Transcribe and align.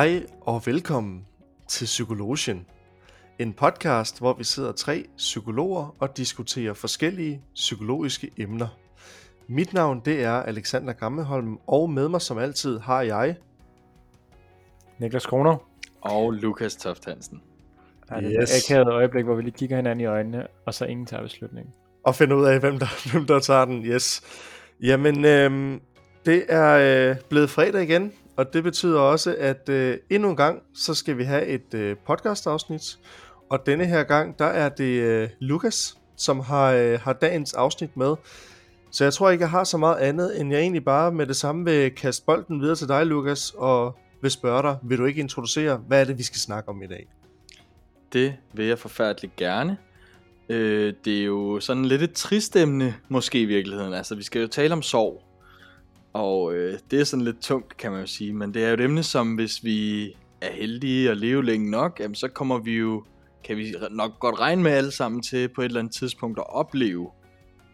Hej 0.00 0.26
og 0.40 0.62
velkommen 0.66 1.26
til 1.68 1.84
Psykologien. 1.84 2.66
En 3.38 3.52
podcast, 3.52 4.18
hvor 4.18 4.34
vi 4.34 4.44
sidder 4.44 4.72
tre 4.72 5.04
psykologer 5.16 5.96
og 5.98 6.16
diskuterer 6.16 6.74
forskellige 6.74 7.42
psykologiske 7.54 8.30
emner. 8.36 8.68
Mit 9.46 9.74
navn 9.74 10.02
det 10.04 10.24
er 10.24 10.32
Alexander 10.32 10.92
Gammelholm, 10.92 11.58
og 11.66 11.90
med 11.90 12.08
mig 12.08 12.20
som 12.20 12.38
altid 12.38 12.78
har 12.78 13.02
jeg... 13.02 13.36
Niklas 14.98 15.26
Kroner. 15.26 15.56
Og 16.00 16.32
Lukas 16.32 16.76
Toft 16.76 17.04
Hansen. 17.04 17.42
Ja, 18.10 18.16
det 18.16 18.36
er 18.36 18.42
yes. 18.42 18.50
et 18.50 18.72
akavet 18.72 18.92
øjeblik, 18.92 19.24
hvor 19.24 19.34
vi 19.34 19.42
lige 19.42 19.54
kigger 19.58 19.76
hinanden 19.76 20.00
i 20.00 20.06
øjnene, 20.06 20.46
og 20.66 20.74
så 20.74 20.84
ingen 20.84 21.06
tager 21.06 21.22
beslutningen. 21.22 21.72
Og 22.04 22.14
finder 22.14 22.36
ud 22.36 22.44
af, 22.44 22.60
hvem 22.60 22.78
der, 22.78 22.86
hvem 23.12 23.26
der 23.26 23.40
tager 23.40 23.64
den, 23.64 23.84
yes. 23.84 24.22
Jamen, 24.82 25.24
øhm, 25.24 25.80
det 26.26 26.44
er 26.48 27.10
øh, 27.10 27.16
blevet 27.28 27.50
fredag 27.50 27.82
igen, 27.82 28.12
og 28.40 28.52
det 28.52 28.62
betyder 28.62 29.00
også, 29.00 29.36
at 29.38 29.68
øh, 29.68 29.98
endnu 30.10 30.30
en 30.30 30.36
gang, 30.36 30.62
så 30.74 30.94
skal 30.94 31.18
vi 31.18 31.24
have 31.24 31.46
et 31.46 31.74
øh, 31.74 31.96
podcast-afsnit. 32.06 32.98
Og 33.50 33.66
denne 33.66 33.86
her 33.86 34.02
gang, 34.02 34.38
der 34.38 34.44
er 34.44 34.68
det 34.68 35.02
øh, 35.02 35.28
Lukas, 35.40 35.98
som 36.16 36.40
har, 36.40 36.72
øh, 36.72 37.00
har 37.00 37.12
dagens 37.12 37.54
afsnit 37.54 37.96
med. 37.96 38.14
Så 38.90 39.04
jeg 39.04 39.12
tror 39.12 39.30
ikke, 39.30 39.42
jeg 39.42 39.50
har 39.50 39.64
så 39.64 39.76
meget 39.76 39.96
andet, 39.96 40.40
end 40.40 40.52
jeg 40.52 40.60
egentlig 40.60 40.84
bare 40.84 41.12
med 41.12 41.26
det 41.26 41.36
samme 41.36 41.64
vil 41.64 41.90
kaste 41.90 42.24
bolden 42.26 42.60
videre 42.60 42.76
til 42.76 42.88
dig, 42.88 43.06
Lukas, 43.06 43.52
og 43.56 43.98
vil 44.22 44.30
spørge 44.30 44.62
dig, 44.62 44.76
vil 44.82 44.98
du 44.98 45.04
ikke 45.04 45.20
introducere, 45.20 45.76
hvad 45.76 46.00
er 46.00 46.04
det, 46.04 46.18
vi 46.18 46.22
skal 46.22 46.38
snakke 46.38 46.68
om 46.68 46.82
i 46.82 46.86
dag? 46.86 47.08
Det 48.12 48.34
vil 48.52 48.66
jeg 48.66 48.78
forfærdeligt 48.78 49.36
gerne. 49.36 49.76
Øh, 50.48 50.94
det 51.04 51.20
er 51.20 51.24
jo 51.24 51.60
sådan 51.60 51.84
lidt 51.84 52.02
et 52.02 52.12
trist 52.12 52.56
emne, 52.56 52.94
måske 53.08 53.40
i 53.40 53.44
virkeligheden. 53.44 53.94
Altså, 53.94 54.14
vi 54.14 54.22
skal 54.22 54.40
jo 54.40 54.48
tale 54.48 54.72
om 54.72 54.82
sorg. 54.82 55.29
Og 56.12 56.54
øh, 56.54 56.78
det 56.90 57.00
er 57.00 57.04
sådan 57.04 57.24
lidt 57.24 57.40
tungt, 57.40 57.76
kan 57.76 57.92
man 57.92 58.00
jo 58.00 58.06
sige. 58.06 58.32
Men 58.32 58.54
det 58.54 58.64
er 58.64 58.68
jo 58.68 58.74
et 58.74 58.80
emne, 58.80 59.02
som 59.02 59.34
hvis 59.34 59.64
vi 59.64 60.04
er 60.40 60.52
heldige 60.52 61.10
og 61.10 61.16
lever 61.16 61.42
længe 61.42 61.70
nok, 61.70 62.00
jamen, 62.00 62.14
så 62.14 62.28
kommer 62.28 62.58
vi 62.58 62.76
jo, 62.76 63.04
kan 63.44 63.56
vi 63.56 63.74
nok 63.90 64.18
godt 64.18 64.40
regne 64.40 64.62
med 64.62 64.70
alle 64.70 64.90
sammen 64.90 65.22
til 65.22 65.48
på 65.48 65.60
et 65.60 65.64
eller 65.64 65.80
andet 65.80 65.94
tidspunkt 65.94 66.38
at 66.38 66.44
opleve 66.48 67.10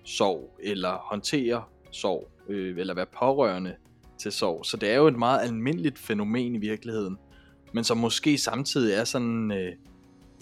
sorg, 0.05 0.59
eller 0.63 0.93
håndtere 0.93 1.63
sorg, 1.91 2.29
øh, 2.49 2.79
eller 2.79 2.95
være 2.95 3.07
pårørende 3.19 3.75
til 4.19 4.33
sorg. 4.33 4.67
Så 4.67 4.77
det 4.77 4.91
er 4.91 4.97
jo 4.97 5.07
et 5.07 5.19
meget 5.19 5.41
almindeligt 5.43 5.99
fænomen 5.99 6.55
i 6.55 6.59
virkeligheden, 6.59 7.19
men 7.73 7.85
som 7.85 7.97
måske 7.97 8.39
samtidig 8.39 8.95
er 8.95 9.05
sådan 9.05 9.53
øh, 9.53 9.73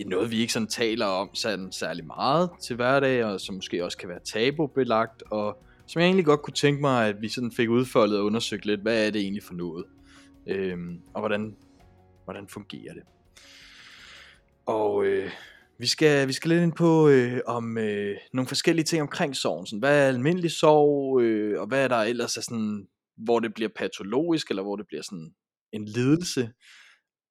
noget, 0.06 0.30
vi 0.30 0.36
ikke 0.36 0.52
sådan 0.52 0.68
taler 0.68 1.06
om 1.06 1.34
sådan 1.34 1.72
særlig 1.72 2.06
meget 2.06 2.50
til 2.60 2.76
hverdag, 2.76 3.24
og 3.24 3.40
som 3.40 3.54
måske 3.54 3.84
også 3.84 3.98
kan 3.98 4.08
være 4.08 4.20
tabubelagt, 4.24 5.22
og 5.30 5.64
som 5.86 6.00
jeg 6.00 6.06
egentlig 6.06 6.24
godt 6.24 6.42
kunne 6.42 6.54
tænke 6.54 6.80
mig, 6.80 7.08
at 7.08 7.16
vi 7.20 7.28
sådan 7.28 7.52
fik 7.52 7.68
udfoldet 7.68 8.18
og 8.18 8.24
undersøgt 8.24 8.66
lidt, 8.66 8.80
hvad 8.80 9.06
er 9.06 9.10
det 9.10 9.20
egentlig 9.20 9.42
for 9.42 9.54
noget, 9.54 9.84
øhm, 10.46 11.00
og 11.14 11.20
hvordan, 11.20 11.56
hvordan 12.24 12.48
fungerer 12.48 12.94
det. 12.94 13.02
Og 14.66 15.05
øh, 15.05 15.30
vi, 15.78 15.86
skal, 15.86 16.28
vi 16.28 16.32
skal 16.32 16.50
lidt 16.50 16.62
ind 16.62 16.72
på 16.72 17.08
øh, 17.08 17.40
om 17.46 17.78
øh, 17.78 18.16
nogle 18.32 18.48
forskellige 18.48 18.84
ting 18.84 19.02
omkring 19.02 19.36
sorgen. 19.36 19.66
Sådan, 19.66 19.78
hvad 19.78 20.05
er 20.05 20.08
almindelig 20.08 20.50
sorg, 20.50 21.20
øh, 21.20 21.60
og 21.60 21.66
hvad 21.66 21.84
er 21.84 21.88
der 21.88 21.96
ellers 21.96 22.36
er 22.36 22.40
sådan, 22.40 22.86
hvor 23.16 23.40
det 23.40 23.55
bliver 23.55 23.70
patologisk, 23.77 24.50
eller 24.50 24.62
hvor 24.62 24.77
det 24.77 24.86
bliver 24.86 25.02
sådan 25.02 25.34
en 25.72 25.84
lidelse. 25.84 26.50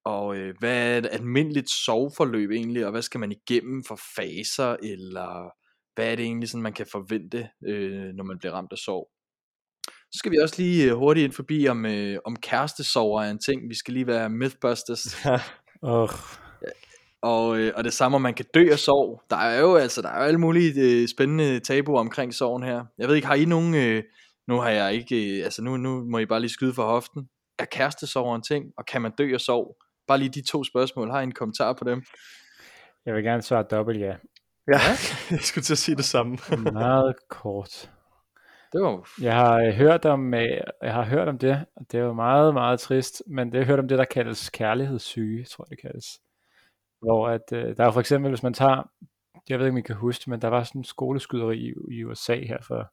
Og 0.04 0.36
øh, 0.36 0.54
hvad 0.58 0.76
er 0.76 0.98
et 0.98 1.08
almindeligt 1.10 1.70
soveforløb 1.70 2.50
egentlig, 2.50 2.84
og 2.84 2.90
hvad 2.90 3.02
skal 3.02 3.20
man 3.20 3.32
igennem 3.32 3.84
for 3.84 4.00
faser, 4.16 4.76
eller 4.82 5.50
hvad 5.94 6.12
er 6.12 6.16
det 6.16 6.24
egentlig, 6.24 6.48
sådan, 6.48 6.62
man 6.62 6.72
kan 6.72 6.86
forvente, 6.92 7.48
øh, 7.66 8.04
når 8.14 8.24
man 8.24 8.38
bliver 8.38 8.52
ramt 8.52 8.72
af 8.72 8.78
sorg. 8.78 9.10
Så 9.86 10.18
skal 10.18 10.32
vi 10.32 10.38
også 10.42 10.54
lige 10.62 10.90
øh, 10.90 10.96
hurtigt 10.96 11.24
ind 11.24 11.32
forbi, 11.32 11.68
om, 11.68 11.86
øh, 11.86 12.18
om 12.24 12.36
kærestesorger 12.36 13.22
er 13.22 13.30
en 13.30 13.38
ting. 13.38 13.68
Vi 13.68 13.74
skal 13.74 13.94
lige 13.94 14.06
være 14.06 14.30
mythbusters. 14.30 15.16
oh. 15.82 16.08
Og, 17.22 17.58
øh, 17.58 17.72
og 17.76 17.84
det 17.84 17.92
samme, 17.92 18.14
om 18.14 18.22
man 18.22 18.34
kan 18.34 18.46
dø 18.54 18.68
af 18.72 18.78
sorg. 18.78 19.22
Der 19.30 19.36
er 19.36 19.60
jo 19.60 19.76
altså 19.76 20.02
der 20.02 20.08
er 20.08 20.18
jo 20.18 20.24
alle 20.24 20.40
mulige 20.40 20.80
øh, 20.80 21.08
spændende 21.08 21.60
tabuer 21.60 22.00
omkring 22.00 22.34
sorgen 22.34 22.62
her. 22.62 22.84
Jeg 22.98 23.08
ved 23.08 23.14
ikke, 23.14 23.26
har 23.26 23.34
I 23.34 23.44
nogen... 23.44 23.74
Øh, 23.74 24.02
nu 24.48 24.60
har 24.60 24.70
jeg 24.70 24.94
ikke... 24.94 25.38
Øh, 25.38 25.44
altså 25.44 25.62
nu, 25.62 25.76
nu 25.76 26.04
må 26.04 26.18
I 26.18 26.26
bare 26.26 26.40
lige 26.40 26.50
skyde 26.50 26.74
for 26.74 26.86
hoften. 26.86 27.28
Er 27.58 27.64
kærestesorger 27.64 28.36
en 28.36 28.42
ting? 28.42 28.64
Og 28.76 28.86
kan 28.86 29.02
man 29.02 29.12
dø 29.18 29.34
af 29.34 29.40
sorg? 29.40 29.76
Bare 30.08 30.18
lige 30.18 30.28
de 30.28 30.42
to 30.42 30.64
spørgsmål. 30.64 31.10
Har 31.10 31.20
I 31.20 31.24
en 31.24 31.32
kommentar 31.32 31.72
på 31.72 31.84
dem? 31.84 32.02
Jeg 33.06 33.14
vil 33.14 33.24
gerne 33.24 33.42
svare 33.42 33.64
dobbelt 33.70 34.00
ja. 34.00 34.14
Ja, 34.68 34.80
jeg 35.30 35.40
skulle 35.40 35.64
til 35.64 35.74
at 35.74 35.78
sige 35.78 35.96
det 35.96 36.04
samme. 36.04 36.38
Meget 36.72 37.14
kort. 37.28 37.90
Det 38.72 38.82
var... 38.82 39.08
Jeg 39.20 39.34
har 39.34 39.58
øh, 39.58 39.72
hørt 39.72 40.04
om, 40.04 40.34
øh, 40.34 40.60
jeg 40.82 40.92
har 40.92 41.04
hørt 41.04 41.28
om 41.28 41.38
det, 41.38 41.64
og 41.76 41.86
det 41.92 42.00
er 42.00 42.04
jo 42.04 42.12
meget, 42.12 42.54
meget 42.54 42.80
trist, 42.80 43.22
men 43.26 43.52
det 43.52 43.60
har 43.60 43.66
hørt 43.66 43.78
om 43.78 43.88
det, 43.88 43.98
der 43.98 44.04
kaldes 44.04 44.50
kærlighedssyge, 44.50 45.44
tror 45.44 45.64
jeg 45.64 45.70
det 45.70 45.80
kaldes. 45.80 46.20
Hvor 47.00 47.28
at, 47.28 47.52
øh, 47.52 47.76
der 47.76 47.84
er 47.84 47.90
for 47.90 48.00
eksempel, 48.00 48.30
hvis 48.30 48.42
man 48.42 48.54
tager, 48.54 48.90
jeg 49.48 49.58
ved 49.58 49.66
ikke 49.66 49.74
om 49.74 49.78
I 49.78 49.82
kan 49.82 49.96
huske 49.96 50.30
men 50.30 50.42
der 50.42 50.48
var 50.48 50.62
sådan 50.62 50.80
en 50.80 50.84
skoleskyderi 50.84 51.58
i, 51.58 51.72
i 51.90 52.04
USA 52.04 52.36
her 52.36 52.58
for, 52.62 52.92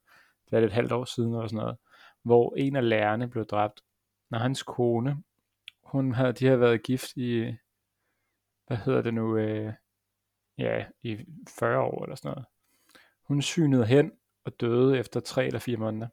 det 0.50 0.60
er 0.60 0.66
et 0.66 0.72
halvt 0.72 0.92
år 0.92 1.06
siden 1.06 1.34
eller 1.34 1.48
sådan 1.48 1.58
noget, 1.58 1.78
hvor 2.24 2.56
en 2.58 2.76
af 2.76 2.90
lærerne 2.90 3.30
blev 3.30 3.46
dræbt, 3.46 3.82
når 4.30 4.40
hans 4.40 4.64
kone, 4.64 5.18
hun 5.84 6.14
havde, 6.14 6.34
de 6.34 6.46
havde 6.46 6.60
været 6.60 6.84
gift 6.84 7.18
i, 7.18 7.56
hvad 8.68 8.78
hedder 8.78 9.02
det 9.02 9.14
nu, 9.14 9.38
øh, 9.38 9.74
ja, 10.58 10.86
i 11.02 11.26
40 11.60 11.80
år 11.80 12.04
eller 12.04 12.16
sådan 12.16 12.30
noget. 12.30 12.46
Hun 13.22 13.42
synede 13.42 13.86
hen 13.86 14.12
og 14.44 14.62
døde 14.62 15.00
efter 15.00 15.20
3 15.20 15.46
eller 15.46 15.60
4 15.60 15.78
måneder, 15.78 16.08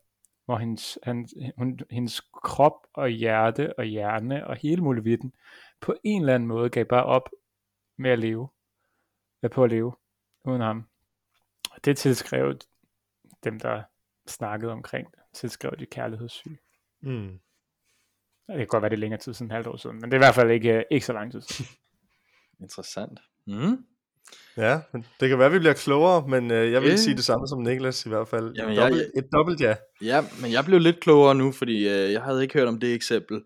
hvor 0.44 0.58
hendes, 0.58 0.98
han, 1.02 1.28
hun, 1.56 1.80
hendes 1.90 2.20
krop 2.20 2.86
og 2.92 3.08
hjerte 3.08 3.78
og 3.78 3.84
hjerne 3.84 4.46
og 4.46 4.56
hele 4.56 4.82
muligheden 4.82 5.32
på 5.80 5.94
en 6.04 6.22
eller 6.22 6.34
anden 6.34 6.46
måde 6.46 6.70
gav 6.70 6.84
bare 6.84 7.04
op 7.04 7.28
med 7.96 8.10
at 8.10 8.18
leve, 8.18 8.48
med 9.40 9.50
på 9.50 9.64
at 9.64 9.70
leve 9.70 9.92
uden 10.44 10.60
ham. 10.60 10.88
Og 11.70 11.84
det 11.84 11.96
tilskrev 11.96 12.58
dem, 13.44 13.60
der 13.60 13.82
snakkede 14.26 14.72
omkring 14.72 15.10
det, 15.10 15.20
tilskrev 15.32 15.76
de 15.78 15.86
kærlighedssyge. 15.86 16.58
Mm. 17.00 17.40
Det 18.46 18.56
kan 18.56 18.66
godt 18.66 18.82
være, 18.82 18.90
det 18.90 18.96
er 18.96 19.00
længere 19.00 19.20
tid 19.20 19.34
siden, 19.34 19.50
halvt 19.50 19.66
år 19.66 19.76
siden, 19.76 19.96
men 20.00 20.04
det 20.04 20.12
er 20.12 20.18
i 20.20 20.24
hvert 20.26 20.34
fald 20.34 20.50
ikke, 20.50 20.84
ikke 20.90 21.06
så 21.06 21.12
lang 21.12 21.32
tid 21.32 21.40
siden. 21.40 21.70
Interessant. 22.62 23.20
Mm. 23.46 23.86
Ja, 24.56 24.80
det 25.20 25.28
kan 25.28 25.38
være, 25.38 25.46
at 25.46 25.52
vi 25.52 25.58
bliver 25.58 25.74
klogere, 25.74 26.28
men 26.28 26.50
øh, 26.50 26.72
jeg 26.72 26.82
vil 26.82 26.88
yeah. 26.88 26.98
sige 26.98 27.16
det 27.16 27.24
samme 27.24 27.48
som 27.48 27.62
Niklas 27.62 28.06
i 28.06 28.08
hvert 28.08 28.28
fald. 28.28 28.54
Jamen, 28.56 28.72
et, 28.72 28.78
dobbelt, 28.78 29.00
jeg, 29.00 29.22
et 29.22 29.28
dobbelt 29.32 29.60
ja. 29.60 29.74
Ja, 30.02 30.24
men 30.40 30.52
jeg 30.52 30.64
blev 30.64 30.80
lidt 30.80 31.00
klogere 31.00 31.34
nu, 31.34 31.52
fordi 31.52 31.88
øh, 31.88 32.12
jeg 32.12 32.22
havde 32.22 32.42
ikke 32.42 32.58
hørt 32.58 32.68
om 32.68 32.80
det 32.80 32.94
eksempel. 32.94 33.42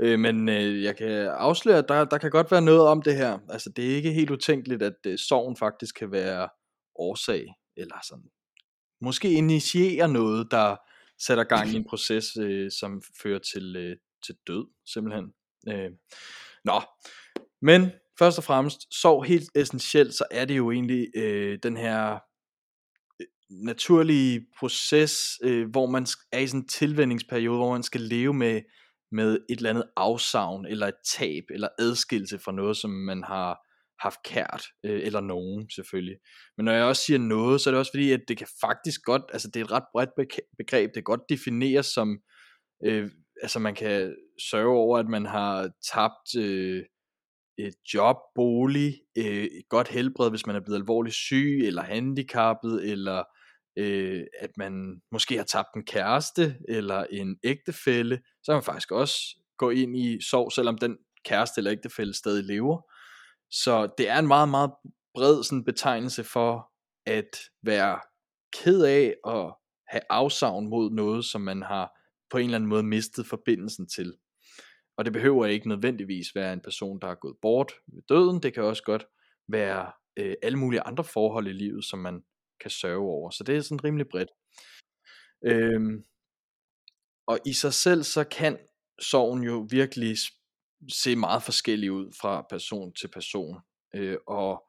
Øh, 0.00 0.18
men 0.18 0.48
øh, 0.48 0.82
jeg 0.82 0.96
kan 0.96 1.08
afsløre, 1.26 1.78
at 1.78 1.88
der, 1.88 2.04
der 2.04 2.18
kan 2.18 2.30
godt 2.30 2.50
være 2.50 2.62
noget 2.62 2.80
om 2.80 3.02
det 3.02 3.16
her. 3.16 3.38
Altså, 3.48 3.70
det 3.76 3.90
er 3.90 3.96
ikke 3.96 4.12
helt 4.12 4.30
utænkeligt, 4.30 4.82
at 4.82 4.96
øh, 5.06 5.18
sorgen 5.18 5.56
faktisk 5.56 5.94
kan 5.94 6.12
være 6.12 6.48
årsag, 6.96 7.46
eller 7.76 7.96
sådan, 8.08 8.24
måske 9.00 9.32
initiere 9.32 10.08
noget, 10.08 10.50
der 10.50 10.76
sætter 11.18 11.44
gang 11.44 11.68
i 11.68 11.76
en 11.76 11.86
proces, 11.88 12.36
øh, 12.40 12.70
som 12.80 13.02
fører 13.22 13.38
til, 13.38 13.76
øh, 13.76 13.96
til 14.26 14.34
død, 14.46 14.66
simpelthen. 14.86 15.24
Øh, 15.68 15.90
nå, 16.64 16.80
men 17.62 17.90
først 18.18 18.38
og 18.38 18.44
fremmest, 18.44 19.00
sov 19.00 19.24
helt 19.24 19.50
essentielt, 19.54 20.14
så 20.14 20.24
er 20.30 20.44
det 20.44 20.56
jo 20.56 20.70
egentlig 20.70 21.08
øh, 21.16 21.58
den 21.62 21.76
her 21.76 22.18
øh, 23.20 23.26
naturlige 23.50 24.46
proces, 24.58 25.38
øh, 25.42 25.70
hvor 25.70 25.86
man 25.86 26.06
er 26.32 26.38
i 26.38 26.46
sådan 26.46 26.60
en 26.60 26.68
tilvændingsperiode, 26.68 27.58
hvor 27.58 27.72
man 27.72 27.82
skal 27.82 28.00
leve 28.00 28.34
med, 28.34 28.62
med 29.12 29.38
et 29.50 29.56
eller 29.56 29.70
andet 29.70 29.88
afsavn, 29.96 30.66
eller 30.66 30.86
et 30.86 31.00
tab, 31.16 31.44
eller 31.50 31.68
adskillelse 31.78 32.38
fra 32.38 32.52
noget, 32.52 32.76
som 32.76 32.90
man 32.90 33.22
har 33.24 33.58
haft 34.00 34.18
kært, 34.24 34.64
øh, 34.84 35.00
eller 35.02 35.20
nogen 35.20 35.70
selvfølgelig. 35.70 36.16
Men 36.56 36.64
når 36.64 36.72
jeg 36.72 36.84
også 36.84 37.02
siger 37.02 37.18
noget, 37.18 37.60
så 37.60 37.70
er 37.70 37.72
det 37.72 37.78
også 37.78 37.92
fordi, 37.92 38.12
at 38.12 38.20
det 38.28 38.38
kan 38.38 38.46
faktisk 38.60 39.00
godt, 39.02 39.22
altså 39.32 39.50
det 39.54 39.60
er 39.60 39.64
et 39.64 39.72
ret 39.72 39.84
bredt 39.92 40.10
begreb, 40.58 40.88
det 40.88 40.94
kan 40.94 41.02
godt 41.02 41.28
defineres 41.28 41.86
som, 41.86 42.18
øh, 42.84 43.10
altså 43.42 43.58
man 43.58 43.74
kan 43.74 44.16
sørge 44.50 44.76
over, 44.76 44.98
at 44.98 45.08
man 45.08 45.26
har 45.26 45.70
tabt 45.92 46.36
øh, 46.38 46.84
et 47.58 47.74
job, 47.94 48.16
bolig, 48.34 49.00
øh, 49.18 49.44
et 49.44 49.68
godt 49.68 49.88
helbred, 49.88 50.30
hvis 50.30 50.46
man 50.46 50.56
er 50.56 50.60
blevet 50.60 50.78
alvorligt 50.78 51.14
syg, 51.14 51.60
eller 51.64 51.82
handicappet, 51.82 52.90
eller 52.90 53.24
øh, 53.78 54.24
at 54.40 54.50
man 54.56 55.00
måske 55.12 55.36
har 55.36 55.44
tabt 55.44 55.68
en 55.76 55.84
kæreste, 55.84 56.56
eller 56.68 57.04
en 57.04 57.38
ægtefælle, 57.44 58.16
så 58.16 58.52
kan 58.52 58.54
man 58.54 58.62
faktisk 58.62 58.92
også 58.92 59.16
gå 59.58 59.70
ind 59.70 59.96
i 59.96 60.18
sorg, 60.22 60.52
selvom 60.52 60.78
den 60.78 60.96
kæreste 61.24 61.58
eller 61.58 61.72
ægtefælle 61.72 62.14
stadig 62.14 62.44
lever. 62.44 62.82
Så 63.50 63.88
det 63.98 64.08
er 64.08 64.18
en 64.18 64.26
meget, 64.26 64.48
meget 64.48 64.70
bred 65.14 65.42
sådan, 65.42 65.64
betegnelse 65.64 66.24
for 66.24 66.70
at 67.06 67.30
være 67.62 68.00
ked 68.62 68.82
af 68.84 69.14
at 69.26 69.54
have 69.88 70.02
afsavn 70.10 70.68
mod 70.68 70.90
noget, 70.90 71.24
som 71.24 71.40
man 71.40 71.62
har 71.62 71.90
på 72.30 72.38
en 72.38 72.44
eller 72.44 72.56
anden 72.56 72.68
måde 72.68 72.82
mistet 72.82 73.26
forbindelsen 73.26 73.88
til. 73.88 74.14
Og 74.96 75.04
det 75.04 75.12
behøver 75.12 75.46
ikke 75.46 75.68
nødvendigvis 75.68 76.34
være 76.34 76.52
en 76.52 76.60
person, 76.60 77.00
der 77.00 77.08
er 77.08 77.14
gået 77.14 77.36
bort 77.42 77.72
ved 77.86 78.02
døden. 78.08 78.42
Det 78.42 78.54
kan 78.54 78.62
også 78.62 78.82
godt 78.82 79.06
være 79.48 79.92
øh, 80.16 80.34
alle 80.42 80.58
mulige 80.58 80.80
andre 80.80 81.04
forhold 81.04 81.46
i 81.46 81.52
livet, 81.52 81.84
som 81.84 81.98
man 81.98 82.24
kan 82.60 82.70
sørge 82.70 83.08
over. 83.08 83.30
Så 83.30 83.44
det 83.44 83.56
er 83.56 83.60
sådan 83.60 83.84
rimelig 83.84 84.06
bredt. 84.08 84.30
Øhm, 85.44 86.04
og 87.26 87.38
i 87.46 87.52
sig 87.52 87.74
selv, 87.74 88.02
så 88.02 88.24
kan 88.24 88.58
sorgen 89.00 89.42
jo 89.42 89.66
virkelig 89.70 90.16
se 90.92 91.16
meget 91.16 91.42
forskellig 91.42 91.92
ud 91.92 92.12
fra 92.20 92.46
person 92.50 92.92
til 92.94 93.08
person. 93.08 93.56
Øh, 93.94 94.18
og 94.26 94.64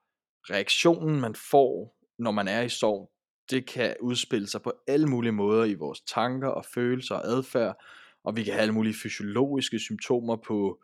reaktionen, 0.49 1.21
man 1.21 1.35
får, 1.51 1.97
når 2.19 2.31
man 2.31 2.47
er 2.47 2.61
i 2.61 2.69
sorg, 2.69 3.11
det 3.49 3.67
kan 3.67 3.95
udspille 4.01 4.47
sig 4.47 4.61
på 4.61 4.73
alle 4.87 5.07
mulige 5.07 5.31
måder 5.31 5.63
i 5.65 5.73
vores 5.73 6.01
tanker 6.01 6.47
og 6.47 6.65
følelser 6.65 7.15
og 7.15 7.27
adfærd, 7.27 7.83
og 8.27 8.35
vi 8.35 8.43
kan 8.43 8.53
have 8.53 8.61
alle 8.61 8.73
mulige 8.73 8.93
fysiologiske 9.03 9.79
symptomer 9.79 10.35
på 10.35 10.83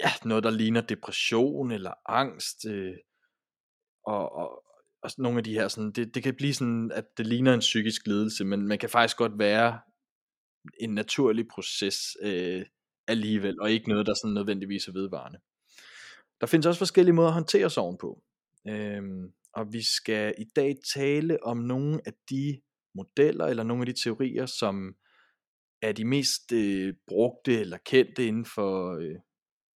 ja, 0.00 0.10
noget, 0.24 0.44
der 0.44 0.50
ligner 0.50 0.80
depression 0.80 1.70
eller 1.70 1.92
angst, 2.06 2.64
øh, 2.64 2.94
og, 4.06 4.32
og, 4.32 4.64
og 5.02 5.10
nogle 5.18 5.38
af 5.38 5.44
de 5.44 5.54
her, 5.54 5.68
sådan, 5.68 5.92
det, 5.92 6.14
det 6.14 6.22
kan 6.22 6.34
blive 6.34 6.54
sådan, 6.54 6.90
at 6.94 7.04
det 7.16 7.26
ligner 7.26 7.54
en 7.54 7.60
psykisk 7.60 8.06
lidelse, 8.06 8.44
men 8.44 8.68
man 8.68 8.78
kan 8.78 8.90
faktisk 8.90 9.16
godt 9.16 9.38
være 9.38 9.80
en 10.80 10.94
naturlig 10.94 11.48
proces 11.48 11.98
øh, 12.22 12.66
alligevel, 13.08 13.60
og 13.60 13.70
ikke 13.70 13.88
noget, 13.88 14.06
der 14.06 14.14
sådan 14.14 14.34
nødvendigvis 14.34 14.88
er 14.88 14.92
vedvarende. 14.92 15.38
Der 16.40 16.46
findes 16.46 16.66
også 16.66 16.78
forskellige 16.78 17.14
måder 17.14 17.28
at 17.28 17.34
håndtere 17.34 17.70
sorgen 17.70 17.98
på. 17.98 18.22
øh, 18.68 19.02
og 19.52 19.72
vi 19.72 19.82
skal 19.82 20.34
i 20.38 20.44
dag 20.56 20.76
tale 20.94 21.42
om 21.42 21.56
nogle 21.56 22.00
af 22.06 22.12
de 22.30 22.60
modeller, 22.94 23.44
eller 23.44 23.62
nogle 23.62 23.82
af 23.82 23.86
de 23.86 24.02
teorier, 24.02 24.46
som 24.46 24.96
er 25.88 25.92
de 25.92 26.04
mest 26.04 26.52
øh, 26.52 26.94
brugte 27.06 27.60
eller 27.60 27.78
kendte 27.78 28.26
inden 28.26 28.44
for 28.44 28.96
øh, 28.96 29.16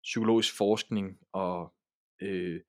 psykologisk 0.03 0.57
forskning 0.57 1.19
og 1.33 1.73
øh, 2.21 2.61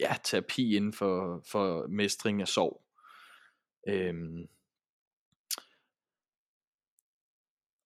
ja, 0.00 0.16
terapi 0.24 0.76
inden 0.76 0.92
for, 0.92 1.44
for 1.50 1.86
mestring 1.86 2.40
af 2.40 2.48
sorg. 2.48 2.82
Øhm, 3.88 4.46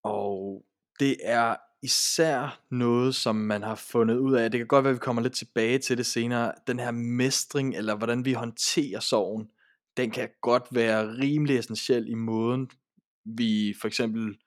og 0.04 0.64
det 1.00 1.16
er 1.22 1.56
især 1.82 2.64
noget, 2.70 3.14
som 3.14 3.36
man 3.36 3.62
har 3.62 3.74
fundet 3.74 4.16
ud 4.16 4.34
af, 4.34 4.50
det 4.50 4.58
kan 4.58 4.66
godt 4.66 4.84
være, 4.84 4.90
at 4.90 4.94
vi 4.94 5.04
kommer 5.04 5.22
lidt 5.22 5.34
tilbage 5.34 5.78
til 5.78 5.98
det 5.98 6.06
senere, 6.06 6.52
den 6.66 6.78
her 6.78 6.90
mestring, 6.90 7.76
eller 7.76 7.94
hvordan 7.96 8.24
vi 8.24 8.32
håndterer 8.32 9.00
sorgen, 9.00 9.50
den 9.96 10.10
kan 10.10 10.28
godt 10.40 10.62
være 10.70 11.18
rimelig 11.18 11.58
essentiel 11.58 12.08
i 12.08 12.14
måden, 12.14 12.70
vi 13.24 13.74
for 13.80 13.88
eksempel 13.88 14.38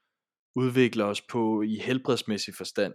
udvikler 0.56 1.06
os 1.06 1.22
på 1.22 1.62
i 1.62 1.76
helbredsmæssig 1.76 2.56
forstand. 2.56 2.94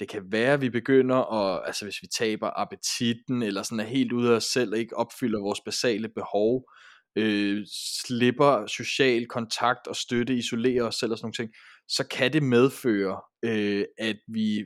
Det 0.00 0.08
kan 0.08 0.22
være, 0.32 0.52
at 0.52 0.60
vi 0.60 0.70
begynder 0.70 1.16
at, 1.16 1.62
altså 1.66 1.84
hvis 1.84 2.02
vi 2.02 2.06
taber 2.18 2.50
appetitten, 2.60 3.42
eller 3.42 3.62
sådan 3.62 3.80
er 3.80 3.84
helt 3.84 4.12
ude 4.12 4.30
af 4.30 4.36
os 4.36 4.44
selv, 4.44 4.72
og 4.72 4.78
ikke 4.78 4.96
opfylder 4.96 5.40
vores 5.40 5.60
basale 5.60 6.08
behov, 6.08 6.70
øh, 7.16 7.66
slipper 8.04 8.66
social 8.66 9.26
kontakt 9.26 9.86
og 9.86 9.96
støtte, 9.96 10.36
isolerer 10.36 10.84
os 10.84 10.94
selv 10.94 11.12
og 11.12 11.18
sådan 11.18 11.26
nogle 11.26 11.34
ting, 11.34 11.50
så 11.88 12.06
kan 12.06 12.32
det 12.32 12.42
medføre, 12.42 13.20
øh, 13.44 13.84
at 13.98 14.16
vi 14.28 14.64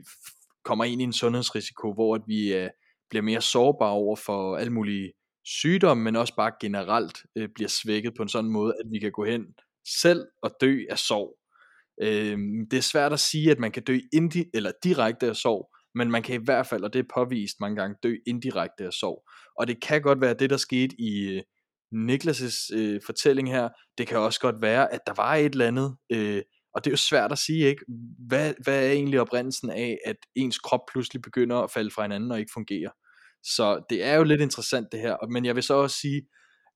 kommer 0.65 0.85
ind 0.85 1.01
i 1.01 1.03
en 1.03 1.13
sundhedsrisiko, 1.13 1.93
hvor 1.93 2.15
at 2.15 2.21
vi 2.27 2.53
øh, 2.53 2.69
bliver 3.09 3.23
mere 3.23 3.41
sårbare 3.41 3.91
over 3.91 4.15
for 4.15 4.57
alle 4.57 4.73
mulige 4.73 5.13
sygdomme, 5.45 6.03
men 6.03 6.15
også 6.15 6.35
bare 6.35 6.51
generelt 6.61 7.17
øh, 7.35 7.49
bliver 7.55 7.69
svækket 7.69 8.13
på 8.17 8.23
en 8.23 8.29
sådan 8.29 8.49
måde, 8.49 8.73
at 8.79 8.85
vi 8.91 8.99
kan 8.99 9.11
gå 9.11 9.25
hen 9.25 9.45
selv 10.01 10.25
og 10.43 10.51
dø 10.61 10.83
af 10.89 10.99
sorg. 10.99 11.38
Øh, 12.01 12.37
det 12.71 12.77
er 12.77 12.81
svært 12.81 13.13
at 13.13 13.19
sige, 13.19 13.51
at 13.51 13.59
man 13.59 13.71
kan 13.71 13.83
dø 13.83 13.99
indi- 14.15 14.49
eller 14.53 14.71
direkte 14.83 15.27
af 15.27 15.35
sorg, 15.35 15.69
men 15.95 16.11
man 16.11 16.23
kan 16.23 16.41
i 16.41 16.45
hvert 16.45 16.67
fald, 16.67 16.83
og 16.83 16.93
det 16.93 16.99
er 16.99 17.13
påvist 17.13 17.55
mange 17.59 17.75
gange, 17.75 17.95
dø 18.03 18.15
indirekte 18.27 18.85
af 18.85 18.93
sorg. 18.93 19.23
Og 19.59 19.67
det 19.67 19.81
kan 19.81 20.01
godt 20.01 20.21
være 20.21 20.33
det, 20.33 20.49
der 20.49 20.57
skete 20.57 20.95
i 21.01 21.27
øh, 21.27 21.41
Niklas' 21.95 22.75
øh, 22.75 23.01
fortælling 23.05 23.51
her. 23.51 23.69
Det 23.97 24.07
kan 24.07 24.17
også 24.17 24.39
godt 24.39 24.61
være, 24.61 24.93
at 24.93 24.99
der 25.07 25.13
var 25.17 25.35
et 25.35 25.51
eller 25.51 25.67
andet, 25.67 25.95
øh, 26.11 26.41
og 26.75 26.83
det 26.83 26.89
er 26.89 26.93
jo 26.93 26.97
svært 26.97 27.31
at 27.31 27.37
sige, 27.37 27.65
ikke? 27.65 27.85
Hvad, 28.27 28.53
hvad 28.63 28.85
er 28.85 28.91
egentlig 28.91 29.21
oprindelsen 29.21 29.69
af, 29.69 29.97
at 30.05 30.15
ens 30.35 30.59
krop 30.59 30.79
pludselig 30.91 31.21
begynder 31.21 31.57
at 31.57 31.71
falde 31.71 31.91
fra 31.91 32.01
hinanden 32.01 32.31
og 32.31 32.39
ikke 32.39 32.51
fungerer? 32.53 32.91
Så 33.43 33.85
det 33.89 34.03
er 34.03 34.15
jo 34.15 34.23
lidt 34.23 34.41
interessant 34.41 34.87
det 34.91 34.99
her, 34.99 35.27
men 35.31 35.45
jeg 35.45 35.55
vil 35.55 35.63
så 35.63 35.73
også 35.73 35.97
sige, 36.01 36.21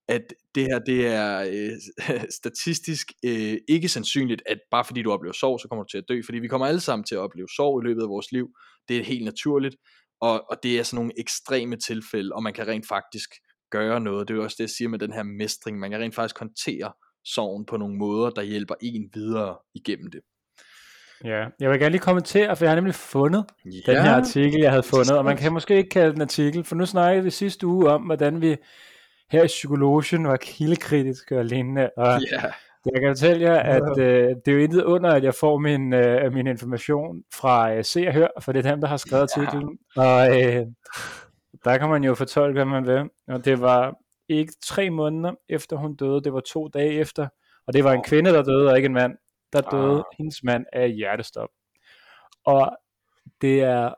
at 0.07 0.33
det 0.55 0.63
her 0.63 0.79
det 0.79 1.07
er 1.07 1.39
øh, 1.39 2.21
statistisk 2.39 3.11
øh, 3.25 3.57
ikke 3.67 3.89
sandsynligt, 3.89 4.41
at 4.45 4.59
bare 4.71 4.85
fordi 4.85 5.01
du 5.01 5.11
oplever 5.11 5.33
sorg, 5.33 5.59
så 5.59 5.67
kommer 5.67 5.83
du 5.83 5.89
til 5.89 5.97
at 5.97 6.03
dø, 6.09 6.21
fordi 6.25 6.39
vi 6.39 6.47
kommer 6.47 6.67
alle 6.67 6.79
sammen 6.79 7.03
til 7.05 7.15
at 7.15 7.19
opleve 7.19 7.47
sorg 7.55 7.83
i 7.83 7.87
løbet 7.87 8.01
af 8.01 8.09
vores 8.09 8.31
liv. 8.31 8.47
Det 8.87 8.97
er 8.97 9.03
helt 9.03 9.25
naturligt, 9.25 9.75
og, 10.21 10.49
og 10.49 10.57
det 10.63 10.79
er 10.79 10.83
sådan 10.83 10.97
nogle 10.97 11.11
ekstreme 11.19 11.75
tilfælde, 11.75 12.35
og 12.35 12.43
man 12.43 12.53
kan 12.53 12.67
rent 12.67 12.87
faktisk 12.87 13.29
gøre 13.71 13.99
noget. 13.99 14.27
Det 14.27 14.33
er 14.33 14.37
jo 14.37 14.43
også 14.43 14.55
det, 14.57 14.63
jeg 14.63 14.69
siger 14.69 14.89
med 14.89 14.99
den 14.99 15.13
her 15.13 15.23
mestring. 15.23 15.79
Man 15.79 15.91
kan 15.91 15.99
rent 15.99 16.15
faktisk 16.15 16.39
håndtere 16.39 16.91
sorgen 17.25 17.65
på 17.65 17.77
nogle 17.77 17.95
måder, 17.95 18.29
der 18.29 18.41
hjælper 18.41 18.75
en 18.81 19.09
videre 19.13 19.57
igennem 19.73 20.11
det. 20.11 20.21
Ja, 21.23 21.45
jeg 21.59 21.69
vil 21.69 21.79
gerne 21.79 21.91
lige 21.91 22.01
kommentere, 22.01 22.55
for 22.55 22.65
jeg 22.65 22.71
har 22.71 22.75
nemlig 22.75 22.95
fundet 22.95 23.45
ja. 23.65 23.93
den 23.93 24.01
her 24.03 24.13
artikel, 24.13 24.61
jeg 24.61 24.71
havde 24.71 24.83
fundet, 24.83 25.17
og 25.17 25.25
man 25.25 25.37
kan 25.37 25.53
måske 25.53 25.77
ikke 25.77 25.89
kalde 25.89 26.13
den 26.13 26.21
artikel, 26.21 26.63
for 26.63 26.75
nu 26.75 26.85
snakkede 26.85 27.23
vi 27.23 27.29
sidste 27.29 27.67
uge 27.67 27.89
om, 27.89 28.01
hvordan 28.01 28.41
vi 28.41 28.57
her 29.31 29.43
i 29.43 29.47
Psykologien 29.47 30.27
var 30.27 30.37
kildekritiske 30.37 31.37
og 31.37 31.45
lignende, 31.45 31.89
og 31.97 32.21
ja. 32.31 32.41
jeg 32.85 33.01
kan 33.01 33.09
fortælle 33.09 33.43
jer, 33.43 33.59
at 33.59 33.97
øh, 33.99 34.29
det 34.45 34.47
er 34.47 34.51
jo 34.51 34.59
intet 34.59 34.83
under, 34.83 35.09
at 35.09 35.23
jeg 35.23 35.35
får 35.35 35.57
min, 35.57 35.93
øh, 35.93 36.33
min 36.33 36.47
information 36.47 37.23
fra 37.33 37.73
øh, 37.73 37.83
Se 37.83 38.07
og 38.07 38.13
Hør, 38.13 38.27
for 38.41 38.51
det 38.51 38.65
er 38.65 38.71
dem, 38.71 38.81
der 38.81 38.87
har 38.87 38.97
skrevet 38.97 39.29
ja. 39.37 39.41
titlen, 39.41 39.77
og 39.95 40.41
øh, 40.41 40.65
der 41.63 41.77
kan 41.77 41.89
man 41.89 42.03
jo 42.03 42.15
fortolke, 42.15 42.53
hvad 42.53 42.65
man 42.65 42.85
vil, 42.85 43.09
og 43.27 43.45
det 43.45 43.61
var 43.61 43.95
ikke 44.29 44.53
tre 44.65 44.89
måneder 44.89 45.33
efter 45.49 45.77
hun 45.77 45.95
døde, 45.95 46.23
det 46.23 46.33
var 46.33 46.39
to 46.39 46.67
dage 46.67 46.93
efter, 46.93 47.27
og 47.67 47.73
det 47.73 47.83
var 47.83 47.93
en 47.93 48.03
kvinde, 48.03 48.29
der 48.29 48.43
døde, 48.43 48.69
og 48.69 48.77
ikke 48.77 48.85
en 48.85 48.93
mand, 48.93 49.17
der 49.53 49.61
døde 49.61 49.97
ah. 49.97 50.03
hendes 50.17 50.43
mand 50.43 50.65
af 50.73 50.91
hjertestop. 50.91 51.49
Og 52.45 52.77
det 53.41 53.61
er 53.61 53.93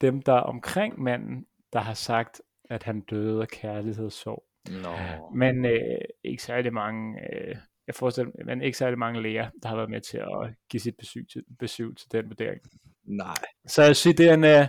dem, 0.00 0.22
der 0.22 0.32
er 0.32 0.40
omkring 0.40 1.02
manden, 1.02 1.46
der 1.72 1.78
har 1.78 1.94
sagt, 1.94 2.40
at 2.70 2.82
han 2.82 3.00
døde 3.00 3.42
af 3.42 3.48
kærlighedssorg. 3.48 4.44
No. 4.82 4.90
Men 5.34 5.64
øh, 5.64 6.00
ikke 6.24 6.42
særlig 6.42 6.72
mange, 6.72 7.18
øh, 7.20 7.56
jeg 7.86 7.94
forestiller 7.94 8.32
men 8.44 8.62
ikke 8.62 8.78
særlig 8.78 8.98
mange 8.98 9.22
læger, 9.22 9.50
der 9.62 9.68
har 9.68 9.76
været 9.76 9.90
med 9.90 10.00
til 10.00 10.18
at 10.18 10.54
give 10.70 10.80
sit 10.80 10.96
besøg 10.98 11.26
til, 11.32 11.42
besøg 11.58 11.96
til 11.96 12.12
den 12.12 12.28
vurdering. 12.28 12.60
Nej. 13.04 13.36
Så 13.66 13.82
jeg 13.82 13.96
synes, 13.96 14.16
det 14.16 14.28
er 14.28 14.34
en, 14.34 14.44
øh, 14.44 14.66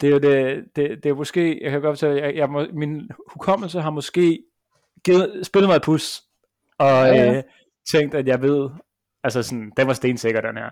det 0.00 0.06
er 0.06 0.10
jo 0.10 0.18
det, 0.18 0.64
det, 0.76 1.04
det 1.04 1.10
er 1.10 1.14
måske, 1.14 1.62
jeg 1.62 1.70
kan 1.70 1.80
godt 1.80 1.98
fortælle, 1.98 2.22
jeg, 2.22 2.36
jeg 2.36 2.50
må, 2.50 2.66
min 2.72 3.10
hukommelse 3.28 3.80
har 3.80 3.90
måske 3.90 4.42
givet, 5.04 5.46
spillet 5.46 5.68
mig 5.68 5.76
et 5.76 5.82
pus, 5.82 6.22
og 6.78 7.06
ja. 7.06 7.36
Øh, 7.36 7.42
tænkt, 7.92 8.14
at 8.14 8.28
jeg 8.28 8.42
ved, 8.42 8.70
altså 9.24 9.42
sådan, 9.42 9.72
den 9.76 9.86
var 9.86 9.92
stensikker, 9.92 10.40
den 10.40 10.56
her. 10.56 10.70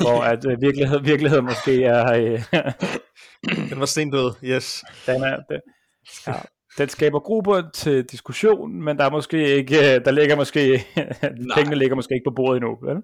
Hvor 0.00 0.22
at 0.22 0.46
øh, 0.46 0.60
virkelighed, 0.60 1.00
virkeligheden 1.00 1.44
måske 1.44 1.84
er... 1.84 2.12
Øh, 2.12 2.42
den 3.70 3.80
var 3.80 3.86
stendød, 3.86 4.32
yes. 4.44 4.84
Den, 5.06 5.22
er, 5.22 5.36
den, 5.50 5.60
ja, 6.26 6.34
den 6.78 6.88
skaber 6.88 7.20
grobund 7.20 7.66
til 7.74 8.04
diskussion, 8.04 8.82
men 8.84 8.98
der 8.98 9.04
er 9.04 9.10
måske 9.10 9.56
ikke, 9.56 9.78
øh, 9.78 10.04
der 10.04 10.10
ligger 10.10 10.36
måske, 10.36 10.86
pengene 11.56 11.76
ligger 11.76 11.96
måske 11.96 12.14
ikke 12.14 12.30
på 12.30 12.34
bordet 12.36 12.56
endnu, 12.56 12.78
vel? 12.82 12.96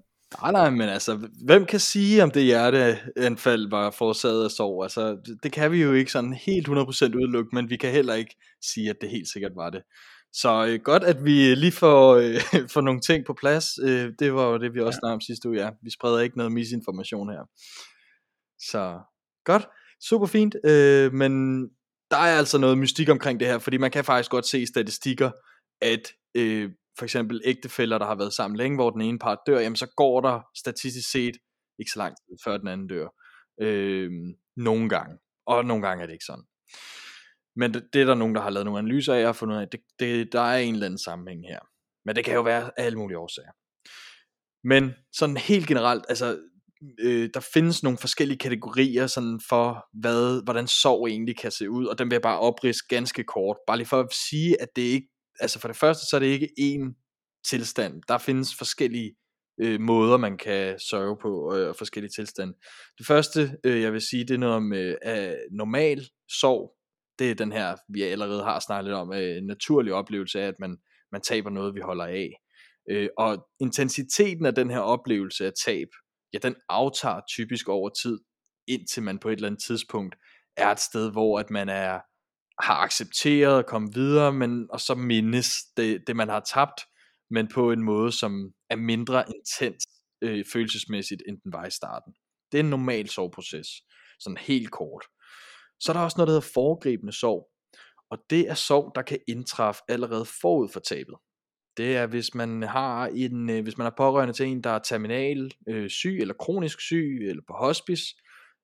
Nej, 0.42 0.52
nej, 0.52 0.70
men 0.70 0.88
altså, 0.88 1.28
hvem 1.44 1.66
kan 1.66 1.80
sige, 1.80 2.22
om 2.22 2.30
det 2.30 2.42
hjerteanfald 2.42 3.70
var 3.70 3.90
forårsaget 3.90 4.44
af 4.44 4.50
sorg? 4.50 4.82
Altså, 4.82 5.16
det 5.42 5.52
kan 5.52 5.72
vi 5.72 5.82
jo 5.82 5.92
ikke 5.92 6.12
sådan 6.12 6.32
helt 6.32 6.68
100% 6.68 6.72
udelukke, 7.16 7.50
men 7.52 7.70
vi 7.70 7.76
kan 7.76 7.90
heller 7.90 8.14
ikke 8.14 8.36
sige, 8.64 8.90
at 8.90 8.96
det 9.00 9.10
helt 9.10 9.28
sikkert 9.28 9.52
var 9.56 9.70
det. 9.70 9.82
Så 10.32 10.66
øh, 10.66 10.80
godt, 10.84 11.04
at 11.04 11.24
vi 11.24 11.54
lige 11.54 11.72
får, 11.72 12.14
øh, 12.14 12.68
får 12.74 12.80
nogle 12.80 13.00
ting 13.00 13.26
på 13.26 13.34
plads. 13.34 13.64
Øh, 13.82 14.12
det 14.18 14.34
var 14.34 14.48
jo 14.48 14.58
det, 14.58 14.74
vi 14.74 14.80
også 14.80 14.96
ja. 14.96 15.00
snakkede 15.00 15.14
om 15.14 15.20
sidste 15.20 15.48
uge. 15.48 15.58
Ja. 15.58 15.70
Vi 15.82 15.90
spreder 15.90 16.20
ikke 16.20 16.36
noget 16.36 16.52
misinformation 16.52 17.30
her. 17.30 17.42
Så 18.70 19.00
godt, 19.44 19.68
super 20.08 20.26
fint. 20.26 20.56
Øh, 20.64 21.12
men 21.12 21.62
der 22.10 22.16
er 22.16 22.38
altså 22.38 22.58
noget 22.58 22.78
mystik 22.78 23.08
omkring 23.08 23.40
det 23.40 23.48
her, 23.48 23.58
fordi 23.58 23.76
man 23.76 23.90
kan 23.90 24.04
faktisk 24.04 24.30
godt 24.30 24.46
se 24.46 24.60
i 24.60 24.66
statistikker, 24.66 25.30
at 25.80 26.12
øh, 26.34 26.70
for 26.98 27.04
eksempel 27.04 27.40
ægtefæller, 27.44 27.98
der 27.98 28.06
har 28.06 28.14
været 28.14 28.32
sammen 28.32 28.56
længe, 28.56 28.76
hvor 28.76 28.90
den 28.90 29.00
ene 29.00 29.18
part 29.18 29.38
dør, 29.46 29.60
jamen 29.60 29.76
så 29.76 29.86
går 29.96 30.20
der 30.20 30.40
statistisk 30.56 31.10
set 31.10 31.36
ikke 31.78 31.90
så 31.90 31.98
lang 31.98 32.14
tid, 32.16 32.36
før 32.44 32.56
den 32.56 32.68
anden 32.68 32.88
dør. 32.88 33.08
Øh, 33.60 34.10
nogle 34.56 34.88
gange. 34.88 35.18
Og 35.46 35.64
nogle 35.64 35.86
gange 35.86 36.02
er 36.02 36.06
det 36.06 36.12
ikke 36.12 36.24
sådan. 36.24 36.44
Men 37.56 37.74
det, 37.74 37.88
det 37.92 38.02
er 38.02 38.06
der 38.06 38.14
nogen, 38.14 38.34
der 38.34 38.40
har 38.40 38.50
lavet 38.50 38.64
nogle 38.64 38.78
analyser 38.78 39.14
af, 39.14 39.26
og 39.26 39.36
fundet 39.36 39.54
ud 39.54 39.60
af, 39.60 39.66
at 39.66 39.72
det, 39.72 39.80
det, 39.98 40.32
der 40.32 40.40
er 40.40 40.58
en 40.58 40.74
eller 40.74 40.86
anden 40.86 40.98
sammenhæng 40.98 41.42
her. 41.48 41.58
Men 42.04 42.16
det 42.16 42.24
kan 42.24 42.34
jo 42.34 42.42
være 42.42 42.70
af 42.76 42.84
alle 42.84 42.98
mulige 42.98 43.18
årsager. 43.18 43.52
Men 44.64 44.94
sådan 45.12 45.36
helt 45.36 45.66
generelt, 45.66 46.04
altså 46.08 46.38
øh, 47.00 47.30
der 47.34 47.40
findes 47.54 47.82
nogle 47.82 47.98
forskellige 47.98 48.38
kategorier 48.38 49.06
sådan 49.06 49.40
for, 49.48 49.86
hvad, 50.00 50.44
hvordan 50.44 50.66
sorg 50.66 51.08
egentlig 51.08 51.38
kan 51.38 51.50
se 51.50 51.70
ud, 51.70 51.86
og 51.86 51.98
dem 51.98 52.10
vil 52.10 52.14
jeg 52.14 52.22
bare 52.22 52.40
oprids 52.40 52.82
ganske 52.82 53.24
kort, 53.24 53.56
bare 53.66 53.76
lige 53.76 53.88
for 53.88 54.00
at 54.00 54.14
sige, 54.30 54.62
at 54.62 54.68
det 54.76 54.82
ikke, 54.82 55.08
altså 55.40 55.58
for 55.58 55.68
det 55.68 55.76
første, 55.76 56.06
så 56.06 56.16
er 56.16 56.20
det 56.20 56.26
ikke 56.26 56.50
én 56.60 57.00
tilstand, 57.48 58.02
der 58.08 58.18
findes 58.18 58.54
forskellige 58.54 59.14
øh, 59.60 59.80
måder, 59.80 60.16
man 60.16 60.36
kan 60.36 60.78
sørge 60.78 61.16
på, 61.22 61.56
øh, 61.56 61.68
og 61.68 61.76
forskellige 61.76 62.12
tilstande. 62.16 62.54
Det 62.98 63.06
første, 63.06 63.56
øh, 63.64 63.82
jeg 63.82 63.92
vil 63.92 64.00
sige, 64.00 64.24
det 64.24 64.34
er 64.34 64.38
noget 64.38 64.56
om 64.56 64.72
øh, 64.72 64.96
normal 65.52 66.08
sorg, 66.40 66.76
det 67.18 67.30
er 67.30 67.34
den 67.34 67.52
her, 67.52 67.76
vi 67.88 68.02
allerede 68.02 68.42
har 68.42 68.60
snakket 68.60 68.84
lidt 68.84 68.96
om, 68.96 69.12
øh, 69.12 69.36
en 69.36 69.46
naturlig 69.46 69.92
oplevelse 69.92 70.40
af, 70.40 70.48
at 70.48 70.54
man, 70.60 70.76
man 71.12 71.20
taber 71.20 71.50
noget, 71.50 71.74
vi 71.74 71.80
holder 71.80 72.04
af. 72.04 72.30
Øh, 72.90 73.08
og 73.18 73.48
intensiteten 73.60 74.46
af 74.46 74.54
den 74.54 74.70
her 74.70 74.78
oplevelse 74.78 75.46
af 75.46 75.52
tab, 75.64 75.88
ja, 76.32 76.38
den 76.38 76.56
aftager 76.68 77.20
typisk 77.28 77.68
over 77.68 77.88
tid. 77.88 78.18
indtil 78.68 79.02
man 79.02 79.18
på 79.18 79.28
et 79.28 79.32
eller 79.32 79.48
andet 79.48 79.62
tidspunkt 79.62 80.16
er 80.56 80.68
et 80.68 80.80
sted, 80.80 81.12
hvor 81.12 81.38
at 81.38 81.50
man 81.50 81.68
er 81.68 82.00
har 82.62 82.74
accepteret 82.74 83.58
at 83.58 83.66
komme 83.66 83.94
videre, 83.94 84.32
men 84.32 84.66
og 84.70 84.80
så 84.80 84.94
mindes 84.94 85.64
det, 85.76 86.02
det 86.06 86.16
man 86.16 86.28
har 86.28 86.40
tabt, 86.40 86.80
men 87.30 87.48
på 87.48 87.72
en 87.72 87.82
måde, 87.82 88.12
som 88.12 88.52
er 88.70 88.76
mindre 88.76 89.24
intens 89.36 89.86
øh, 90.22 90.44
følelsesmæssigt, 90.52 91.22
end 91.28 91.40
den 91.44 91.52
var 91.52 91.66
i 91.66 91.70
starten. 91.70 92.12
Det 92.52 92.58
er 92.58 92.62
en 92.62 92.70
normal 92.70 93.08
soveproces, 93.08 93.68
sådan 94.20 94.36
helt 94.36 94.70
kort. 94.70 95.04
Så 95.80 95.92
er 95.92 95.96
der 95.96 96.00
også 96.00 96.14
noget, 96.18 96.28
der 96.28 96.32
hedder 96.32 96.52
foregribende 96.54 97.12
sov, 97.12 97.48
og 98.10 98.18
det 98.30 98.50
er 98.50 98.54
sov, 98.54 98.92
der 98.94 99.02
kan 99.02 99.18
indtræffe 99.28 99.82
allerede 99.88 100.24
forud 100.40 100.68
for 100.68 100.80
tabet. 100.80 101.14
Det 101.76 101.96
er, 101.96 102.06
hvis 102.06 102.34
man 102.34 102.62
har 102.62 103.06
en, 103.06 103.50
øh, 103.50 103.62
hvis 103.62 103.78
man 103.78 103.86
er 103.86 103.90
pårørende 103.96 104.34
til 104.34 104.46
en, 104.46 104.62
der 104.62 104.70
er 104.70 104.78
terminal 104.78 105.52
øh, 105.68 105.90
syg, 105.90 106.18
eller 106.20 106.34
kronisk 106.34 106.80
syg, 106.80 107.18
eller 107.22 107.42
på 107.46 107.54
hospice, 107.54 108.04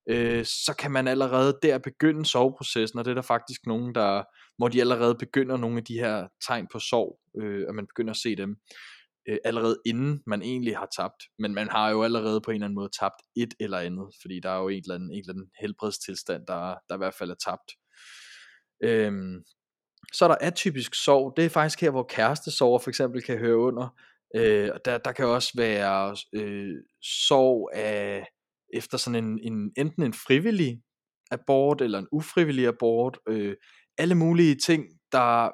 øh, 0.09 0.45
så 0.45 0.75
kan 0.79 0.91
man 0.91 1.09
allerede 1.09 1.59
der 1.63 1.79
begynde 1.79 2.27
soveprocessen, 2.27 2.99
og 2.99 3.05
det 3.05 3.11
er 3.11 3.15
der 3.15 3.23
faktisk 3.23 3.67
nogen, 3.67 3.95
der, 3.95 4.23
hvor 4.59 4.69
de 4.69 4.81
allerede 4.81 5.15
begynder 5.15 5.57
nogle 5.57 5.77
af 5.77 5.85
de 5.85 5.99
her 5.99 6.29
tegn 6.47 6.67
på 6.73 6.79
sov, 6.79 7.19
øh, 7.41 7.65
at 7.69 7.75
man 7.75 7.87
begynder 7.87 8.11
at 8.11 8.17
se 8.17 8.37
dem, 8.37 8.57
øh, 9.29 9.39
allerede 9.45 9.79
inden 9.87 10.23
man 10.27 10.43
egentlig 10.43 10.77
har 10.77 10.89
tabt, 10.97 11.23
men 11.39 11.55
man 11.55 11.69
har 11.69 11.91
jo 11.91 12.03
allerede 12.03 12.41
på 12.41 12.51
en 12.51 12.55
eller 12.55 12.67
anden 12.67 12.75
måde 12.75 12.91
tabt 13.01 13.23
et 13.37 13.55
eller 13.61 13.79
andet, 13.79 14.09
fordi 14.21 14.41
der 14.41 14.51
er 14.51 14.59
jo 14.59 14.69
en 14.69 14.83
eller 14.83 14.95
anden, 14.95 15.11
en 15.11 15.19
eller 15.19 15.33
anden 15.33 15.51
helbredstilstand, 15.61 16.47
der, 16.47 16.75
der 16.89 16.95
i 16.95 16.99
hvert 16.99 17.15
fald 17.15 17.31
er 17.31 17.35
tabt. 17.45 17.71
Øhm, 18.83 19.45
så 20.13 20.25
er 20.25 20.29
der 20.29 20.37
atypisk 20.41 20.95
sov, 21.05 21.33
det 21.37 21.45
er 21.45 21.49
faktisk 21.49 21.81
her, 21.81 21.91
hvor 21.91 22.07
kæreste 22.09 22.51
for 22.59 22.89
eksempel 22.89 23.23
kan 23.23 23.39
høre 23.39 23.57
under, 23.57 23.89
øh, 24.37 24.71
der, 24.85 24.99
der 24.99 25.13
kan 25.13 25.27
også 25.27 25.53
være 25.57 26.17
øh, 26.33 26.75
sov 27.03 27.71
af, 27.75 28.27
efter 28.75 28.99
sådan 28.99 29.25
en, 29.25 29.39
en, 29.43 29.73
enten 29.77 30.03
en 30.03 30.13
frivillig 30.13 30.81
abort, 31.31 31.81
eller 31.81 31.99
en 31.99 32.09
ufrivillig 32.13 32.67
abort, 32.67 33.19
øh, 33.29 33.57
alle 33.99 34.15
mulige 34.15 34.55
ting, 34.55 34.85
der 35.13 35.51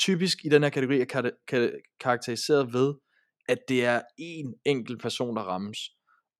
typisk 0.00 0.38
i 0.44 0.48
den 0.48 0.62
her 0.62 0.70
kategori 0.70 1.00
er 1.00 1.04
kar- 1.04 1.44
kar- 1.48 1.80
karakteriseret 2.00 2.72
ved, 2.72 2.94
at 3.48 3.58
det 3.68 3.84
er 3.84 4.02
en 4.18 4.54
enkelt 4.64 5.02
person, 5.02 5.36
der 5.36 5.42
rammes, 5.42 5.78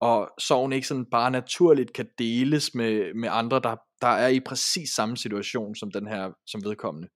og 0.00 0.30
sorgen 0.38 0.72
ikke 0.72 0.86
sådan 0.86 1.06
bare 1.10 1.30
naturligt 1.30 1.92
kan 1.92 2.08
deles 2.18 2.74
med, 2.74 3.14
med 3.14 3.28
andre, 3.32 3.60
der, 3.60 3.76
der 4.00 4.08
er 4.08 4.28
i 4.28 4.40
præcis 4.40 4.90
samme 4.90 5.16
situation 5.16 5.74
som 5.74 5.90
den 5.90 6.06
her, 6.06 6.30
som 6.46 6.64
vedkommende. 6.64 7.08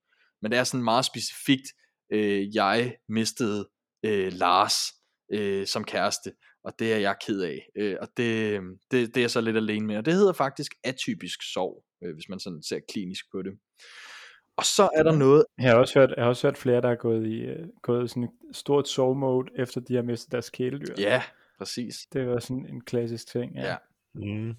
Men 0.42 0.50
det 0.50 0.59
er 0.59 0.64
sådan 0.64 0.85
meget 0.85 1.04
specifikt, 1.04 1.66
øh, 2.12 2.56
jeg 2.56 2.97
mistede 3.09 3.68
øh, 4.04 4.32
Lars 4.32 4.75
øh, 5.32 5.66
som 5.66 5.85
kæreste, 5.85 6.32
og 6.64 6.73
det 6.78 6.92
er 6.92 6.99
jeg 6.99 7.16
ked 7.26 7.40
af. 7.40 7.68
Øh, 7.76 7.97
og 8.00 8.09
det, 8.16 8.61
det, 8.90 9.09
det 9.09 9.16
er 9.16 9.20
jeg 9.20 9.30
så 9.30 9.40
lidt 9.40 9.56
alene 9.56 9.87
med. 9.87 9.97
Og 9.97 10.04
det 10.04 10.14
hedder 10.14 10.32
faktisk 10.32 10.75
atypisk 10.85 11.38
sorg, 11.52 11.85
øh, 12.04 12.14
hvis 12.14 12.28
man 12.28 12.40
sådan 12.40 12.62
ser 12.62 12.80
klinisk 12.92 13.25
på 13.32 13.42
det. 13.42 13.52
Og 14.56 14.64
så 14.64 14.88
er 14.97 15.02
der 15.02 15.16
noget... 15.16 15.44
Jeg 15.59 15.70
har 15.70 15.78
også 15.78 15.99
hørt, 15.99 16.14
jeg 16.16 16.25
har 16.25 16.28
også 16.28 16.47
hørt 16.47 16.59
flere, 16.59 16.80
der 16.80 16.90
er 16.90 16.94
gået 16.94 17.26
i, 17.26 17.50
uh, 17.50 17.68
gået 17.82 18.04
i 18.04 18.09
sådan 18.09 18.23
et 18.23 18.30
stort 18.52 18.88
sovmode, 18.88 19.47
efter 19.59 19.80
de 19.80 19.94
har 19.94 20.02
mistet 20.02 20.32
deres 20.32 20.50
kæledyr. 20.50 20.94
Ja, 20.99 21.23
præcis. 21.59 21.94
Det 22.12 22.26
var 22.26 22.38
sådan 22.38 22.66
en 22.66 22.80
klassisk 22.80 23.28
ting. 23.28 23.54
Ja. 23.54 23.66
Ja. 23.66 23.76
Mm. 24.14 24.54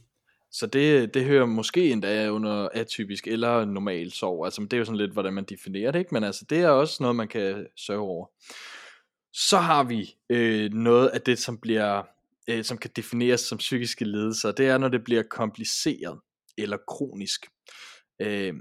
Så 0.51 0.67
det, 0.67 1.13
det 1.13 1.25
hører 1.25 1.45
måske 1.45 1.91
endda 1.91 2.29
under 2.29 2.69
atypisk 2.73 3.27
eller 3.27 3.65
normal 3.65 4.11
sorg. 4.11 4.45
Altså 4.45 4.61
det 4.61 4.73
er 4.73 4.77
jo 4.77 4.85
sådan 4.85 4.97
lidt, 4.97 5.11
hvordan 5.11 5.33
man 5.33 5.43
definerer 5.43 5.91
det, 5.91 5.99
ikke? 5.99 6.13
Men 6.13 6.23
altså 6.23 6.45
det 6.49 6.61
er 6.61 6.69
også 6.69 6.97
noget, 7.03 7.15
man 7.15 7.27
kan 7.27 7.67
sørge 7.77 8.01
over. 8.01 8.25
Så 9.33 9.57
har 9.57 9.83
vi 9.83 10.15
øh, 10.29 10.73
noget 10.73 11.07
af 11.07 11.21
det, 11.21 11.39
som 11.39 11.57
bliver 11.57 12.03
øh, 12.47 12.63
som 12.63 12.77
kan 12.77 12.91
defineres 12.95 13.41
som 13.41 13.57
psykiske 13.57 14.05
lidelser. 14.05 14.51
Det 14.51 14.67
er, 14.67 14.77
når 14.77 14.87
det 14.87 15.03
bliver 15.03 15.23
kompliceret 15.23 16.19
eller 16.57 16.77
kronisk. 16.87 17.45
Øh, 18.21 18.53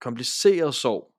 kompliceret 0.00 0.74
sorg, 0.74 1.12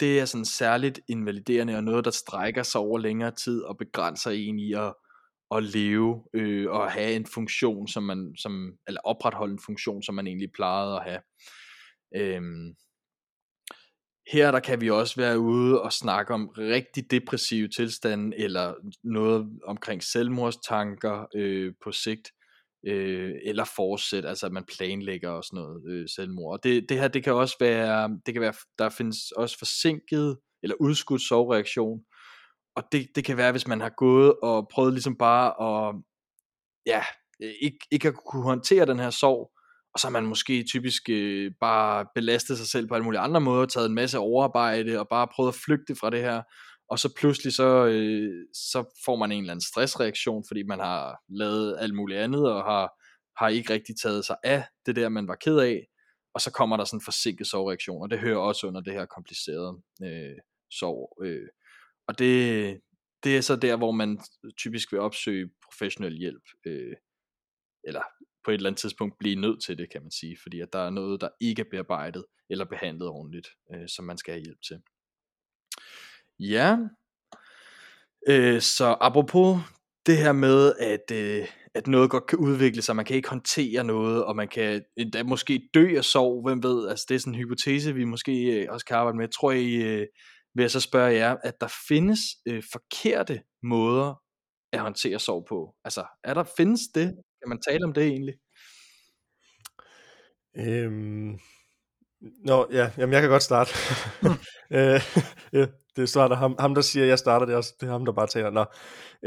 det 0.00 0.20
er 0.20 0.24
sådan 0.24 0.44
særligt 0.44 1.00
invaliderende 1.08 1.76
og 1.76 1.84
noget, 1.84 2.04
der 2.04 2.10
strækker 2.10 2.62
sig 2.62 2.80
over 2.80 2.98
længere 2.98 3.30
tid 3.30 3.62
og 3.62 3.78
begrænser 3.78 4.30
en 4.30 4.58
i 4.58 4.72
at, 4.72 4.94
at 5.56 5.62
leve 5.62 6.24
øh, 6.34 6.70
og 6.70 6.92
have 6.92 7.16
en 7.16 7.26
funktion, 7.26 7.88
som 7.88 8.02
man, 8.02 8.34
som, 8.38 8.72
eller 8.86 9.00
opretholde 9.04 9.52
en 9.52 9.60
funktion, 9.66 10.02
som 10.02 10.14
man 10.14 10.26
egentlig 10.26 10.52
plejede 10.52 10.96
at 10.96 11.04
have. 11.04 11.20
Øhm, 12.16 12.74
her 14.32 14.50
der 14.50 14.60
kan 14.60 14.80
vi 14.80 14.90
også 14.90 15.16
være 15.16 15.38
ude 15.38 15.82
og 15.82 15.92
snakke 15.92 16.34
om 16.34 16.48
rigtig 16.48 17.10
depressive 17.10 17.68
tilstande, 17.68 18.38
eller 18.38 18.74
noget 19.04 19.60
omkring 19.64 20.02
selvmordstanker 20.02 21.26
øh, 21.34 21.72
på 21.84 21.92
sigt, 21.92 22.32
øh, 22.86 23.32
eller 23.44 23.64
fortsæt, 23.76 24.24
altså 24.24 24.46
at 24.46 24.52
man 24.52 24.64
planlægger 24.76 25.30
og 25.30 25.44
sådan 25.44 25.56
noget 25.56 25.82
øh, 25.88 26.08
selvmord. 26.08 26.52
Og 26.52 26.64
det, 26.64 26.88
det 26.88 26.98
her, 26.98 27.08
det 27.08 27.24
kan 27.24 27.32
også 27.32 27.56
være, 27.60 28.18
det 28.26 28.34
kan 28.34 28.40
være, 28.40 28.54
der 28.78 28.88
findes 28.88 29.32
også 29.36 29.58
forsinket 29.58 30.38
eller 30.62 30.76
udskudt 30.80 31.22
sovreaktion, 31.22 32.04
og 32.76 32.82
det, 32.92 33.08
det 33.14 33.24
kan 33.24 33.36
være, 33.36 33.52
hvis 33.52 33.66
man 33.66 33.80
har 33.80 33.92
gået 33.96 34.34
og 34.42 34.68
prøvet 34.72 34.92
ligesom 34.92 35.16
bare 35.16 35.48
at, 35.68 35.94
ja, 36.86 37.02
ikke, 37.62 37.78
ikke 37.90 38.08
at 38.08 38.14
kunne 38.14 38.42
håndtere 38.42 38.86
den 38.86 38.98
her 38.98 39.10
sorg, 39.10 39.52
og 39.94 40.00
så 40.00 40.06
har 40.06 40.12
man 40.12 40.26
måske 40.26 40.64
typisk 40.68 41.02
øh, 41.10 41.52
bare 41.60 42.06
belastet 42.14 42.58
sig 42.58 42.66
selv 42.66 42.88
på 42.88 42.94
alle 42.94 43.04
mulige 43.04 43.20
andre 43.20 43.40
måder, 43.40 43.66
taget 43.66 43.88
en 43.88 43.94
masse 43.94 44.18
overarbejde, 44.18 45.00
og 45.00 45.08
bare 45.08 45.28
prøvet 45.34 45.48
at 45.48 45.60
flygte 45.64 45.94
fra 45.94 46.10
det 46.10 46.20
her, 46.20 46.42
og 46.88 46.98
så 46.98 47.14
pludselig 47.18 47.52
så, 47.52 47.86
øh, 47.86 48.46
så 48.54 49.00
får 49.04 49.16
man 49.16 49.32
en 49.32 49.38
eller 49.38 49.52
anden 49.52 49.66
stressreaktion, 49.66 50.44
fordi 50.48 50.62
man 50.62 50.78
har 50.80 51.18
lavet 51.28 51.76
alt 51.80 51.94
muligt 51.94 52.20
andet, 52.20 52.52
og 52.52 52.64
har, 52.64 52.92
har 53.38 53.48
ikke 53.48 53.72
rigtig 53.72 53.94
taget 54.02 54.24
sig 54.24 54.36
af 54.44 54.64
det 54.86 54.96
der, 54.96 55.08
man 55.08 55.28
var 55.28 55.36
ked 55.44 55.58
af, 55.58 55.86
og 56.34 56.40
så 56.40 56.50
kommer 56.52 56.76
der 56.76 56.84
sådan 56.84 56.96
en 56.96 57.04
forsinket 57.04 57.46
sovreaktion, 57.46 58.02
og 58.02 58.10
det 58.10 58.18
hører 58.18 58.38
også 58.38 58.66
under 58.66 58.80
det 58.80 58.92
her 58.92 59.06
komplicerede 59.06 59.82
øh, 60.04 60.36
sov. 60.70 61.16
Øh. 61.24 61.48
Og 62.08 62.18
det, 62.18 62.80
det 63.24 63.36
er 63.36 63.40
så 63.40 63.56
der, 63.56 63.76
hvor 63.76 63.90
man 63.90 64.20
typisk 64.56 64.92
vil 64.92 65.00
opsøge 65.00 65.50
professionel 65.64 66.18
hjælp, 66.18 66.42
øh, 66.66 66.96
eller 67.84 68.02
på 68.44 68.50
et 68.50 68.54
eller 68.54 68.70
andet 68.70 68.80
tidspunkt 68.80 69.18
blive 69.18 69.40
nødt 69.40 69.64
til 69.64 69.78
det, 69.78 69.90
kan 69.92 70.02
man 70.02 70.10
sige, 70.10 70.36
fordi 70.42 70.60
at 70.60 70.72
der 70.72 70.78
er 70.78 70.90
noget, 70.90 71.20
der 71.20 71.28
ikke 71.40 71.62
er 71.62 71.66
bearbejdet 71.70 72.24
eller 72.50 72.64
behandlet 72.64 73.08
ordentligt, 73.08 73.48
øh, 73.74 73.88
som 73.88 74.04
man 74.04 74.18
skal 74.18 74.34
have 74.34 74.42
hjælp 74.44 74.62
til. 74.68 74.78
Ja, 76.38 76.76
øh, 78.28 78.60
så 78.60 78.96
apropos 79.00 79.58
det 80.06 80.18
her 80.18 80.32
med, 80.32 80.72
at, 80.78 81.10
øh, 81.12 81.48
at 81.74 81.86
noget 81.86 82.10
godt 82.10 82.26
kan 82.26 82.38
udvikle 82.38 82.82
sig, 82.82 82.96
man 82.96 83.04
kan 83.04 83.16
ikke 83.16 83.28
håndtere 83.28 83.84
noget, 83.84 84.24
og 84.24 84.36
man 84.36 84.48
kan 84.48 84.84
endda 84.96 85.22
måske 85.22 85.68
dø 85.74 85.96
af 85.96 86.04
sorg, 86.04 86.42
hvem 86.42 86.62
ved, 86.62 86.88
altså 86.88 87.06
det 87.08 87.14
er 87.14 87.18
sådan 87.18 87.34
en 87.34 87.40
hypotese, 87.40 87.94
vi 87.94 88.04
måske 88.04 88.62
øh, 88.62 88.66
også 88.70 88.86
kan 88.86 88.96
arbejde 88.96 89.18
med. 89.18 89.28
Tror 89.28 89.52
I, 89.52 89.74
øh, 89.74 90.06
vil 90.54 90.62
jeg 90.62 90.70
så 90.70 90.80
spørge 90.80 91.14
jer, 91.14 91.36
at 91.44 91.60
der 91.60 91.68
findes 91.88 92.20
øh, 92.46 92.62
forkerte 92.72 93.42
måder 93.62 94.14
at 94.72 94.80
håndtere 94.80 95.18
sorg 95.18 95.46
på? 95.48 95.74
Altså, 95.84 96.04
er 96.24 96.34
der, 96.34 96.44
findes 96.56 96.80
det? 96.94 97.06
Kan 97.42 97.48
man 97.48 97.60
tale 97.68 97.84
om 97.84 97.92
det 97.92 98.04
egentlig? 98.04 98.34
Øhm, 100.56 101.38
Nå, 102.44 102.66
ja, 102.72 102.90
jamen 102.98 103.12
jeg 103.12 103.20
kan 103.20 103.30
godt 103.30 103.42
starte. 103.42 103.70
øh, 104.76 105.00
ja, 105.52 105.66
det 105.96 106.08
starter 106.08 106.36
ham, 106.36 106.56
ham, 106.58 106.74
der 106.74 106.82
siger, 106.82 107.06
jeg 107.06 107.18
starter, 107.18 107.46
det 107.46 107.54
også, 107.54 107.74
det 107.80 107.86
er 107.86 107.92
ham, 107.92 108.04
der 108.04 108.12
bare 108.12 108.26
taler. 108.26 108.50
Nå. 108.50 108.64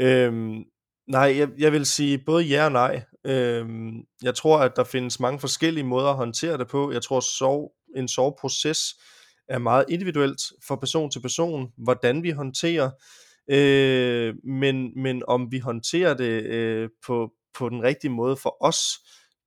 Øhm, 0.00 0.64
nej, 1.08 1.34
jeg, 1.38 1.48
jeg 1.58 1.72
vil 1.72 1.86
sige 1.86 2.18
både 2.26 2.44
ja 2.44 2.64
og 2.64 2.72
nej. 2.72 3.02
Øhm, 3.26 3.92
jeg 4.22 4.34
tror, 4.34 4.58
at 4.58 4.76
der 4.76 4.84
findes 4.84 5.20
mange 5.20 5.40
forskellige 5.40 5.84
måder 5.84 6.08
at 6.08 6.16
håndtere 6.16 6.58
det 6.58 6.68
på. 6.68 6.92
Jeg 6.92 7.02
tror, 7.02 7.20
sov, 7.20 7.72
en 7.96 8.08
soveproces 8.08 8.94
er 9.48 9.58
meget 9.58 9.84
individuelt 9.88 10.40
fra 10.66 10.76
person 10.76 11.10
til 11.10 11.20
person, 11.20 11.72
hvordan 11.76 12.22
vi 12.22 12.30
håndterer, 12.30 12.90
øh, 13.50 14.34
men, 14.44 15.02
men 15.02 15.22
om 15.28 15.52
vi 15.52 15.58
håndterer 15.58 16.14
det 16.14 16.42
øh, 16.42 16.88
på, 17.06 17.32
på 17.54 17.68
den 17.68 17.82
rigtige 17.82 18.10
måde 18.10 18.36
for 18.36 18.56
os, 18.60 18.78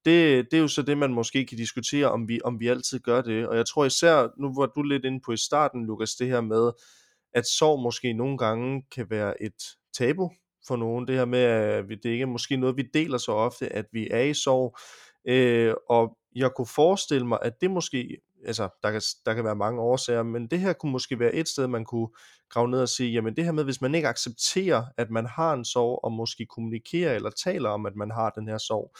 det, 0.05 0.47
det 0.51 0.57
er 0.57 0.61
jo 0.61 0.67
så 0.67 0.81
det, 0.81 0.97
man 0.97 1.13
måske 1.13 1.45
kan 1.45 1.57
diskutere, 1.57 2.11
om 2.11 2.27
vi, 2.27 2.39
om 2.43 2.59
vi 2.59 2.67
altid 2.67 2.99
gør 2.99 3.21
det. 3.21 3.47
Og 3.47 3.57
jeg 3.57 3.65
tror 3.65 3.85
især, 3.85 4.27
nu 4.37 4.53
var 4.55 4.65
du 4.65 4.81
lidt 4.81 5.05
inde 5.05 5.19
på 5.25 5.31
i 5.31 5.37
starten, 5.37 5.85
Lukas, 5.85 6.15
det 6.15 6.27
her 6.27 6.41
med, 6.41 6.71
at 7.33 7.45
sorg 7.47 7.81
måske 7.81 8.13
nogle 8.13 8.37
gange 8.37 8.83
kan 8.95 9.09
være 9.09 9.43
et 9.43 9.63
tabu 9.93 10.31
for 10.67 10.75
nogen. 10.75 11.07
Det 11.07 11.15
her 11.15 11.25
med, 11.25 11.39
at 11.39 11.85
det 11.89 12.05
ikke 12.05 12.21
er 12.21 12.25
måske 12.25 12.57
noget, 12.57 12.77
vi 12.77 12.89
deler 12.93 13.17
så 13.17 13.31
ofte, 13.31 13.73
at 13.73 13.85
vi 13.91 14.07
er 14.11 14.21
i 14.21 14.33
sorg. 14.33 14.77
Øh, 15.27 15.73
og 15.89 16.17
jeg 16.35 16.51
kunne 16.55 16.67
forestille 16.67 17.27
mig, 17.27 17.39
at 17.41 17.61
det 17.61 17.71
måske, 17.71 18.17
altså 18.45 18.69
der 18.83 18.91
kan, 18.91 19.01
der 19.25 19.33
kan 19.33 19.43
være 19.43 19.55
mange 19.55 19.81
årsager, 19.81 20.23
men 20.23 20.47
det 20.47 20.59
her 20.59 20.73
kunne 20.73 20.91
måske 20.91 21.19
være 21.19 21.33
et 21.33 21.47
sted, 21.47 21.67
man 21.67 21.85
kunne 21.85 22.07
grave 22.49 22.69
ned 22.69 22.81
og 22.81 22.89
sige, 22.89 23.11
jamen 23.11 23.35
det 23.35 23.45
her 23.45 23.51
med, 23.51 23.63
hvis 23.63 23.81
man 23.81 23.95
ikke 23.95 24.07
accepterer, 24.07 24.83
at 24.97 25.09
man 25.09 25.25
har 25.25 25.53
en 25.53 25.65
sorg, 25.65 25.99
og 26.03 26.11
måske 26.11 26.45
kommunikerer 26.45 27.15
eller 27.15 27.29
taler 27.29 27.69
om, 27.69 27.85
at 27.85 27.95
man 27.95 28.11
har 28.11 28.29
den 28.29 28.47
her 28.47 28.57
sorg, 28.57 28.95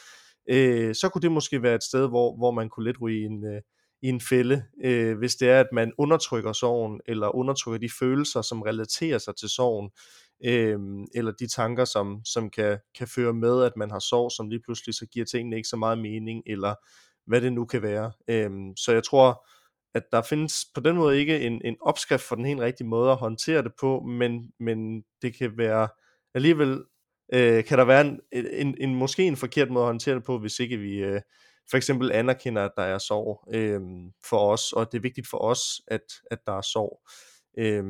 øh, 0.50 0.94
så 0.94 1.08
kunne 1.08 1.22
det 1.22 1.32
måske 1.32 1.62
være 1.62 1.74
et 1.74 1.82
sted, 1.82 2.08
hvor, 2.08 2.36
hvor 2.36 2.50
man 2.50 2.68
kunne 2.68 2.84
lidt 2.84 3.00
ryge 3.00 3.20
i 3.20 3.24
en, 3.24 3.44
øh, 3.44 3.62
i 4.02 4.08
en 4.08 4.20
fælde, 4.20 4.64
øh, 4.84 5.18
hvis 5.18 5.34
det 5.34 5.50
er, 5.50 5.60
at 5.60 5.68
man 5.72 5.92
undertrykker 5.98 6.52
sorgen, 6.52 7.00
eller 7.06 7.34
undertrykker 7.34 7.78
de 7.88 7.92
følelser, 7.98 8.42
som 8.42 8.62
relaterer 8.62 9.18
sig 9.18 9.36
til 9.36 9.48
sorgen, 9.48 9.90
øh, 10.44 10.78
eller 11.14 11.32
de 11.32 11.46
tanker, 11.46 11.84
som, 11.84 12.20
som 12.24 12.50
kan, 12.50 12.78
kan 12.98 13.08
føre 13.08 13.32
med, 13.32 13.62
at 13.62 13.72
man 13.76 13.90
har 13.90 13.98
sorg, 13.98 14.30
som 14.32 14.48
lige 14.48 14.62
pludselig 14.64 14.94
så 14.94 15.06
giver 15.06 15.26
tingene 15.26 15.56
ikke 15.56 15.68
så 15.68 15.76
meget 15.76 15.98
mening, 15.98 16.42
eller 16.46 16.74
hvad 17.30 17.40
det 17.40 17.52
nu 17.52 17.64
kan 17.64 17.82
være. 17.82 18.12
Øhm, 18.28 18.76
så 18.76 18.92
jeg 18.92 19.04
tror, 19.04 19.46
at 19.94 20.02
der 20.12 20.22
findes 20.22 20.64
på 20.74 20.80
den 20.80 20.96
måde 20.96 21.18
ikke 21.18 21.40
en, 21.40 21.60
en 21.64 21.76
opskrift 21.80 22.22
for 22.22 22.36
den 22.36 22.44
helt 22.44 22.60
rigtige 22.60 22.86
måde 22.86 23.10
at 23.10 23.16
håndtere 23.16 23.62
det 23.62 23.72
på, 23.80 24.00
men, 24.00 24.52
men 24.60 25.02
det 25.22 25.38
kan 25.38 25.58
være 25.58 25.88
alligevel, 26.34 26.84
øh, 27.32 27.64
kan 27.64 27.78
der 27.78 27.84
være 27.84 28.00
en, 28.00 28.20
en, 28.32 28.76
en, 28.80 28.94
måske 28.94 29.24
en 29.24 29.36
forkert 29.36 29.70
måde 29.70 29.84
at 29.84 29.88
håndtere 29.88 30.14
det 30.14 30.24
på, 30.24 30.38
hvis 30.38 30.60
ikke 30.60 30.76
vi 30.76 30.98
øh, 30.98 31.20
for 31.70 31.76
eksempel 31.76 32.12
anerkender, 32.12 32.64
at 32.64 32.72
der 32.76 32.82
er 32.82 32.98
sorg 32.98 33.54
øh, 33.54 33.80
for 34.24 34.52
os, 34.52 34.72
og 34.72 34.92
det 34.92 34.98
er 34.98 35.02
vigtigt 35.02 35.28
for 35.28 35.38
os, 35.38 35.60
at, 35.88 36.04
at 36.30 36.38
der 36.46 36.52
er 36.52 36.62
sorg. 36.62 37.00
Øh, 37.58 37.84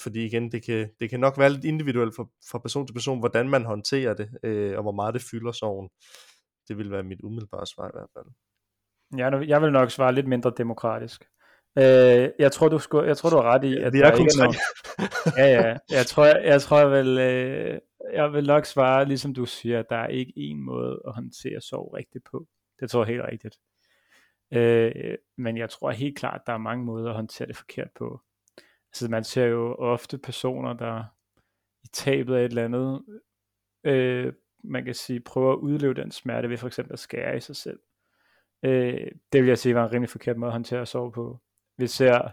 fordi 0.00 0.24
igen, 0.24 0.52
det 0.52 0.64
kan, 0.64 0.90
det 1.00 1.10
kan 1.10 1.20
nok 1.20 1.38
være 1.38 1.50
lidt 1.50 1.64
individuelt 1.64 2.16
fra, 2.16 2.26
fra 2.50 2.58
person 2.58 2.86
til 2.86 2.94
person, 2.94 3.18
hvordan 3.18 3.48
man 3.48 3.64
håndterer 3.64 4.14
det, 4.14 4.30
øh, 4.42 4.76
og 4.76 4.82
hvor 4.82 4.92
meget 4.92 5.14
det 5.14 5.22
fylder 5.22 5.52
sorgen. 5.52 5.88
Det 6.68 6.78
vil 6.78 6.90
være 6.90 7.02
mit 7.02 7.20
umiddelbare 7.22 7.66
svar 7.66 7.88
i 7.88 7.94
hvert 7.94 8.10
fald. 8.16 8.26
Ja, 9.16 9.30
jeg 9.46 9.62
vil 9.62 9.72
nok 9.72 9.90
svare 9.90 10.14
lidt 10.14 10.28
mindre 10.28 10.52
demokratisk. 10.56 11.28
Øh, 11.78 12.30
jeg 12.38 12.52
tror 12.52 12.68
du 12.68 12.78
skulle, 12.78 13.06
jeg 13.06 13.16
tror 13.16 13.30
du 13.30 13.36
har 13.36 13.42
ret 13.42 13.64
i 13.64 13.76
at 13.76 13.92
vi 13.92 14.00
er 14.00 14.16
kun 14.16 14.28
tre. 14.28 14.52
ja, 15.42 15.46
ja. 15.46 15.76
Jeg 15.90 16.06
tror 16.06 16.24
jeg, 16.24 16.42
jeg 16.44 16.62
tror 16.62 16.78
jeg 16.78 16.90
vil 16.90 17.18
øh, 17.18 17.80
jeg 18.12 18.32
vil 18.32 18.46
nok 18.46 18.66
svare 18.66 19.04
ligesom 19.04 19.34
du 19.34 19.46
siger, 19.46 19.78
at 19.78 19.90
der 19.90 19.96
er 19.96 20.08
ikke 20.08 20.32
en 20.36 20.60
måde 20.62 21.02
at 21.06 21.14
håndtere 21.14 21.60
sorg 21.60 21.94
rigtigt 21.94 22.24
på. 22.30 22.46
Det 22.80 22.90
tror 22.90 23.04
jeg 23.04 23.08
helt 23.08 23.24
rigtigt. 23.32 23.58
Øh, 24.52 25.14
men 25.36 25.56
jeg 25.56 25.70
tror 25.70 25.90
helt 25.90 26.18
klart, 26.18 26.40
at 26.40 26.46
der 26.46 26.52
er 26.52 26.58
mange 26.58 26.84
måder 26.84 27.08
at 27.08 27.16
håndtere 27.16 27.48
det 27.48 27.56
forkert 27.56 27.90
på. 27.98 28.20
Altså 28.92 29.08
man 29.10 29.24
ser 29.24 29.44
jo 29.44 29.74
ofte 29.74 30.18
personer, 30.18 30.72
der 30.72 31.04
i 31.84 31.86
tabet 31.92 32.34
af 32.34 32.44
et 32.44 32.48
eller 32.48 32.64
andet, 32.64 33.02
øh, 33.84 34.32
man 34.64 34.84
kan 34.84 34.94
sige, 34.94 35.20
prøver 35.20 35.52
at 35.52 35.58
udleve 35.58 35.94
den 35.94 36.10
smerte 36.10 36.50
ved 36.50 36.56
for 36.56 36.66
eksempel 36.66 36.92
at 36.92 36.98
skære 36.98 37.36
i 37.36 37.40
sig 37.40 37.56
selv. 37.56 37.78
Øh, 38.62 39.06
det 39.32 39.42
vil 39.42 39.48
jeg 39.48 39.58
sige 39.58 39.74
var 39.74 39.84
en 39.84 39.92
rimelig 39.92 40.10
forkert 40.10 40.36
måde 40.36 40.48
at 40.48 40.52
håndtere 40.52 40.86
sorg 40.86 41.12
på. 41.12 41.38
Vi 41.78 41.86
ser 41.86 42.28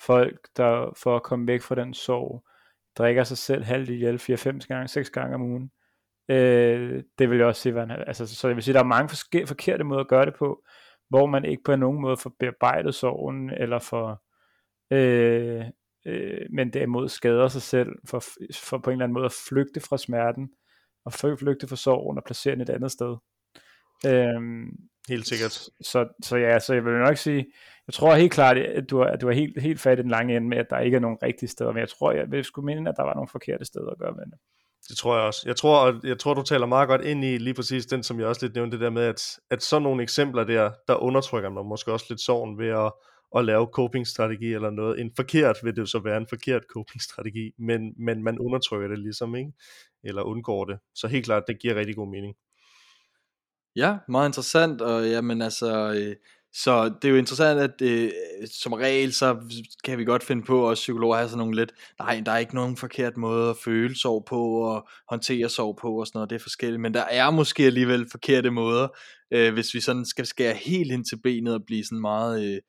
folk, 0.00 0.48
der 0.56 0.92
for 0.96 1.16
at 1.16 1.22
komme 1.22 1.46
væk 1.46 1.62
fra 1.62 1.74
den 1.74 1.94
sorg, 1.94 2.44
drikker 2.98 3.24
sig 3.24 3.38
selv 3.38 3.64
halvt 3.64 3.90
ihjel 3.90 4.16
4-5 4.16 4.66
gange, 4.68 4.88
6 4.88 5.10
gange 5.10 5.34
om 5.34 5.42
ugen. 5.42 5.70
Øh, 6.28 7.02
det 7.18 7.30
vil 7.30 7.38
jeg 7.38 7.46
også 7.46 7.60
sige, 7.62 7.74
var 7.74 7.82
en, 7.82 7.90
altså, 7.90 8.26
så 8.26 8.48
jeg 8.48 8.56
vil 8.56 8.64
sige, 8.64 8.74
der 8.74 8.80
er 8.80 8.84
mange 8.84 9.08
forske, 9.08 9.46
forkerte 9.46 9.84
måder 9.84 10.00
at 10.00 10.08
gøre 10.08 10.26
det 10.26 10.34
på, 10.34 10.64
hvor 11.08 11.26
man 11.26 11.44
ikke 11.44 11.62
på 11.64 11.76
nogen 11.76 12.00
måde 12.00 12.16
får 12.16 12.34
bearbejdet 12.38 12.94
sorgen, 12.94 13.50
eller 13.50 13.78
for, 13.78 14.22
øh, 14.90 15.64
øh, 16.06 16.46
men 16.50 16.72
derimod 16.72 17.08
skader 17.08 17.48
sig 17.48 17.62
selv, 17.62 17.88
for, 18.08 18.24
for 18.54 18.78
på 18.78 18.90
en 18.90 18.94
eller 18.94 19.04
anden 19.04 19.14
måde 19.14 19.24
at 19.24 19.38
flygte 19.48 19.80
fra 19.80 19.98
smerten, 19.98 20.50
og 21.04 21.12
flygte 21.12 21.68
fra 21.68 21.76
sorgen 21.76 22.18
og 22.18 22.24
placere 22.24 22.54
den 22.54 22.60
et 22.60 22.70
andet 22.70 22.92
sted. 22.92 23.16
Øh, 24.06 24.66
Helt 25.10 25.26
sikkert. 25.26 25.52
Så, 25.80 26.08
så 26.22 26.36
ja, 26.36 26.58
så 26.58 26.74
jeg 26.74 26.84
vil 26.84 26.92
nok 26.92 27.16
sige, 27.16 27.46
jeg 27.86 27.94
tror 27.94 28.14
helt 28.14 28.32
klart, 28.32 28.58
at 28.58 28.90
du 28.90 28.98
har, 28.98 29.04
at 29.04 29.20
du 29.20 29.26
har 29.26 29.34
helt, 29.34 29.62
helt 29.62 29.80
fat 29.80 29.98
i 29.98 30.02
den 30.02 30.10
lange 30.10 30.36
ende 30.36 30.48
med, 30.48 30.58
at 30.58 30.66
der 30.70 30.78
ikke 30.78 30.96
er 30.96 31.00
nogen 31.00 31.18
rigtige 31.22 31.48
steder, 31.48 31.72
men 31.72 31.80
jeg 31.80 31.88
tror, 31.88 32.12
jeg 32.12 32.30
vil 32.30 32.44
skulle 32.44 32.66
mene, 32.66 32.90
at 32.90 32.94
der 32.96 33.02
var 33.02 33.14
nogle 33.14 33.28
forkerte 33.28 33.64
steder 33.64 33.90
at 33.90 33.98
gøre 33.98 34.12
med 34.12 34.24
det. 34.24 34.38
Det 34.88 34.96
tror 34.96 35.16
jeg 35.16 35.26
også. 35.26 35.42
Jeg 35.46 35.56
tror, 35.56 36.06
jeg 36.06 36.18
tror, 36.18 36.34
du 36.34 36.42
taler 36.42 36.66
meget 36.66 36.88
godt 36.88 37.04
ind 37.04 37.24
i 37.24 37.38
lige 37.38 37.54
præcis 37.54 37.86
den, 37.86 38.02
som 38.02 38.20
jeg 38.20 38.28
også 38.28 38.46
lidt 38.46 38.54
nævnte, 38.54 38.76
det 38.76 38.84
der 38.84 38.90
med, 38.90 39.02
at, 39.02 39.22
at 39.50 39.62
sådan 39.62 39.82
nogle 39.82 40.02
eksempler 40.02 40.44
der, 40.44 40.70
der 40.88 40.94
undertrykker 40.94 41.50
man 41.50 41.66
måske 41.66 41.92
også 41.92 42.06
lidt 42.08 42.20
sorgen 42.20 42.58
ved 42.58 42.68
at, 42.68 42.92
at 43.36 43.44
lave 43.44 43.68
coping-strategi 43.72 44.54
eller 44.54 44.70
noget. 44.70 45.00
En 45.00 45.10
forkert 45.16 45.56
vil 45.62 45.76
det 45.76 45.80
jo 45.80 45.86
så 45.86 45.98
være 45.98 46.16
en 46.16 46.26
forkert 46.28 46.62
coping-strategi, 46.76 47.52
men, 47.58 47.80
men 48.06 48.22
man 48.22 48.38
undertrykker 48.38 48.88
det 48.88 48.98
ligesom, 48.98 49.34
ikke? 49.34 49.52
Eller 50.04 50.22
undgår 50.22 50.64
det. 50.64 50.78
Så 50.94 51.08
helt 51.08 51.24
klart, 51.24 51.42
det 51.48 51.60
giver 51.62 51.74
rigtig 51.74 51.96
god 51.96 52.10
mening. 52.10 52.34
Ja, 53.76 53.96
meget 54.08 54.28
interessant, 54.28 54.80
og 54.80 55.08
jamen 55.08 55.42
altså, 55.42 55.92
øh, 55.92 56.16
så 56.52 56.84
det 56.84 57.04
er 57.04 57.12
jo 57.12 57.16
interessant, 57.16 57.60
at 57.60 57.82
øh, 57.82 58.10
som 58.52 58.72
regel, 58.72 59.12
så 59.12 59.36
kan 59.84 59.98
vi 59.98 60.04
godt 60.04 60.22
finde 60.22 60.42
på, 60.42 60.70
at 60.70 60.74
psykologer 60.74 61.16
har 61.16 61.26
sådan 61.26 61.38
nogle 61.38 61.56
lidt, 61.56 61.72
nej, 61.98 62.22
der 62.26 62.32
er 62.32 62.38
ikke 62.38 62.54
nogen 62.54 62.76
forkert 62.76 63.16
måde 63.16 63.50
at 63.50 63.56
føle 63.56 63.98
sorg 63.98 64.24
på, 64.24 64.52
og 64.52 64.88
håndtere 65.10 65.48
sorg 65.48 65.78
på, 65.80 66.00
og 66.00 66.06
sådan 66.06 66.16
noget, 66.18 66.30
det 66.30 66.36
er 66.36 66.40
forskelligt, 66.40 66.80
men 66.80 66.94
der 66.94 67.02
er 67.02 67.30
måske 67.30 67.64
alligevel 67.64 68.10
forkerte 68.10 68.50
måder, 68.50 68.88
øh, 69.30 69.52
hvis 69.52 69.74
vi 69.74 69.80
sådan 69.80 70.04
skal 70.04 70.26
skære 70.26 70.54
helt 70.54 70.92
ind 70.92 71.04
til 71.04 71.20
benet, 71.22 71.54
og 71.54 71.64
blive 71.66 71.84
sådan 71.84 72.00
meget 72.00 72.54
øh, 72.54 72.60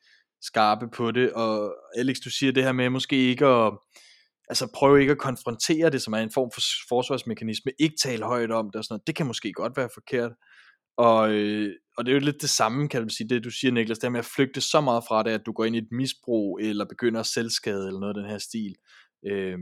skarpe 0.42 0.88
på 0.96 1.12
det, 1.12 1.34
og 1.34 1.74
Alex, 1.98 2.18
du 2.26 2.30
siger 2.30 2.52
det 2.52 2.64
her 2.64 2.72
med, 2.72 2.90
måske 2.90 3.16
ikke 3.16 3.46
at, 3.46 3.74
altså 4.50 4.68
prøve 4.76 5.02
ikke 5.02 5.12
at 5.12 5.18
konfrontere 5.18 5.90
det, 5.90 6.02
som 6.02 6.14
er 6.14 6.18
en 6.18 6.32
form 6.34 6.52
for 6.54 6.62
forsvarsmekanisme, 6.90 7.72
ikke 7.80 7.96
tale 8.04 8.26
højt 8.26 8.52
om 8.52 8.66
det 8.66 8.76
og 8.76 8.84
sådan 8.84 8.94
noget, 8.94 9.08
det 9.08 9.16
kan 9.16 9.28
måske 9.28 9.54
godt 9.54 9.78
være 9.78 9.90
forkert, 9.94 10.32
og, 10.98 11.32
øh, 11.32 11.76
og 11.98 12.06
det 12.06 12.12
er 12.12 12.16
jo 12.16 12.26
lidt 12.26 12.42
det 12.42 12.50
samme, 12.50 12.90
kan 12.90 13.02
man 13.02 13.10
sige, 13.10 13.30
det 13.30 13.44
du 13.44 13.50
siger, 13.50 13.72
Niklas, 13.72 14.00
det 14.00 14.12
med 14.12 14.20
at 14.20 14.26
flygte 14.26 14.62
så 14.62 14.82
meget 14.82 15.04
fra 15.08 15.24
det, 15.24 15.32
at 15.32 15.46
du 15.46 15.52
går 15.52 15.66
ind 15.66 15.76
i 15.76 15.80
et 15.80 15.92
misbrug, 15.92 16.60
eller 16.62 16.86
begynder 16.86 17.20
at 17.20 17.26
selvskade, 17.26 17.88
eller 17.88 18.00
noget 18.00 18.18
af 18.18 18.22
den 18.22 18.32
her 18.32 18.38
stil. 18.38 18.76
Øh, 19.26 19.58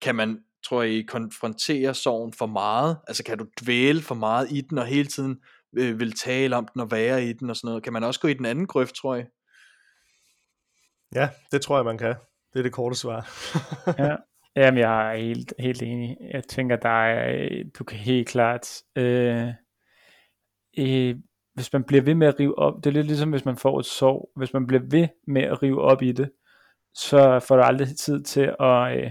kan 0.00 0.14
man, 0.14 0.38
tror 0.64 0.82
jeg, 0.82 1.04
konfrontere 1.08 1.94
sorgen 1.94 2.32
for 2.32 2.46
meget? 2.46 2.98
Altså 3.08 3.24
kan 3.24 3.38
du 3.38 3.46
dvæle 3.62 4.02
for 4.02 4.14
meget 4.14 4.52
i 4.52 4.60
den, 4.60 4.78
og 4.78 4.86
hele 4.86 5.08
tiden 5.08 5.36
øh, 5.78 6.00
vil 6.00 6.12
tale 6.12 6.56
om 6.56 6.68
den, 6.72 6.80
og 6.80 6.90
være 6.90 7.24
i 7.24 7.32
den, 7.32 7.50
og 7.50 7.56
sådan 7.56 7.68
noget? 7.68 7.82
Kan 7.82 7.92
man 7.92 8.04
også 8.04 8.20
gå 8.20 8.28
i 8.28 8.34
den 8.34 8.46
anden 8.46 8.66
grøft, 8.66 8.94
tror 8.94 9.14
jeg? 9.14 9.26
Ja, 11.14 11.28
det 11.52 11.62
tror 11.62 11.76
jeg, 11.76 11.84
man 11.84 11.98
kan. 11.98 12.14
Det 12.52 12.58
er 12.58 12.62
det 12.62 12.72
korte 12.72 12.96
svar. 12.96 13.28
ja. 13.98 14.16
Jamen, 14.56 14.80
jeg 14.80 15.12
er 15.12 15.16
helt, 15.16 15.54
helt 15.58 15.82
enig. 15.82 16.16
Jeg 16.32 16.44
tænker, 16.44 16.76
der 16.76 17.04
er, 17.04 17.48
du 17.78 17.84
kan 17.84 17.98
helt 17.98 18.28
klart 18.28 18.82
øh, 18.96 19.48
øh, 20.78 21.16
hvis 21.54 21.72
man 21.72 21.84
bliver 21.84 22.02
ved 22.02 22.14
med 22.14 22.26
at 22.26 22.40
rive 22.40 22.58
op, 22.58 22.84
det 22.84 22.86
er 22.86 22.94
lidt 22.94 23.06
ligesom 23.06 23.30
hvis 23.30 23.44
man 23.44 23.56
får 23.56 23.78
et 23.78 23.86
sår, 23.86 24.32
hvis 24.36 24.52
man 24.52 24.66
bliver 24.66 24.82
ved 24.90 25.08
med 25.26 25.42
at 25.42 25.62
rive 25.62 25.80
op 25.80 26.02
i 26.02 26.12
det, 26.12 26.30
så 26.94 27.40
får 27.48 27.56
du 27.56 27.62
aldrig 27.62 27.96
tid 27.96 28.22
til 28.22 28.54
at, 28.60 28.96
øh, 28.96 29.10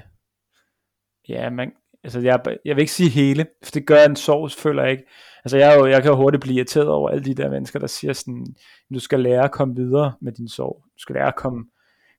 ja, 1.30 1.50
man, 1.50 1.72
altså 2.04 2.20
jeg, 2.20 2.42
jeg 2.66 2.76
vil 2.76 2.82
ikke 2.82 2.92
sige 2.92 3.10
hele, 3.10 3.46
for 3.64 3.72
det 3.72 3.88
gør 3.88 4.06
en 4.06 4.16
sovs, 4.16 4.56
føler 4.56 4.84
jeg 4.84 4.92
ikke. 4.92 5.06
Altså 5.46 5.58
jeg, 5.58 5.80
jo, 5.80 5.86
jeg 5.86 6.02
kan 6.02 6.12
jo 6.12 6.18
hurtigt 6.18 6.42
blive 6.42 6.56
irriteret 6.56 6.88
over 6.88 7.10
alle 7.10 7.24
de 7.24 7.36
der 7.36 7.50
mennesker, 7.50 7.80
der 7.80 7.88
siger 7.88 8.14
sådan, 8.14 8.56
du 8.94 9.00
skal 9.00 9.20
lære 9.20 9.44
at 9.44 9.52
komme 9.52 9.76
videre 9.76 10.14
med 10.22 10.32
din 10.32 10.48
sorg. 10.48 10.84
Du 10.86 11.00
skal 11.00 11.14
lære 11.14 11.28
at 11.28 11.36
komme, 11.36 11.66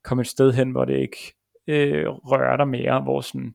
komme 0.04 0.20
et 0.20 0.26
sted 0.26 0.52
hen, 0.52 0.70
hvor 0.70 0.84
det 0.84 0.98
ikke 0.98 1.34
øh, 1.66 2.06
rører 2.08 2.56
dig 2.56 2.68
mere, 2.68 3.02
hvor 3.02 3.20
sådan, 3.20 3.54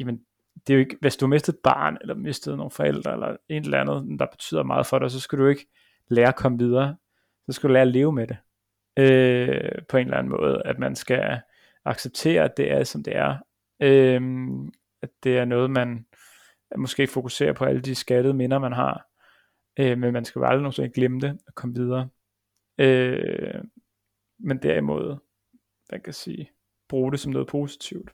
jamen 0.00 0.20
det 0.66 0.72
er 0.72 0.74
jo 0.74 0.80
ikke, 0.80 0.96
hvis 1.00 1.16
du 1.16 1.26
har 1.26 1.28
mistet 1.28 1.54
et 1.54 1.58
barn, 1.64 1.98
eller 2.00 2.14
mistet 2.14 2.56
nogle 2.56 2.70
forældre, 2.70 3.12
eller 3.12 3.36
en 3.48 3.62
eller 3.62 3.80
andet, 3.80 4.18
der 4.18 4.26
betyder 4.26 4.62
meget 4.62 4.86
for 4.86 4.98
dig, 4.98 5.10
så 5.10 5.20
skal 5.20 5.38
du 5.38 5.46
ikke 5.46 5.66
lære 6.08 6.28
at 6.28 6.36
komme 6.36 6.58
videre. 6.58 6.96
Så 7.46 7.52
skal 7.52 7.68
du 7.68 7.72
lære 7.72 7.82
at 7.82 7.88
leve 7.88 8.12
med 8.12 8.26
det. 8.26 8.36
Øh, 8.98 9.82
på 9.88 9.96
en 9.96 10.06
eller 10.06 10.18
anden 10.18 10.30
måde. 10.30 10.62
At 10.64 10.78
man 10.78 10.96
skal 10.96 11.40
acceptere, 11.84 12.44
at 12.44 12.56
det 12.56 12.72
er, 12.72 12.84
som 12.84 13.02
det 13.02 13.16
er. 13.16 13.36
Øh, 13.82 14.20
at 15.02 15.10
det 15.22 15.38
er 15.38 15.44
noget, 15.44 15.70
man 15.70 16.06
måske 16.76 17.06
fokuserer 17.06 17.52
på 17.52 17.64
alle 17.64 17.80
de 17.80 17.94
skattede 17.94 18.34
minder, 18.34 18.58
man 18.58 18.72
har. 18.72 19.06
Øh, 19.78 19.98
men 19.98 20.12
man 20.12 20.24
skal 20.24 20.40
jo 20.40 20.46
aldrig 20.46 20.62
nogensinde 20.62 20.90
glemme 20.90 21.20
det 21.20 21.38
og 21.46 21.54
komme 21.54 21.74
videre. 21.74 22.08
Øh, 22.78 23.64
men 24.38 24.58
derimod, 24.62 25.16
man 25.92 26.00
kan 26.00 26.12
sige, 26.12 26.50
bruge 26.88 27.12
det 27.12 27.20
som 27.20 27.32
noget 27.32 27.48
positivt. 27.48 28.10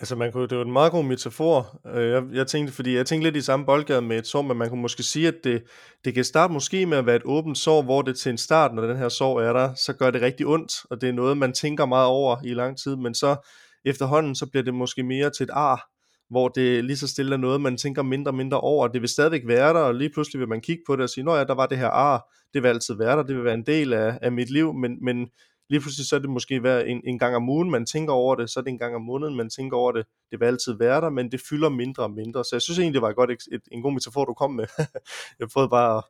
Altså 0.00 0.16
man 0.16 0.32
kunne, 0.32 0.48
det 0.48 0.58
var 0.58 0.64
en 0.64 0.72
meget 0.72 0.92
god 0.92 1.04
metafor. 1.04 1.80
Øh, 1.94 2.10
jeg, 2.10 2.22
jeg 2.32 2.46
tænkte, 2.46 2.72
fordi 2.72 2.96
jeg 2.96 3.06
tænkte 3.06 3.26
lidt 3.26 3.36
i 3.36 3.40
samme 3.40 3.66
boldgade 3.66 4.02
med 4.02 4.18
et 4.18 4.26
sår, 4.26 4.42
men 4.42 4.56
man 4.56 4.68
kunne 4.68 4.82
måske 4.82 5.02
sige, 5.02 5.28
at 5.28 5.34
det, 5.44 5.62
det 6.04 6.14
kan 6.14 6.24
starte 6.24 6.52
måske 6.52 6.86
med 6.86 6.98
at 6.98 7.06
være 7.06 7.16
et 7.16 7.22
åbent 7.24 7.58
sår, 7.58 7.82
hvor 7.82 8.02
det 8.02 8.18
til 8.18 8.30
en 8.30 8.38
start, 8.38 8.74
når 8.74 8.86
den 8.86 8.96
her 8.96 9.08
sår 9.08 9.40
er 9.40 9.52
der, 9.52 9.74
så 9.74 9.92
gør 9.92 10.10
det 10.10 10.22
rigtig 10.22 10.46
ondt, 10.46 10.72
og 10.90 11.00
det 11.00 11.08
er 11.08 11.12
noget, 11.12 11.36
man 11.36 11.52
tænker 11.52 11.86
meget 11.86 12.06
over 12.06 12.36
i 12.44 12.54
lang 12.54 12.78
tid, 12.78 12.96
men 12.96 13.14
så 13.14 13.48
efterhånden, 13.84 14.34
så 14.34 14.46
bliver 14.46 14.64
det 14.64 14.74
måske 14.74 15.02
mere 15.02 15.30
til 15.30 15.44
et 15.44 15.50
ar, 15.52 15.88
hvor 16.30 16.48
det 16.48 16.84
lige 16.84 16.96
så 16.96 17.08
stille 17.08 17.32
er 17.32 17.38
noget, 17.38 17.60
man 17.60 17.76
tænker 17.76 18.02
mindre 18.02 18.30
og 18.30 18.34
mindre 18.34 18.60
over. 18.60 18.88
Det 18.88 19.00
vil 19.00 19.08
stadigvæk 19.08 19.42
være 19.46 19.74
der, 19.74 19.80
og 19.80 19.94
lige 19.94 20.10
pludselig 20.14 20.40
vil 20.40 20.48
man 20.48 20.60
kigge 20.60 20.82
på 20.86 20.96
det 20.96 21.02
og 21.02 21.10
sige, 21.10 21.24
nå 21.24 21.34
ja, 21.34 21.44
der 21.44 21.54
var 21.54 21.66
det 21.66 21.78
her 21.78 21.88
ar, 21.88 22.32
det 22.54 22.62
vil 22.62 22.68
altid 22.68 22.94
være 22.94 23.16
der, 23.16 23.22
det 23.22 23.36
vil 23.36 23.44
være 23.44 23.54
en 23.54 23.66
del 23.66 23.92
af, 23.92 24.18
af 24.22 24.32
mit 24.32 24.50
liv, 24.50 24.74
men, 24.74 25.04
men 25.04 25.26
lige 25.72 25.80
pludselig 25.80 26.06
så 26.06 26.16
er 26.16 26.20
det 26.20 26.30
måske 26.30 26.60
hver 26.60 26.80
en, 26.80 27.00
en 27.04 27.18
gang 27.18 27.36
om 27.36 27.48
ugen, 27.48 27.70
man 27.70 27.86
tænker 27.86 28.12
over 28.12 28.34
det, 28.34 28.50
så 28.50 28.60
er 28.60 28.64
det 28.64 28.70
en 28.70 28.78
gang 28.78 28.94
om 28.94 29.02
måneden, 29.02 29.36
man 29.36 29.50
tænker 29.50 29.76
over 29.76 29.92
det, 29.92 30.06
det 30.30 30.40
vil 30.40 30.46
altid 30.46 30.72
være 30.72 31.00
der, 31.00 31.10
men 31.10 31.32
det 31.32 31.40
fylder 31.48 31.68
mindre 31.68 32.02
og 32.02 32.10
mindre, 32.10 32.44
så 32.44 32.50
jeg 32.52 32.62
synes 32.62 32.78
egentlig, 32.78 32.94
det 32.94 33.02
var 33.02 33.08
et 33.08 33.16
godt, 33.16 33.30
et, 33.30 33.62
en 33.72 33.82
god 33.82 33.92
metafor, 33.92 34.24
du 34.24 34.34
kom 34.34 34.50
med. 34.50 34.66
jeg 35.40 35.48
prøvede 35.48 35.70
bare 35.70 35.98
at, 35.98 36.04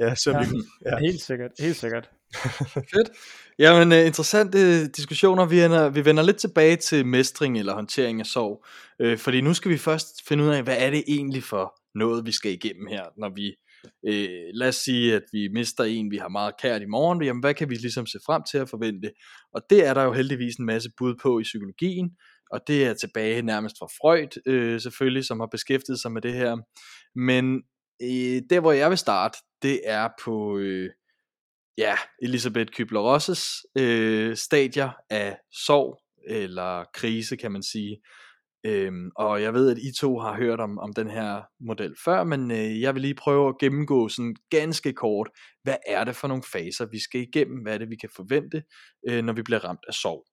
ja, 0.00 0.14
så 0.14 0.30
ja, 0.30 0.46
ja. 0.90 0.98
Helt 0.98 1.22
sikkert, 1.22 1.50
helt 1.58 1.76
sikkert. 1.76 2.10
Fedt. 2.94 3.10
Jamen, 3.58 3.92
uh, 3.92 4.06
interessante 4.06 4.88
diskussioner. 4.88 5.46
Vi, 5.46 5.60
ender, 5.62 5.88
vi 5.88 6.04
vender 6.04 6.22
lidt 6.22 6.36
tilbage 6.36 6.76
til 6.76 7.06
mestring 7.06 7.58
eller 7.58 7.74
håndtering 7.74 8.20
af 8.20 8.26
sorg. 8.26 8.64
Uh, 9.04 9.18
fordi 9.18 9.40
nu 9.40 9.54
skal 9.54 9.70
vi 9.70 9.78
først 9.78 10.28
finde 10.28 10.44
ud 10.44 10.48
af, 10.48 10.62
hvad 10.62 10.76
er 10.78 10.90
det 10.90 11.04
egentlig 11.08 11.44
for 11.44 11.80
noget, 11.94 12.26
vi 12.26 12.32
skal 12.32 12.52
igennem 12.52 12.86
her, 12.86 13.04
når 13.16 13.28
vi 13.28 13.56
øh, 14.06 14.50
lad 14.54 14.68
os 14.68 14.76
sige, 14.76 15.14
at 15.14 15.22
vi 15.32 15.48
mister 15.48 15.84
en, 15.84 16.10
vi 16.10 16.16
har 16.16 16.28
meget 16.28 16.54
kært 16.62 16.82
i 16.82 16.86
morgen, 16.86 17.22
jamen 17.22 17.40
hvad 17.40 17.54
kan 17.54 17.70
vi 17.70 17.74
ligesom 17.74 18.06
se 18.06 18.18
frem 18.26 18.42
til 18.50 18.58
at 18.58 18.68
forvente? 18.68 19.10
Og 19.54 19.62
det 19.70 19.86
er 19.86 19.94
der 19.94 20.02
jo 20.02 20.12
heldigvis 20.12 20.56
en 20.56 20.66
masse 20.66 20.90
bud 20.98 21.14
på 21.22 21.38
i 21.38 21.42
psykologien, 21.42 22.10
og 22.50 22.60
det 22.66 22.86
er 22.86 22.94
tilbage 22.94 23.42
nærmest 23.42 23.76
fra 23.78 23.86
Freud 23.86 24.42
øh, 24.46 24.80
selvfølgelig, 24.80 25.24
som 25.24 25.40
har 25.40 25.46
beskæftiget 25.46 26.00
sig 26.00 26.12
med 26.12 26.22
det 26.22 26.32
her. 26.32 26.56
Men 27.18 27.62
øh, 28.02 28.42
der 28.50 28.60
hvor 28.60 28.72
jeg 28.72 28.90
vil 28.90 28.98
starte, 28.98 29.38
det 29.62 29.80
er 29.84 30.08
på 30.24 30.58
øh, 30.58 30.90
ja, 31.78 31.94
Elisabeth 32.22 32.72
Kübler-Rosses 32.72 33.62
øh, 33.78 34.36
stadier 34.36 34.90
af 35.10 35.38
sorg 35.52 35.98
eller 36.26 36.84
krise, 36.94 37.36
kan 37.36 37.52
man 37.52 37.62
sige. 37.62 37.96
Øhm, 38.64 39.10
og 39.16 39.42
jeg 39.42 39.54
ved, 39.54 39.70
at 39.70 39.78
I 39.78 39.92
to 40.00 40.18
har 40.18 40.36
hørt 40.36 40.60
om, 40.60 40.78
om 40.78 40.92
den 40.92 41.10
her 41.10 41.42
model 41.60 41.94
før, 42.04 42.24
men 42.24 42.50
øh, 42.50 42.80
jeg 42.80 42.94
vil 42.94 43.02
lige 43.02 43.14
prøve 43.14 43.48
at 43.48 43.58
gennemgå 43.60 44.08
sådan 44.08 44.36
ganske 44.50 44.92
kort, 44.92 45.30
hvad 45.62 45.76
er 45.86 46.04
det 46.04 46.16
for 46.16 46.28
nogle 46.28 46.42
faser, 46.52 46.86
vi 46.86 46.98
skal 46.98 47.20
igennem, 47.20 47.62
hvad 47.62 47.74
er 47.74 47.78
det, 47.78 47.90
vi 47.90 47.96
kan 47.96 48.10
forvente, 48.16 48.62
øh, 49.08 49.24
når 49.24 49.32
vi 49.32 49.42
bliver 49.42 49.64
ramt 49.64 49.84
af 49.88 49.94
sorg. 49.94 50.26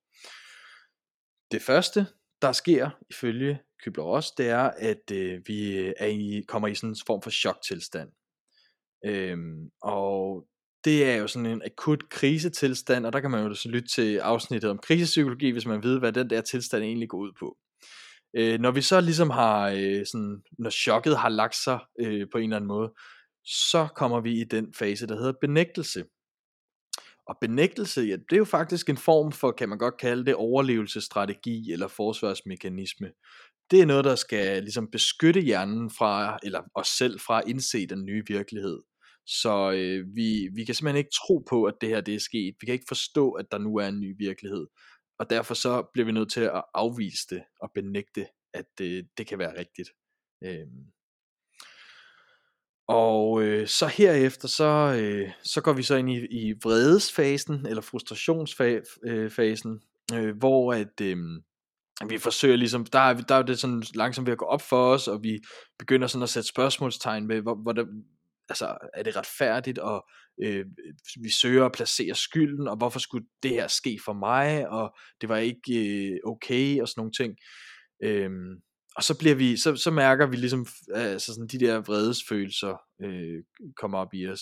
Det 1.51 1.61
første, 1.61 2.07
der 2.41 2.51
sker 2.51 2.89
ifølge 3.09 3.59
Kübler-Ross, 3.83 4.33
det 4.37 4.49
er, 4.49 4.71
at 4.77 5.11
øh, 5.11 5.41
vi 5.47 5.77
er 5.97 6.05
i, 6.05 6.43
kommer 6.47 6.67
i 6.67 6.75
sådan 6.75 6.89
en 6.89 6.95
form 7.07 7.21
for 7.21 7.29
choktilstand. 7.29 8.09
Øhm, 9.05 9.69
og 9.81 10.47
det 10.85 11.09
er 11.09 11.15
jo 11.15 11.27
sådan 11.27 11.45
en 11.45 11.61
akut 11.65 12.09
krisetilstand, 12.09 13.05
og 13.05 13.13
der 13.13 13.19
kan 13.19 13.31
man 13.31 13.47
jo 13.47 13.53
så 13.53 13.69
lytte 13.69 13.87
til 13.87 14.17
afsnittet 14.17 14.69
om 14.69 14.77
krisepsykologi, 14.77 15.49
hvis 15.49 15.65
man 15.65 15.83
ved, 15.83 15.99
hvad 15.99 16.13
den 16.13 16.29
der 16.29 16.41
tilstand 16.41 16.83
egentlig 16.83 17.09
går 17.09 17.17
ud 17.17 17.31
på. 17.39 17.57
Øh, 18.33 18.59
når 18.59 18.71
vi 18.71 18.81
så 18.81 19.01
ligesom 19.01 19.29
har, 19.29 19.69
øh, 19.69 20.05
sådan, 20.05 20.41
når 20.59 20.69
chokket 20.69 21.17
har 21.17 21.29
lagt 21.29 21.55
sig 21.55 21.79
øh, 21.99 22.27
på 22.31 22.37
en 22.37 22.43
eller 22.43 22.55
anden 22.55 22.67
måde, 22.67 22.93
så 23.45 23.87
kommer 23.95 24.21
vi 24.21 24.41
i 24.41 24.43
den 24.43 24.73
fase, 24.73 25.07
der 25.07 25.15
hedder 25.15 25.33
benægtelse. 25.41 26.03
Og 27.27 27.37
benægtelse, 27.41 28.01
ja, 28.01 28.15
det 28.29 28.33
er 28.33 28.37
jo 28.37 28.45
faktisk 28.45 28.89
en 28.89 28.97
form 28.97 29.31
for, 29.31 29.51
kan 29.51 29.69
man 29.69 29.77
godt 29.77 29.97
kalde 29.97 30.25
det, 30.25 30.35
overlevelsesstrategi 30.35 31.71
eller 31.71 31.87
forsvarsmekanisme. 31.87 33.11
Det 33.71 33.81
er 33.81 33.85
noget, 33.85 34.05
der 34.05 34.15
skal 34.15 34.63
ligesom 34.63 34.91
beskytte 34.91 35.41
hjernen 35.41 35.91
fra, 35.97 36.39
eller 36.43 36.61
os 36.75 36.87
selv 36.87 37.19
fra 37.19 37.41
at 37.41 37.47
indse 37.47 37.87
den 37.87 38.05
nye 38.05 38.23
virkelighed. 38.27 38.79
Så 39.25 39.71
øh, 39.71 40.15
vi, 40.15 40.49
vi 40.55 40.65
kan 40.65 40.75
simpelthen 40.75 40.97
ikke 40.97 41.17
tro 41.27 41.43
på, 41.49 41.63
at 41.63 41.73
det 41.81 41.89
her 41.89 42.01
det 42.01 42.15
er 42.15 42.19
sket. 42.19 42.55
Vi 42.59 42.65
kan 42.65 42.73
ikke 42.73 42.85
forstå, 42.87 43.31
at 43.31 43.45
der 43.51 43.57
nu 43.57 43.75
er 43.75 43.87
en 43.87 43.99
ny 43.99 44.15
virkelighed. 44.17 44.67
Og 45.19 45.29
derfor 45.29 45.53
så 45.53 45.83
bliver 45.93 46.05
vi 46.05 46.11
nødt 46.11 46.31
til 46.31 46.41
at 46.41 46.63
afvise 46.73 47.27
det 47.29 47.43
og 47.61 47.71
benægte, 47.75 48.27
at 48.53 48.65
det, 48.77 49.07
det 49.17 49.27
kan 49.27 49.39
være 49.39 49.59
rigtigt. 49.59 49.89
Øhm. 50.43 50.85
Og 52.87 53.43
øh, 53.43 53.67
så 53.67 53.87
herefter, 53.87 54.47
så, 54.47 54.99
øh, 55.01 55.31
så 55.43 55.61
går 55.61 55.73
vi 55.73 55.83
så 55.83 55.95
ind 55.95 56.09
i, 56.09 56.15
i 56.15 56.53
vredesfasen, 56.63 57.65
eller 57.65 57.81
frustrationsfasen, 57.81 59.81
øh, 60.13 60.27
øh, 60.27 60.37
hvor 60.37 60.73
at, 60.73 61.01
øh, 61.01 61.17
vi 62.09 62.17
forsøger 62.17 62.55
ligesom, 62.55 62.85
der 62.85 62.99
er, 62.99 63.13
der 63.13 63.35
er 63.35 63.41
det 63.41 63.59
sådan 63.59 63.83
langsomt 63.95 64.25
ved 64.25 64.31
at 64.31 64.37
gå 64.37 64.45
op 64.45 64.61
for 64.61 64.93
os, 64.93 65.07
og 65.07 65.23
vi 65.23 65.39
begynder 65.79 66.07
sådan 66.07 66.23
at 66.23 66.29
sætte 66.29 66.49
spørgsmålstegn 66.49 67.29
ved, 67.29 67.41
hvor, 67.41 67.55
hvor 67.55 67.71
der, 67.71 67.85
altså, 68.49 68.77
er 68.93 69.03
det 69.03 69.15
retfærdigt, 69.15 69.79
og 69.79 70.05
øh, 70.43 70.65
vi 71.23 71.29
søger 71.29 71.65
at 71.65 71.71
placere 71.71 72.15
skylden, 72.15 72.67
og 72.67 72.77
hvorfor 72.77 72.99
skulle 72.99 73.27
det 73.43 73.51
her 73.51 73.67
ske 73.67 73.99
for 74.05 74.13
mig, 74.13 74.69
og 74.69 74.95
det 75.21 75.29
var 75.29 75.37
ikke 75.37 75.61
øh, 75.71 76.17
okay, 76.25 76.81
og 76.81 76.87
sådan 76.87 76.99
nogle 76.99 77.11
ting. 77.11 77.35
Øh, 78.03 78.29
og 78.95 79.03
så 79.03 79.17
bliver 79.17 79.35
vi, 79.35 79.57
så, 79.57 79.75
så 79.75 79.91
mærker 79.91 80.25
vi 80.27 80.35
ligesom, 80.35 80.65
altså 80.93 81.33
sådan 81.33 81.47
de 81.47 81.59
der 81.59 81.81
vredesfølelser 81.81 82.77
øh, 83.03 83.43
kommer 83.75 83.97
op 83.97 84.13
i 84.13 84.27
os. 84.27 84.41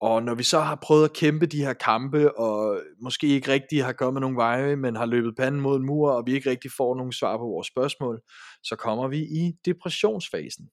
Og 0.00 0.22
når 0.22 0.34
vi 0.34 0.42
så 0.42 0.60
har 0.60 0.78
prøvet 0.82 1.04
at 1.04 1.12
kæmpe 1.12 1.46
de 1.46 1.64
her 1.64 1.72
kampe, 1.72 2.38
og 2.38 2.80
måske 3.02 3.26
ikke 3.26 3.52
rigtig 3.52 3.84
har 3.84 3.92
kommet 3.92 4.20
nogen 4.20 4.36
veje, 4.36 4.76
men 4.76 4.96
har 4.96 5.06
løbet 5.06 5.36
panden 5.36 5.60
mod 5.60 5.76
en 5.76 5.86
mur, 5.86 6.10
og 6.10 6.26
vi 6.26 6.34
ikke 6.34 6.50
rigtig 6.50 6.70
får 6.76 6.96
nogen 6.96 7.12
svar 7.12 7.36
på 7.36 7.42
vores 7.44 7.66
spørgsmål, 7.66 8.20
så 8.62 8.76
kommer 8.76 9.08
vi 9.08 9.18
i 9.18 9.52
depressionsfasen. 9.64 10.68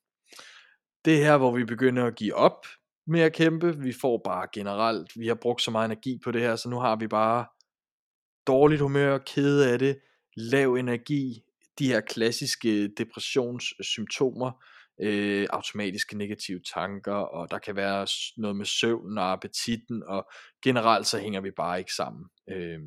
Det 1.05 1.13
er 1.13 1.23
her, 1.23 1.37
hvor 1.37 1.55
vi 1.55 1.65
begynder 1.65 2.05
at 2.05 2.15
give 2.15 2.35
op 2.35 2.65
med 3.07 3.21
at 3.21 3.33
kæmpe. 3.33 3.77
Vi 3.77 3.93
får 4.01 4.21
bare 4.23 4.47
generelt, 4.53 5.11
vi 5.15 5.27
har 5.27 5.35
brugt 5.35 5.61
så 5.61 5.71
meget 5.71 5.85
energi 5.85 6.19
på 6.23 6.31
det 6.31 6.41
her, 6.41 6.55
så 6.55 6.69
nu 6.69 6.79
har 6.79 6.95
vi 6.95 7.07
bare 7.07 7.45
dårligt 8.47 8.81
humør, 8.81 9.17
kede 9.17 9.71
af 9.71 9.79
det, 9.79 9.99
lav 10.35 10.73
energi, 10.73 11.41
de 11.79 11.87
her 11.87 12.01
klassiske 12.01 12.87
depressionssymptomer, 12.87 14.51
øh, 15.01 15.47
automatiske 15.49 16.17
negative 16.17 16.59
tanker, 16.73 17.13
og 17.13 17.51
der 17.51 17.59
kan 17.59 17.75
være 17.75 18.07
noget 18.37 18.55
med 18.55 18.65
søvn 18.65 19.17
og 19.17 19.31
appetitten, 19.31 20.03
og 20.07 20.29
generelt 20.63 21.07
så 21.07 21.19
hænger 21.19 21.41
vi 21.41 21.51
bare 21.51 21.79
ikke 21.79 21.93
sammen. 21.93 22.25
Øh. 22.49 22.79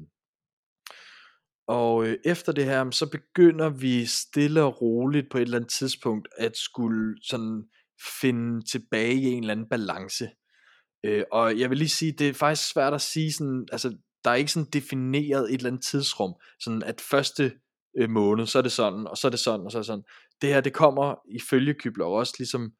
Og 1.69 2.07
øh, 2.07 2.17
efter 2.25 2.53
det 2.53 2.65
her, 2.65 2.91
så 2.91 3.11
begynder 3.11 3.69
vi 3.69 4.07
stille 4.07 4.63
og 4.63 4.83
roligt 4.83 5.31
på 5.31 5.39
et 5.39 5.43
eller 5.43 5.57
andet 5.59 5.71
tidspunkt 5.71 6.29
at 6.39 6.57
skulle 6.57 7.17
sådan 7.23 7.65
finde 8.21 8.65
tilbage 8.71 9.15
i 9.15 9.25
en 9.25 9.43
eller 9.43 9.53
anden 9.53 9.69
balance. 9.69 10.29
Øh, 11.05 11.25
og 11.33 11.59
jeg 11.59 11.71
vil 11.71 11.79
lige 11.79 11.89
sige, 11.89 12.13
det 12.13 12.29
er 12.29 12.35
faktisk 12.35 12.71
svært 12.71 12.95
at 12.95 13.01
sige 13.01 13.33
sådan, 13.33 13.67
altså 13.73 13.97
der 14.25 14.31
er 14.31 14.35
ikke 14.35 14.53
sådan 14.53 14.71
defineret 14.73 15.45
et 15.45 15.55
eller 15.55 15.71
andet 15.71 15.85
tidsrum, 15.85 16.35
sådan 16.61 16.83
at 16.83 17.01
første 17.01 17.53
øh, 17.99 18.11
måned, 18.11 18.47
så 18.47 18.59
er 18.59 18.63
det 18.63 18.73
sådan, 18.73 19.07
og 19.07 19.17
så 19.17 19.29
er 19.29 19.31
det 19.31 19.41
sådan, 19.41 19.67
og 19.67 19.73
så 19.73 19.79
er 19.79 19.83
det 19.83 19.87
sådan. 19.87 20.05
Det 20.43 20.49
her, 20.49 20.61
det 20.61 20.73
kommer 20.73 21.15
ifølge 21.31 21.75
Kybler 21.75 22.05
også 22.05 22.35
ligesom 22.39 22.73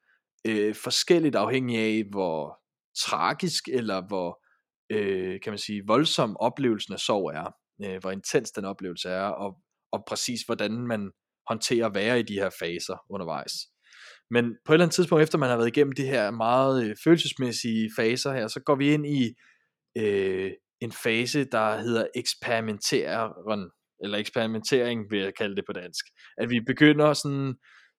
øh, 0.47 0.75
forskelligt 0.75 1.35
afhængig 1.35 1.77
af, 1.77 2.03
hvor 2.11 2.59
tragisk, 2.97 3.67
eller 3.67 4.07
hvor, 4.07 4.43
øh, 4.89 5.39
kan 5.41 5.51
man 5.51 5.57
sige, 5.57 5.83
voldsom 5.87 6.37
oplevelsen 6.37 6.93
af 6.93 6.99
sorg 6.99 7.29
er, 7.29 7.51
øh, 7.83 7.99
hvor 8.01 8.11
intens 8.11 8.51
den 8.51 8.65
oplevelse 8.65 9.09
er, 9.09 9.25
og, 9.27 9.55
og 9.91 10.03
præcis 10.07 10.41
hvordan 10.41 10.87
man 10.87 11.11
håndterer 11.47 11.85
at 11.85 11.95
være 11.95 12.19
i 12.19 12.23
de 12.23 12.33
her 12.33 12.49
faser 12.59 12.97
undervejs. 13.09 13.53
Men 14.31 14.55
på 14.65 14.73
et 14.73 14.75
eller 14.75 14.85
andet 14.85 14.95
tidspunkt, 14.95 15.23
efter 15.23 15.37
man 15.37 15.49
har 15.49 15.57
været 15.57 15.67
igennem 15.67 15.91
de 15.91 16.05
her 16.05 16.31
meget 16.31 16.85
øh, 16.85 16.95
følelsesmæssige 17.03 17.89
faser 17.95 18.33
her, 18.33 18.47
så 18.47 18.59
går 18.59 18.75
vi 18.75 18.93
ind 18.93 19.05
i 19.07 19.33
øh, 19.97 20.51
en 20.81 20.91
fase, 20.91 21.43
der 21.43 21.77
hedder 21.77 22.07
eksperimenteren, 22.15 23.69
eller 24.03 24.17
eksperimentering 24.17 25.11
vil 25.11 25.19
jeg 25.19 25.33
kalde 25.37 25.55
det 25.55 25.63
på 25.67 25.73
dansk. 25.73 26.05
At 26.37 26.49
vi 26.49 26.59
begynder 26.67 27.13
sådan 27.13 27.55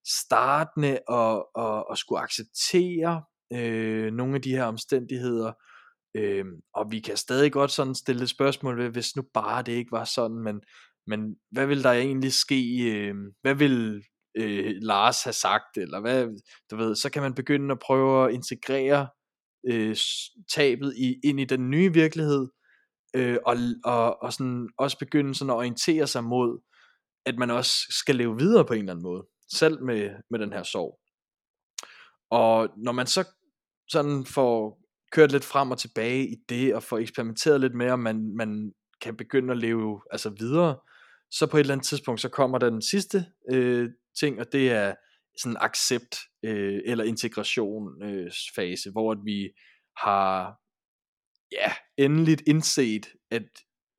startende 0.06 0.98
at, 1.10 1.44
at, 1.58 1.84
at 1.90 1.98
skulle 1.98 2.20
acceptere 2.20 3.22
øh, 3.52 4.12
nogle 4.12 4.34
af 4.34 4.42
de 4.42 4.50
her 4.50 4.64
omstændigheder, 4.64 5.52
øh, 6.16 6.44
og 6.74 6.90
vi 6.90 7.00
kan 7.00 7.16
stadig 7.16 7.52
godt 7.52 7.70
sådan 7.70 7.94
stille 7.94 8.26
spørgsmål 8.26 8.78
ved, 8.78 8.88
hvis 8.88 9.16
nu 9.16 9.22
bare 9.34 9.62
det 9.62 9.72
ikke 9.72 9.92
var 9.92 10.04
sådan, 10.04 10.38
men, 10.38 10.60
men 11.06 11.36
hvad 11.50 11.66
vil 11.66 11.82
der 11.82 11.92
egentlig 11.92 12.32
ske, 12.32 12.62
øh, 12.92 13.14
hvad 13.42 13.54
vil 13.54 14.02
øh, 14.36 14.74
Lars 14.82 15.22
har 15.22 15.32
sagt, 15.32 15.76
eller 15.76 16.00
hvad, 16.00 16.28
du 16.70 16.76
ved, 16.76 16.94
så 16.96 17.10
kan 17.10 17.22
man 17.22 17.34
begynde 17.34 17.72
at 17.72 17.78
prøve 17.78 18.24
at 18.24 18.34
integrere 18.34 19.08
øh, 19.68 19.96
tabet 20.54 20.94
i, 20.96 21.20
ind 21.24 21.40
i 21.40 21.44
den 21.44 21.70
nye 21.70 21.92
virkelighed, 21.92 22.48
øh, 23.16 23.36
og, 23.46 23.56
og, 23.84 24.22
og 24.22 24.32
sådan, 24.32 24.68
også 24.78 24.98
begynde 24.98 25.34
sådan 25.34 25.50
at 25.50 25.56
orientere 25.56 26.06
sig 26.06 26.24
mod, 26.24 26.60
at 27.26 27.38
man 27.38 27.50
også 27.50 27.72
skal 27.90 28.16
leve 28.16 28.38
videre 28.38 28.64
på 28.64 28.72
en 28.72 28.78
eller 28.78 28.92
anden 28.92 29.02
måde, 29.02 29.26
selv 29.52 29.82
med, 29.82 30.10
med 30.30 30.38
den 30.38 30.52
her 30.52 30.62
sorg. 30.62 31.00
Og 32.30 32.68
når 32.76 32.92
man 32.92 33.06
så 33.06 33.28
sådan 33.88 34.24
får 34.24 34.80
kørt 35.12 35.32
lidt 35.32 35.44
frem 35.44 35.70
og 35.70 35.78
tilbage 35.78 36.28
i 36.28 36.34
det, 36.48 36.74
og 36.74 36.82
får 36.82 36.98
eksperimenteret 36.98 37.60
lidt 37.60 37.74
med, 37.74 37.90
om 37.90 37.98
man, 37.98 38.36
man 38.36 38.72
kan 39.00 39.16
begynde 39.16 39.52
at 39.52 39.58
leve 39.58 40.00
altså 40.10 40.30
videre, 40.38 40.78
så 41.30 41.46
på 41.46 41.56
et 41.56 41.60
eller 41.60 41.74
andet 41.74 41.86
tidspunkt, 41.86 42.20
så 42.20 42.28
kommer 42.28 42.58
den 42.58 42.82
sidste 42.82 43.26
øh, 43.52 43.90
ting, 44.18 44.40
og 44.40 44.52
det 44.52 44.70
er 44.70 44.94
sådan 45.38 45.56
accept 45.60 46.18
øh, 46.42 46.80
eller 46.84 47.04
integration 47.04 48.02
øh, 48.02 48.32
fase, 48.54 48.90
hvor 48.90 49.12
at 49.12 49.18
vi 49.24 49.50
har 49.96 50.60
ja, 51.52 51.72
endeligt 51.96 52.42
indset, 52.46 53.06
at 53.30 53.48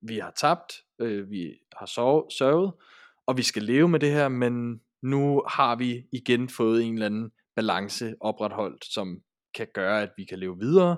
vi 0.02 0.17
har 0.17 0.34
tabt, 0.38 0.74
øh, 1.02 1.30
vi 1.30 1.54
har 1.78 1.86
sørget, 1.86 2.34
sørget, 2.34 2.74
og 3.28 3.38
vi 3.38 3.43
skal 3.43 3.63
leve 3.63 3.88
med 3.89 4.00
det 4.00 4.12
her, 4.12 4.30
men 4.30 4.82
nu 5.04 5.43
har 5.47 5.76
vi 5.76 6.04
igen 6.12 6.50
fået 6.50 6.84
en 6.84 6.93
eller 6.93 7.06
anden 7.06 7.32
balance 7.56 8.15
opretholdt, 8.19 8.86
som 8.86 9.21
kan 9.56 9.67
gøre, 9.74 10.02
at 10.02 10.12
vi 10.17 10.26
kan 10.26 10.39
leve 10.39 10.58
videre, 10.60 10.97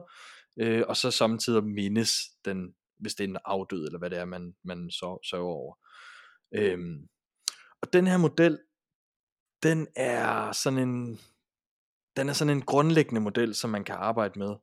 øh, 0.60 0.84
og 0.88 0.98
så 0.98 1.12
samtidig 1.12 1.64
mindes 1.64 2.14
den, 2.46 2.74
hvis 3.00 3.16
det 3.16 3.24
er 3.24 3.28
en 3.28 3.38
afdød, 3.46 3.86
eller 3.86 4.00
hvad 4.00 4.10
det 4.10 4.18
er, 4.18 4.26
man, 4.26 4.56
man 4.64 4.92
sørger 4.92 5.44
over. 5.44 5.76
Øhm, 6.56 7.08
og 7.82 7.94
den 7.94 8.08
her 8.08 8.18
model, 8.18 8.60
den 9.64 9.88
er 9.96 10.52
sådan 10.52 10.80
en, 10.80 11.20
den 12.18 12.30
er 12.30 12.34
sådan 12.34 12.58
en 12.58 12.62
grundlæggende 12.62 13.22
model, 13.22 13.56
som 13.56 13.70
man 13.70 13.84
kan 13.84 13.96
arbejde 13.96 14.40
med, 14.40 14.56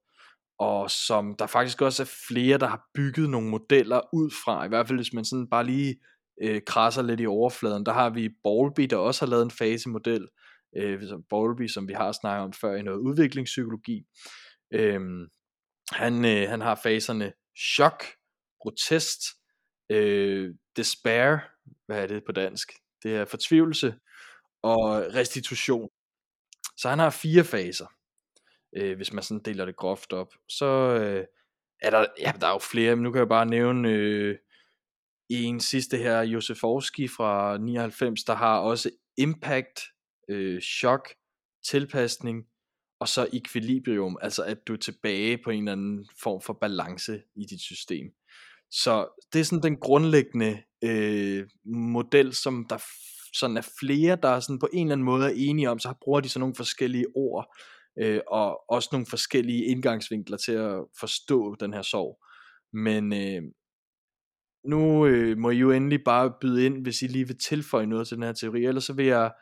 og 0.58 0.90
som 0.90 1.34
der 1.34 1.46
faktisk 1.46 1.82
også 1.82 2.02
er 2.02 2.12
flere, 2.28 2.58
der 2.58 2.66
har 2.66 2.88
bygget 2.94 3.30
nogle 3.30 3.48
modeller 3.48 4.00
ud 4.14 4.30
fra, 4.44 4.64
i 4.64 4.68
hvert 4.68 4.86
fald 4.86 4.98
hvis 4.98 5.12
man 5.12 5.24
sådan 5.24 5.48
bare 5.48 5.64
lige 5.64 6.00
øh, 6.42 6.60
krasser 6.66 7.02
lidt 7.02 7.20
i 7.20 7.26
overfladen. 7.26 7.86
Der 7.86 7.92
har 7.92 8.10
vi 8.10 8.28
Bowlby, 8.42 8.82
der 8.82 8.96
også 8.96 9.24
har 9.24 9.30
lavet 9.30 9.42
en 9.42 9.50
fasemodel, 9.50 10.28
øh, 10.76 11.02
Bowlby, 11.28 11.68
som 11.68 11.88
vi 11.88 11.92
har 11.92 12.12
snakket 12.12 12.44
om 12.44 12.52
før 12.52 12.74
i 12.74 12.82
noget 12.82 12.98
udviklingspsykologi. 12.98 14.02
Øh, 14.74 15.00
han, 15.92 16.24
øh, 16.24 16.48
han 16.48 16.60
har 16.60 16.80
faserne 16.82 17.32
chok, 17.58 18.04
protest, 18.62 19.20
øh, 19.90 20.54
despair, 20.76 21.38
hvad 21.86 22.02
er 22.02 22.06
det 22.06 22.22
på 22.26 22.32
dansk? 22.32 22.72
det 23.02 23.16
er 23.16 23.24
fortvivlelse 23.24 23.94
og 24.62 25.14
restitution. 25.14 25.88
Så 26.76 26.88
han 26.88 26.98
har 26.98 27.10
fire 27.10 27.44
faser, 27.44 27.86
øh, 28.76 28.96
hvis 28.96 29.12
man 29.12 29.22
sådan 29.22 29.42
deler 29.44 29.64
det 29.64 29.76
groft 29.76 30.12
op. 30.12 30.34
Så 30.48 30.66
øh, 30.66 31.24
er 31.82 31.90
der, 31.90 32.06
ja, 32.18 32.32
der 32.40 32.46
er 32.46 32.52
jo 32.52 32.58
flere, 32.58 32.96
men 32.96 33.02
nu 33.02 33.12
kan 33.12 33.18
jeg 33.18 33.28
bare 33.28 33.46
nævne 33.46 33.88
øh, 33.88 34.36
en 35.30 35.60
sidste 35.60 35.96
her, 35.96 36.20
Josefowski 36.20 37.08
fra 37.08 37.58
99, 37.58 38.24
der 38.24 38.34
har 38.34 38.58
også 38.58 38.90
impact, 39.16 39.80
øh, 40.28 40.60
chok, 40.60 41.08
tilpasning, 41.64 42.44
og 43.00 43.08
så 43.08 43.28
equilibrium, 43.32 44.18
altså 44.20 44.42
at 44.44 44.66
du 44.66 44.72
er 44.72 44.76
tilbage 44.76 45.38
på 45.44 45.50
en 45.50 45.58
eller 45.58 45.72
anden 45.72 46.08
form 46.22 46.40
for 46.40 46.52
balance 46.52 47.22
i 47.36 47.44
dit 47.50 47.60
system. 47.60 48.06
Så 48.70 49.08
det 49.32 49.40
er 49.40 49.44
sådan 49.44 49.62
den 49.62 49.76
grundlæggende 49.76 50.62
øh, 50.84 51.48
model, 51.64 52.34
som 52.34 52.66
der 52.68 52.78
sådan 53.34 53.56
er 53.56 53.68
flere, 53.80 54.16
der 54.22 54.28
er 54.28 54.40
sådan 54.40 54.58
på 54.58 54.68
en 54.72 54.86
eller 54.86 54.92
anden 54.92 55.04
måde 55.04 55.26
er 55.26 55.34
enige 55.36 55.70
om, 55.70 55.78
så 55.78 55.94
bruger 56.02 56.20
de 56.20 56.28
sådan 56.28 56.40
nogle 56.40 56.54
forskellige 56.54 57.06
ord, 57.14 57.56
øh, 58.00 58.20
og 58.26 58.70
også 58.70 58.88
nogle 58.92 59.06
forskellige 59.06 59.64
indgangsvinkler 59.64 60.36
til 60.36 60.52
at 60.52 60.84
forstå 61.00 61.54
den 61.60 61.72
her 61.72 61.82
sorg. 61.82 62.18
Men 62.72 63.12
øh, 63.12 63.42
nu 64.64 65.06
øh, 65.06 65.38
må 65.38 65.50
I 65.50 65.56
jo 65.56 65.70
endelig 65.70 66.04
bare 66.04 66.32
byde 66.40 66.66
ind, 66.66 66.82
hvis 66.82 67.02
I 67.02 67.06
lige 67.06 67.26
vil 67.26 67.38
tilføje 67.38 67.86
noget 67.86 68.08
til 68.08 68.16
den 68.16 68.24
her 68.24 68.32
teori, 68.32 68.64
ellers 68.64 68.84
så 68.84 68.92
vil 68.92 69.06
jeg 69.06 69.32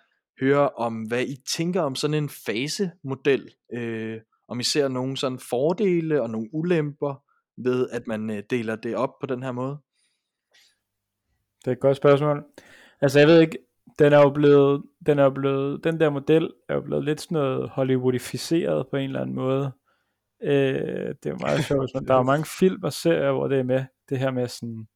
høre 0.41 0.71
om, 0.71 1.03
hvad 1.03 1.23
I 1.23 1.37
tænker 1.57 1.81
om 1.83 1.95
sådan 1.95 2.15
en 2.15 2.29
fasemodel, 2.29 3.55
øh, 3.73 4.21
om 4.49 4.61
I 4.61 4.63
ser 4.63 4.89
nogle 4.89 5.17
sådan 5.17 5.39
fordele 5.39 6.23
og 6.23 6.31
nogle 6.31 6.49
ulemper 6.53 7.23
ved, 7.65 7.91
at 7.91 8.07
man 8.07 8.31
øh, 8.31 8.43
deler 8.51 8.77
det 8.77 8.97
op 8.97 9.19
på 9.21 9.27
den 9.27 9.43
her 9.43 9.53
måde. 9.53 9.79
Det 11.61 11.67
er 11.67 11.73
et 11.73 11.81
godt 11.81 11.97
spørgsmål. 11.97 12.45
Altså 13.01 13.19
jeg 13.19 13.29
ved 13.29 13.41
ikke, 13.41 13.59
den 13.99 14.13
er 14.13 14.19
jo 14.19 14.31
blevet, 14.31 14.83
den 15.07 15.19
er 15.19 15.25
jo 15.25 15.31
blevet, 15.31 15.85
den 15.85 16.01
der 16.01 16.11
model 16.11 16.53
er 16.69 16.75
jo 16.75 16.81
blevet 16.81 17.05
lidt 17.05 17.21
sådan 17.21 17.35
noget 17.35 17.71
Hollywoodificeret 17.71 18.87
på 18.91 18.97
en 18.97 19.05
eller 19.05 19.21
anden 19.21 19.37
måde. 19.37 19.73
Øh, 20.43 21.15
det 21.23 21.27
er 21.27 21.39
meget 21.41 21.65
sjovt, 21.65 21.91
men 21.95 22.07
der 22.07 22.15
er 22.15 22.23
mange 22.23 22.47
film 22.61 22.83
og 22.83 22.93
serier, 22.93 23.33
hvor 23.33 23.49
det 23.49 23.59
er 23.59 23.63
med, 23.63 23.85
det 24.09 24.19
her 24.19 24.31
med 24.31 24.49
sådan, 24.49 24.89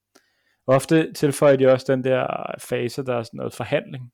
ofte 0.67 1.13
tilføjer 1.13 1.55
de 1.55 1.67
også 1.67 1.85
den 1.93 2.03
der 2.03 2.27
fase, 2.59 3.05
der 3.05 3.15
er 3.15 3.23
sådan 3.23 3.37
noget 3.37 3.53
forhandling, 3.53 4.11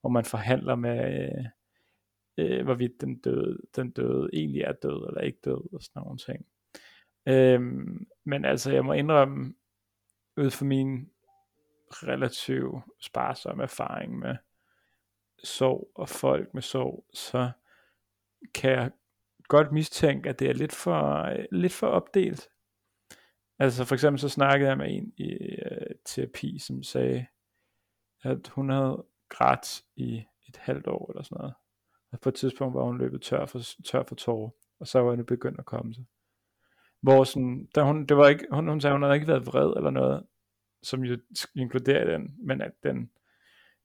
hvor 0.00 0.10
man 0.10 0.24
forhandler 0.24 0.74
med, 0.74 1.22
øh, 1.22 1.46
øh, 2.38 2.64
hvorvidt 2.64 3.00
den 3.00 3.20
døde, 3.20 3.58
den 3.76 3.90
døde 3.90 4.30
egentlig 4.32 4.62
er 4.62 4.72
død 4.72 5.08
eller 5.08 5.20
ikke 5.20 5.38
død, 5.44 5.74
og 5.74 5.82
sådan 5.82 6.02
nogle 6.02 6.18
ting. 6.18 6.46
Øh, 7.28 7.60
men 8.24 8.44
altså, 8.44 8.72
jeg 8.72 8.84
må 8.84 8.92
indrømme, 8.92 9.54
ud 10.36 10.50
fra 10.50 10.64
min 10.64 11.08
relativt 11.92 12.84
sparsom 13.00 13.60
erfaring 13.60 14.18
med 14.18 14.36
sorg 15.44 15.90
og 15.94 16.08
folk 16.08 16.54
med 16.54 16.62
sorg, 16.62 17.06
så 17.14 17.50
kan 18.54 18.70
jeg 18.70 18.90
godt 19.48 19.72
mistænke, 19.72 20.28
at 20.28 20.38
det 20.38 20.50
er 20.50 20.54
lidt 20.54 20.74
for, 20.74 21.32
lidt 21.52 21.72
for 21.72 21.86
opdelt. 21.86 22.48
Altså 23.58 23.84
for 23.84 23.94
eksempel 23.94 24.20
så 24.20 24.28
snakkede 24.28 24.68
jeg 24.68 24.78
med 24.78 24.86
en 24.90 25.12
i 25.16 25.30
øh, 25.32 25.94
terapi, 26.04 26.58
som 26.58 26.82
sagde, 26.82 27.26
at 28.22 28.48
hun 28.48 28.70
havde 28.70 29.04
grædt 29.28 29.82
i 29.96 30.24
et 30.48 30.56
halvt 30.56 30.86
år 30.86 31.10
eller 31.10 31.22
sådan 31.22 31.36
noget. 31.38 31.54
Og 32.12 32.20
på 32.20 32.28
et 32.28 32.34
tidspunkt 32.34 32.74
var 32.74 32.84
hun 32.84 32.98
løbet 32.98 33.22
tør 33.22 33.46
for, 33.46 33.60
tør 33.84 34.02
for 34.02 34.14
tårer, 34.14 34.50
og 34.80 34.86
så 34.86 35.00
var 35.00 35.16
det 35.16 35.26
begyndt 35.26 35.58
at 35.58 35.64
komme 35.64 35.94
sig. 35.94 36.04
Hvor 37.00 37.24
sådan, 37.24 37.68
da 37.74 37.82
hun, 37.82 38.06
det 38.06 38.16
var 38.16 38.28
ikke, 38.28 38.46
hun, 38.50 38.68
hun 38.68 38.80
sagde, 38.80 38.94
hun 38.94 39.02
havde 39.02 39.14
ikke 39.14 39.28
været 39.28 39.46
vred 39.46 39.72
eller 39.76 39.90
noget, 39.90 40.26
som 40.82 41.04
jo 41.04 41.18
inkluderer 41.54 42.04
den, 42.04 42.36
men 42.38 42.60
at 42.60 42.72
den, 42.82 43.10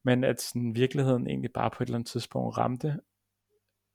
men 0.03 0.23
at 0.23 0.41
sådan, 0.41 0.75
virkeligheden 0.75 1.27
egentlig 1.27 1.51
bare 1.53 1.69
på 1.69 1.83
et 1.83 1.87
eller 1.87 1.97
andet 1.97 2.09
tidspunkt 2.09 2.57
ramte, 2.57 2.99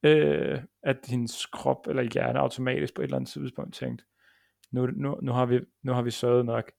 øh, 0.02 0.62
at 0.82 0.98
hendes 1.08 1.46
krop 1.46 1.86
eller 1.88 2.02
hjerne 2.02 2.38
automatisk 2.38 2.94
på 2.94 3.02
et 3.02 3.04
eller 3.04 3.16
andet 3.16 3.30
tidspunkt 3.30 3.74
tænkte, 3.74 4.04
nu, 4.72 4.86
nu, 4.86 5.18
nu, 5.22 5.32
har, 5.32 5.46
vi, 5.46 5.60
nu 5.82 5.92
har 5.92 6.02
vi 6.02 6.10
sørget 6.10 6.44
nok. 6.46 6.72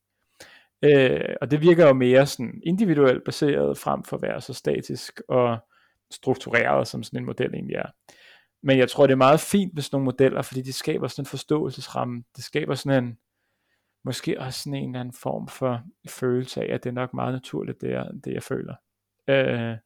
Øh, 0.84 1.36
og 1.42 1.52
det 1.52 1.62
virker 1.62 1.88
jo 1.88 1.94
mere 1.94 2.26
sådan 2.26 2.62
individuelt 2.66 3.24
baseret 3.24 3.78
frem 3.78 4.04
for 4.04 4.18
at 4.18 4.22
være 4.22 4.42
så 4.42 4.54
statisk 4.54 5.22
og 5.30 5.58
struktureret, 6.12 6.88
som 6.88 7.04
sådan 7.04 7.20
en 7.20 7.26
model 7.26 7.54
egentlig 7.54 7.76
er. 7.76 7.90
Men 8.64 8.78
jeg 8.78 8.90
tror, 8.90 9.08
det 9.08 9.14
er 9.14 9.18
meget 9.18 9.40
fint 9.40 9.74
med 9.74 9.82
sådan 9.82 9.96
nogle 9.96 10.06
modeller, 10.06 10.42
fordi 10.42 10.62
de 10.62 10.74
skaber 10.74 11.08
sådan 11.08 11.22
en 11.22 11.26
forståelsesramme. 11.26 12.24
Det 12.36 12.44
skaber 12.44 12.76
sådan 12.76 13.04
en, 13.04 13.18
måske 14.04 14.40
også 14.40 14.60
sådan 14.60 14.74
en 14.74 14.90
eller 14.90 15.00
anden 15.00 15.14
form 15.14 15.48
for 15.48 15.84
følelse 16.10 16.62
af, 16.62 16.74
at 16.74 16.84
det 16.84 16.90
er 16.90 16.94
nok 16.94 17.14
meget 17.14 17.34
naturligt, 17.34 17.82
det 17.82 17.92
jeg, 17.92 18.10
det 18.24 18.34
jeg 18.34 18.44
føler. 18.44 18.76
Øh, 19.28 19.78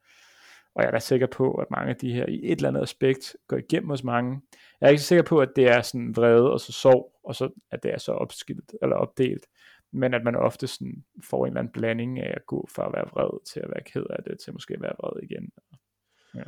og 0.75 0.83
jeg 0.83 0.87
er 0.87 0.91
da 0.91 0.99
sikker 0.99 1.27
på, 1.27 1.53
at 1.53 1.71
mange 1.71 1.89
af 1.89 1.95
de 1.95 2.13
her 2.13 2.25
i 2.25 2.39
et 2.43 2.51
eller 2.51 2.69
andet 2.69 2.81
aspekt 2.81 3.35
går 3.47 3.57
igennem 3.57 3.89
hos 3.89 4.03
mange. 4.03 4.41
Jeg 4.81 4.87
er 4.87 4.91
ikke 4.91 5.03
sikker 5.03 5.23
på, 5.23 5.39
at 5.39 5.49
det 5.55 5.67
er 5.67 5.81
sådan 5.81 6.15
vrede 6.15 6.51
og 6.51 6.59
så 6.59 6.71
sorg, 6.71 7.19
og 7.23 7.35
så 7.35 7.49
at 7.71 7.83
det 7.83 7.93
er 7.93 7.97
så 7.97 8.11
opskilt 8.11 8.73
eller 8.81 8.95
opdelt, 8.95 9.47
men 9.91 10.13
at 10.13 10.23
man 10.23 10.35
ofte 10.35 10.67
sådan 10.67 11.05
får 11.23 11.45
en 11.45 11.51
eller 11.51 11.59
anden 11.59 11.73
blanding 11.73 12.19
af 12.19 12.33
at 12.35 12.45
gå 12.45 12.67
fra 12.75 12.87
at 12.87 12.93
være 12.93 13.09
vred 13.11 13.45
til 13.45 13.59
at 13.59 13.69
være 13.69 13.83
ked 13.83 14.05
af 14.09 14.23
det, 14.23 14.39
til 14.39 14.53
måske 14.53 14.73
at 14.73 14.81
være 14.81 14.95
vred 14.99 15.23
igen. 15.23 15.51
Ja. 16.35 16.43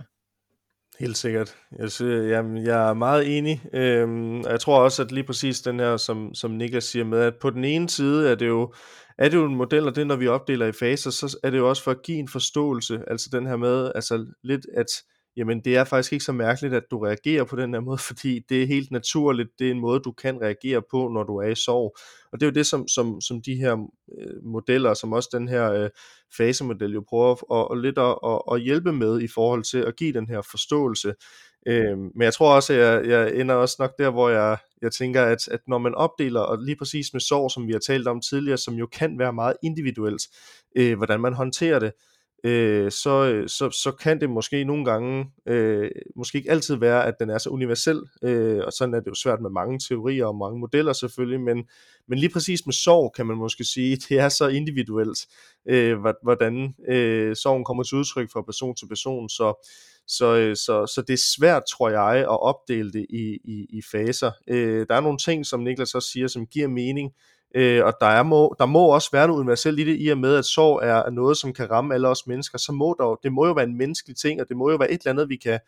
Helt 0.99 1.17
sikkert. 1.17 1.55
Jeg, 1.79 1.91
synes, 1.91 2.31
jamen, 2.31 2.65
jeg 2.65 2.89
er 2.89 2.93
meget 2.93 3.37
enig. 3.37 3.61
Øhm, 3.73 4.39
og 4.39 4.51
jeg 4.51 4.59
tror 4.59 4.79
også, 4.79 5.03
at 5.03 5.11
lige 5.11 5.23
præcis 5.23 5.61
den 5.61 5.79
her, 5.79 5.97
som, 5.97 6.33
som 6.33 6.51
Niklas 6.51 6.83
siger 6.83 7.05
med, 7.05 7.19
at 7.19 7.33
på 7.41 7.49
den 7.49 7.63
ene 7.63 7.89
side 7.89 8.31
er 8.31 8.35
det 8.35 8.47
jo 8.47 8.73
er 9.17 9.29
det 9.29 9.37
jo 9.37 9.45
en 9.45 9.55
model, 9.55 9.87
og 9.87 9.95
det 9.95 10.07
når 10.07 10.15
vi 10.15 10.27
opdeler 10.27 10.65
i 10.65 10.71
faser, 10.71 11.11
så 11.11 11.37
er 11.43 11.49
det 11.49 11.57
jo 11.57 11.69
også 11.69 11.83
for 11.83 11.91
at 11.91 12.01
give 12.03 12.17
en 12.17 12.27
forståelse, 12.27 12.99
altså 13.07 13.29
den 13.31 13.47
her 13.47 13.55
med, 13.55 13.91
altså 13.95 14.25
lidt 14.43 14.65
at, 14.77 14.85
jamen 15.39 15.59
det 15.59 15.77
er 15.77 15.83
faktisk 15.83 16.13
ikke 16.13 16.25
så 16.25 16.31
mærkeligt, 16.31 16.73
at 16.73 16.83
du 16.91 16.99
reagerer 16.99 17.43
på 17.43 17.55
den 17.55 17.73
her 17.73 17.81
måde, 17.81 17.97
fordi 18.09 18.39
det 18.49 18.63
er 18.63 18.67
helt 18.67 18.91
naturligt, 18.91 19.49
det 19.59 19.67
er 19.67 19.71
en 19.71 19.79
måde, 19.79 19.99
du 19.99 20.11
kan 20.11 20.41
reagere 20.41 20.81
på, 20.91 21.07
når 21.07 21.23
du 21.23 21.37
er 21.37 21.47
i 21.47 21.55
sorg. 21.55 21.97
Og 22.31 22.39
det 22.39 22.45
er 22.45 22.49
jo 22.49 22.53
det, 22.53 22.65
som, 22.65 22.87
som, 22.87 23.21
som 23.21 23.41
de 23.41 23.55
her 23.55 23.73
øh, 24.17 24.43
modeller, 24.43 24.93
som 24.93 25.13
også 25.13 25.29
den 25.33 25.47
her 25.47 25.71
øh, 25.71 25.89
fasemodel 26.37 26.93
jo 26.93 27.03
prøver 27.09 27.31
at, 27.31 27.43
og 27.69 27.77
lidt 27.77 27.97
at, 27.97 28.17
at, 28.25 28.41
at 28.51 28.61
hjælpe 28.61 28.93
med 28.93 29.21
i 29.21 29.27
forhold 29.27 29.63
til 29.63 29.77
at 29.77 29.95
give 29.95 30.13
den 30.13 30.27
her 30.27 30.41
forståelse. 30.51 31.13
Øh, 31.67 31.97
men 31.97 32.21
jeg 32.21 32.33
tror 32.33 32.55
også, 32.55 32.73
at 32.73 32.79
jeg, 32.79 33.05
jeg 33.05 33.35
ender 33.35 33.55
også 33.55 33.75
nok 33.79 33.91
der, 33.97 34.09
hvor 34.09 34.29
jeg, 34.29 34.57
jeg 34.81 34.91
tænker, 34.91 35.23
at, 35.23 35.47
at 35.47 35.59
når 35.67 35.77
man 35.77 35.95
opdeler, 35.95 36.39
og 36.39 36.57
lige 36.57 36.75
præcis 36.75 37.13
med 37.13 37.21
sorg, 37.21 37.51
som 37.51 37.67
vi 37.67 37.71
har 37.71 37.79
talt 37.79 38.07
om 38.07 38.21
tidligere, 38.21 38.57
som 38.57 38.73
jo 38.73 38.85
kan 38.85 39.19
være 39.19 39.33
meget 39.33 39.53
individuelt, 39.63 40.21
øh, 40.75 40.97
hvordan 40.97 41.21
man 41.21 41.33
håndterer 41.33 41.79
det, 41.79 41.87
øh, 41.87 42.08
Øh, 42.43 42.91
så, 42.91 43.31
øh, 43.33 43.49
så, 43.49 43.71
så 43.71 43.91
kan 43.91 44.21
det 44.21 44.29
måske 44.29 44.63
nogle 44.63 44.85
gange, 44.85 45.31
øh, 45.45 45.91
måske 46.15 46.37
ikke 46.37 46.51
altid 46.51 46.75
være, 46.75 47.05
at 47.05 47.13
den 47.19 47.29
er 47.29 47.37
så 47.37 47.49
universel, 47.49 48.01
øh, 48.23 48.59
og 48.65 48.73
sådan 48.73 48.93
er 48.93 48.99
det 48.99 49.07
jo 49.07 49.13
svært 49.13 49.41
med 49.41 49.49
mange 49.49 49.79
teorier 49.79 50.25
og 50.25 50.35
mange 50.35 50.59
modeller 50.59 50.93
selvfølgelig, 50.93 51.41
men, 51.41 51.67
men 52.07 52.19
lige 52.19 52.29
præcis 52.29 52.65
med 52.65 52.73
sorg 52.73 53.13
kan 53.15 53.25
man 53.25 53.37
måske 53.37 53.63
sige, 53.63 53.95
det 54.09 54.19
er 54.19 54.29
så 54.29 54.47
individuelt, 54.47 55.19
øh, 55.69 55.97
hvordan 56.23 56.75
øh, 56.87 57.35
sorgen 57.35 57.65
kommer 57.65 57.83
til 57.83 57.97
udtryk 57.97 58.31
fra 58.31 58.41
person 58.41 58.75
til 58.75 58.87
person, 58.87 59.29
så, 59.29 59.67
så, 60.07 60.35
øh, 60.35 60.55
så, 60.55 60.91
så 60.95 61.03
det 61.07 61.13
er 61.13 61.23
svært, 61.37 61.63
tror 61.71 61.89
jeg, 61.89 62.19
at 62.19 62.41
opdele 62.41 62.91
det 62.91 63.05
i, 63.09 63.39
i, 63.43 63.65
i 63.69 63.81
faser. 63.91 64.31
Øh, 64.47 64.85
der 64.89 64.95
er 64.95 65.01
nogle 65.01 65.17
ting, 65.17 65.45
som 65.45 65.59
Niklas 65.59 65.95
også 65.95 66.09
siger, 66.09 66.27
som 66.27 66.47
giver 66.47 66.67
mening, 66.67 67.11
øh, 67.55 67.85
og 67.85 67.93
der, 68.01 68.07
er 68.07 68.23
må, 68.23 68.55
der 68.59 68.65
må 68.65 68.87
også 68.87 69.09
være 69.11 69.27
noget 69.27 69.39
universelt 69.39 69.79
i 69.79 69.83
det, 69.83 69.97
i 69.99 70.07
og 70.07 70.17
med, 70.17 70.35
at 70.35 70.45
sorg 70.45 70.79
er 70.83 71.09
noget, 71.09 71.37
som 71.37 71.53
kan 71.53 71.71
ramme 71.71 71.93
alle 71.93 72.07
os 72.07 72.27
mennesker, 72.27 72.57
så 72.57 72.71
må 72.71 72.95
der, 72.99 73.19
det 73.23 73.33
må 73.33 73.45
jo 73.45 73.53
være 73.53 73.65
en 73.65 73.77
menneskelig 73.77 74.17
ting, 74.17 74.41
og 74.41 74.49
det 74.49 74.57
må 74.57 74.69
jo 74.71 74.75
være 74.75 74.91
et 74.91 75.01
eller 75.01 75.11
andet, 75.11 75.29
vi 75.29 75.35
kan 75.35 75.59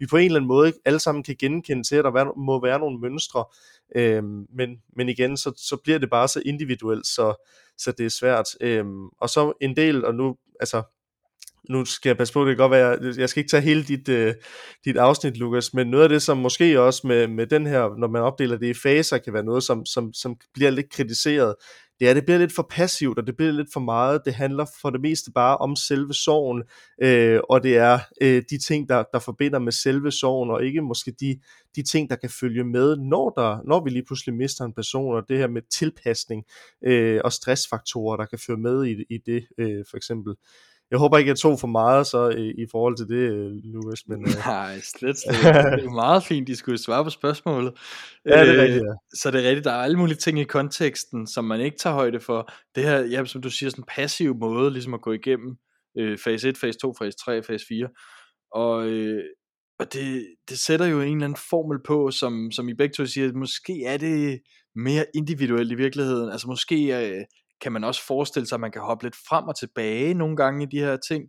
vi 0.00 0.06
på 0.06 0.16
en 0.16 0.24
eller 0.24 0.36
anden 0.36 0.48
måde 0.48 0.72
alle 0.84 0.98
sammen 0.98 1.24
kan 1.24 1.36
genkende 1.38 1.82
til, 1.82 1.96
at 1.96 2.04
der 2.04 2.38
må 2.38 2.62
være 2.62 2.78
nogle 2.78 2.98
mønstre, 2.98 3.44
Øhm, 3.96 4.46
men, 4.54 4.82
men 4.96 5.08
igen, 5.08 5.36
så, 5.36 5.52
så 5.56 5.76
bliver 5.76 5.98
det 5.98 6.10
bare 6.10 6.28
så 6.28 6.42
individuelt, 6.46 7.06
så, 7.06 7.46
så 7.78 7.92
det 7.92 8.06
er 8.06 8.10
svært. 8.10 8.46
Øhm, 8.60 9.06
og 9.08 9.30
så 9.30 9.52
en 9.60 9.76
del, 9.76 10.04
og 10.04 10.14
nu, 10.14 10.36
altså, 10.60 10.82
nu 11.70 11.84
skal 11.84 12.08
jeg 12.10 12.16
passe 12.16 12.34
på, 12.34 12.44
det 12.44 12.56
kan 12.56 12.68
godt 12.68 12.72
være, 12.72 13.14
jeg 13.18 13.28
skal 13.28 13.40
ikke 13.40 13.50
tage 13.50 13.62
hele 13.62 13.82
dit, 13.82 14.08
øh, 14.08 14.34
dit 14.84 14.96
afsnit, 14.96 15.36
Lukas, 15.36 15.74
men 15.74 15.86
noget 15.86 16.02
af 16.02 16.08
det, 16.08 16.22
som 16.22 16.38
måske 16.38 16.80
også 16.80 17.06
med, 17.06 17.28
med 17.28 17.46
den 17.46 17.66
her, 17.66 17.98
når 17.98 18.08
man 18.08 18.22
opdeler 18.22 18.56
det 18.56 18.66
i 18.66 18.74
faser, 18.74 19.18
kan 19.18 19.32
være 19.32 19.44
noget, 19.44 19.62
som, 19.62 19.86
som, 19.86 20.12
som 20.12 20.36
bliver 20.54 20.70
lidt 20.70 20.90
kritiseret, 20.90 21.54
det 22.00 22.06
er, 22.06 22.10
at 22.10 22.16
det 22.16 22.24
bliver 22.24 22.38
lidt 22.38 22.54
for 22.54 22.66
passivt, 22.70 23.18
og 23.18 23.26
det 23.26 23.36
bliver 23.36 23.52
lidt 23.52 23.72
for 23.72 23.80
meget. 23.80 24.22
Det 24.24 24.34
handler 24.34 24.66
for 24.82 24.90
det 24.90 25.00
meste 25.00 25.30
bare 25.32 25.56
om 25.56 25.76
selve 25.76 26.14
sorgen, 26.14 26.62
øh, 27.02 27.40
og 27.50 27.62
det 27.62 27.76
er 27.76 27.98
øh, 28.22 28.42
de 28.50 28.58
ting, 28.58 28.88
der, 28.88 29.04
der 29.12 29.18
forbinder 29.18 29.58
med 29.58 29.72
selve 29.72 30.10
sorgen, 30.12 30.50
og 30.50 30.64
ikke 30.64 30.82
måske 30.82 31.12
de, 31.20 31.40
de 31.76 31.82
ting, 31.82 32.10
der 32.10 32.16
kan 32.16 32.30
følge 32.30 32.64
med, 32.64 32.96
når, 32.96 33.30
der, 33.30 33.58
når 33.68 33.84
vi 33.84 33.90
lige 33.90 34.04
pludselig 34.06 34.34
mister 34.34 34.64
en 34.64 34.72
person, 34.72 35.14
og 35.14 35.28
det 35.28 35.38
her 35.38 35.48
med 35.48 35.62
tilpasning 35.70 36.44
øh, 36.84 37.20
og 37.24 37.32
stressfaktorer, 37.32 38.16
der 38.16 38.26
kan 38.26 38.38
føre 38.46 38.56
med 38.56 38.86
i, 38.86 39.04
i 39.14 39.18
det, 39.26 39.46
øh, 39.58 39.84
for 39.90 39.96
eksempel. 39.96 40.34
Jeg 40.90 40.98
håber 40.98 41.18
ikke, 41.18 41.28
jeg 41.28 41.36
tog 41.36 41.60
for 41.60 41.66
meget 41.66 42.06
så 42.06 42.28
i, 42.28 42.62
i 42.62 42.66
forhold 42.70 42.96
til 42.96 43.08
det, 43.08 43.32
øh, 43.32 43.50
Lukas. 43.64 44.08
Men, 44.08 44.20
øh. 44.20 44.34
Nej, 44.46 44.80
slet 44.80 45.18
slet 45.18 45.54
Det 45.78 45.84
er 45.84 45.90
meget 45.90 46.24
fint, 46.24 46.48
de 46.48 46.56
skulle 46.56 46.78
svare 46.78 47.04
på 47.04 47.10
spørgsmålet. 47.10 47.72
Ja, 48.26 48.46
det 48.46 48.58
er 48.58 48.62
rigtigt, 48.62 48.84
ja. 48.84 48.94
Så 49.14 49.30
det 49.30 49.44
er 49.44 49.48
rigtigt, 49.48 49.64
der 49.64 49.72
er 49.72 49.82
alle 49.82 49.98
mulige 49.98 50.16
ting 50.16 50.40
i 50.40 50.44
konteksten, 50.44 51.26
som 51.26 51.44
man 51.44 51.60
ikke 51.60 51.78
tager 51.78 51.94
højde 51.94 52.20
for. 52.20 52.50
Det 52.74 52.84
her, 52.84 53.00
ja, 53.00 53.24
som 53.24 53.42
du 53.42 53.50
siger, 53.50 53.70
sådan 53.70 53.82
en 53.82 53.86
passiv 53.88 54.36
måde 54.36 54.70
ligesom 54.70 54.94
at 54.94 55.02
gå 55.02 55.12
igennem 55.12 55.56
Øh, 55.98 56.18
fase 56.18 56.48
1, 56.48 56.58
fase 56.58 56.78
2, 56.78 56.94
fase 56.98 57.16
3, 57.16 57.42
fase 57.42 57.66
4. 57.68 57.88
Og, 58.52 58.86
øh, 58.86 59.24
og 59.78 59.92
det, 59.92 60.26
det 60.48 60.58
sætter 60.58 60.86
jo 60.86 61.00
en 61.00 61.16
eller 61.16 61.24
anden 61.24 61.40
formel 61.50 61.78
på, 61.86 62.10
som, 62.10 62.50
som 62.50 62.68
I 62.68 62.74
begge 62.74 62.92
to 62.92 63.06
siger, 63.06 63.28
at 63.28 63.34
måske 63.34 63.84
er 63.84 63.96
det 63.96 64.40
mere 64.74 65.04
individuelt 65.14 65.72
i 65.72 65.74
virkeligheden. 65.74 66.30
Altså 66.30 66.46
måske 66.46 67.08
øh, 67.08 67.24
kan 67.60 67.72
man 67.72 67.84
også 67.84 68.06
forestille 68.06 68.46
sig, 68.46 68.56
at 68.56 68.60
man 68.60 68.72
kan 68.72 68.82
hoppe 68.82 69.04
lidt 69.04 69.16
frem 69.28 69.44
og 69.44 69.58
tilbage 69.58 70.14
nogle 70.14 70.36
gange 70.36 70.64
i 70.64 70.68
de 70.70 70.78
her 70.78 70.96
ting, 70.96 71.24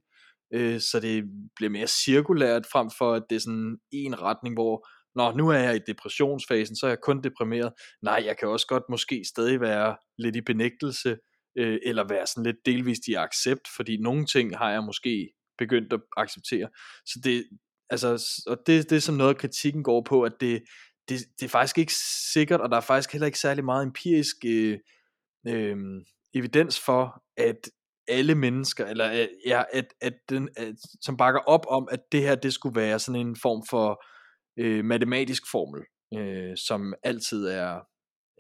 øh, 0.54 0.80
så 0.80 1.00
det 1.00 1.24
bliver 1.56 1.70
mere 1.70 1.88
cirkulært, 1.88 2.66
frem 2.72 2.90
for 2.98 3.14
at 3.14 3.24
det 3.30 3.36
er 3.36 3.40
sådan 3.40 3.78
en 3.92 4.22
retning, 4.22 4.56
hvor 4.56 4.88
Nå, 5.16 5.32
nu 5.32 5.50
er 5.50 5.58
jeg 5.58 5.76
i 5.76 5.80
depressionsfasen, 5.88 6.76
så 6.76 6.86
er 6.86 6.90
jeg 6.90 7.00
kun 7.04 7.24
deprimeret. 7.24 7.74
Nej, 8.02 8.24
jeg 8.26 8.38
kan 8.38 8.48
også 8.48 8.68
godt 8.68 8.84
måske 8.90 9.24
stadig 9.26 9.62
være 9.62 9.96
lidt 10.18 10.36
i 10.36 10.42
benægtelse, 10.42 11.18
øh, 11.58 11.80
eller 11.84 12.08
være 12.10 12.28
sådan 12.28 12.44
lidt 12.44 12.66
delvist 12.66 13.08
i 13.08 13.14
accept, 13.14 13.68
fordi 13.76 13.98
nogle 13.98 14.26
ting 14.26 14.58
har 14.58 14.72
jeg 14.72 14.84
måske 14.84 15.30
begyndt 15.58 15.94
at 15.94 16.02
acceptere. 16.18 16.70
Så 17.06 17.20
det, 17.24 17.46
altså, 17.90 18.08
og 18.48 18.58
det, 18.68 18.90
det 18.90 18.96
er 18.96 19.00
som 19.00 19.16
noget, 19.16 19.38
kritikken 19.38 19.84
går 19.84 20.02
på, 20.10 20.24
at 20.24 20.34
det, 20.40 20.64
det, 21.10 21.20
det 21.40 21.46
er 21.46 21.50
faktisk 21.50 21.78
ikke 21.78 21.94
sikkert, 22.34 22.62
og 22.62 22.70
der 22.70 22.78
er 22.78 22.82
faktisk 22.82 23.12
heller 23.12 23.26
ikke 23.26 23.40
særlig 23.40 23.66
meget 23.66 23.84
empirisk 23.84 24.36
øh, 24.46 24.78
øh, 25.48 25.78
evidens 26.34 26.80
for, 26.80 27.24
at 27.38 27.70
alle 28.08 28.36
mennesker, 28.36 28.86
eller 28.86 29.12
øh, 29.22 29.28
ja, 29.46 29.64
at, 29.74 29.86
at 30.02 30.14
den, 30.30 30.50
at, 30.58 30.76
som 31.02 31.18
bakker 31.18 31.40
op 31.40 31.66
om, 31.70 31.88
at 31.92 32.00
det 32.12 32.22
her, 32.22 32.36
det 32.36 32.54
skulle 32.54 32.76
være 32.76 33.00
sådan 33.00 33.28
en 33.28 33.36
form 33.36 33.64
for 33.70 34.04
øh, 34.60 34.86
matematisk 34.86 35.44
formel, 35.52 35.82
øh, 36.18 36.58
som 36.58 36.94
altid 37.04 37.48
er 37.48 37.80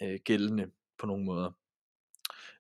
øh, 0.04 0.20
gældende 0.26 0.66
på 1.00 1.06
nogle 1.06 1.26
måder. 1.26 1.52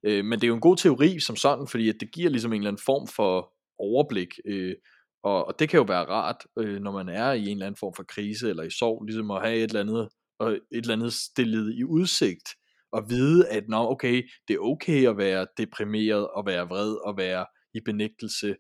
Øh, 0.04 0.26
men 0.26 0.39
det 0.39 0.44
er 0.44 0.48
jo 0.48 0.56
en 0.56 0.62
god 0.62 0.78
teori 0.78 1.20
som 1.20 1.36
sådan, 1.36 1.68
fordi 1.68 1.89
at 1.89 1.96
det 2.00 2.12
giver 2.12 2.30
ligesom 2.30 2.54
en 2.54 2.62
eller 2.62 2.72
anden 2.72 2.84
form 2.86 3.08
for 3.08 3.54
overblik, 3.80 4.30
øh, 4.46 4.76
og, 5.24 5.48
og 5.48 5.60
det 5.60 5.70
kan 5.70 5.78
jo 5.78 5.84
være 5.84 6.06
rart, 6.06 6.46
øh, 6.60 6.80
når 6.80 6.92
man 6.92 7.10
er 7.10 7.32
i 7.32 7.44
en 7.44 7.50
eller 7.50 7.65
anden 7.65 7.80
form 7.80 7.94
for 7.96 8.04
krise 8.04 8.50
eller 8.50 8.63
i 8.63 8.70
sorg, 8.70 9.04
ligesom 9.06 9.32
at 9.32 9.42
have 9.42 9.58
et 9.58 9.63
eller 9.63 9.80
andet, 9.80 10.10
og 10.39 10.52
et 10.52 10.62
eller 10.72 10.94
andet 10.94 11.13
stillet 11.13 11.74
i 11.74 11.84
udsigt, 11.84 12.50
og 12.91 13.10
vide, 13.10 13.47
at 13.47 13.63
nå, 13.67 13.91
okay, 13.91 14.30
det 14.47 14.54
er 14.54 14.60
okay 14.60 15.08
at 15.08 15.17
være 15.17 15.47
deprimeret, 15.58 16.28
og 16.28 16.45
være 16.45 16.67
vred, 16.67 17.08
og 17.08 17.17
være 17.17 17.45
i 17.73 17.80
benægtelse, 17.86 18.56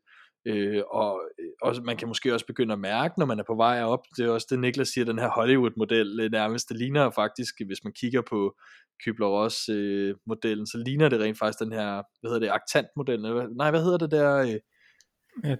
øh, 0.45 0.83
og, 0.91 1.21
øh, 1.39 1.49
og 1.61 1.75
man 1.83 1.97
kan 1.97 2.07
måske 2.07 2.33
også 2.33 2.45
begynde 2.45 2.73
at 2.73 2.79
mærke, 2.79 3.19
når 3.19 3.25
man 3.25 3.39
er 3.39 3.43
på 3.47 3.55
vej 3.55 3.83
op, 3.83 3.99
det 4.17 4.25
er 4.25 4.29
også 4.29 4.47
det 4.49 4.59
Niklas 4.59 4.87
siger, 4.87 5.05
den 5.05 5.19
her 5.19 5.29
Hollywood-model, 5.29 6.19
øh, 6.19 6.31
nærmest, 6.31 6.69
det 6.69 6.77
ligner 6.77 7.09
faktisk, 7.09 7.53
hvis 7.65 7.83
man 7.83 7.93
kigger 7.93 8.21
på 8.21 8.55
Kübler-Ross 9.03 9.71
øh, 9.71 10.15
modellen, 10.27 10.67
så 10.67 10.77
ligner 10.85 11.09
det 11.09 11.19
rent 11.19 11.39
faktisk 11.39 11.59
den 11.59 11.71
her, 11.71 12.03
hvad 12.21 12.31
hedder 12.31 12.39
det, 12.39 12.49
aktant-modellen, 12.49 13.57
nej, 13.57 13.69
hvad 13.71 13.83
hedder 13.83 13.97
det 13.97 14.11
der, 14.11 14.59
øh, 15.45 15.57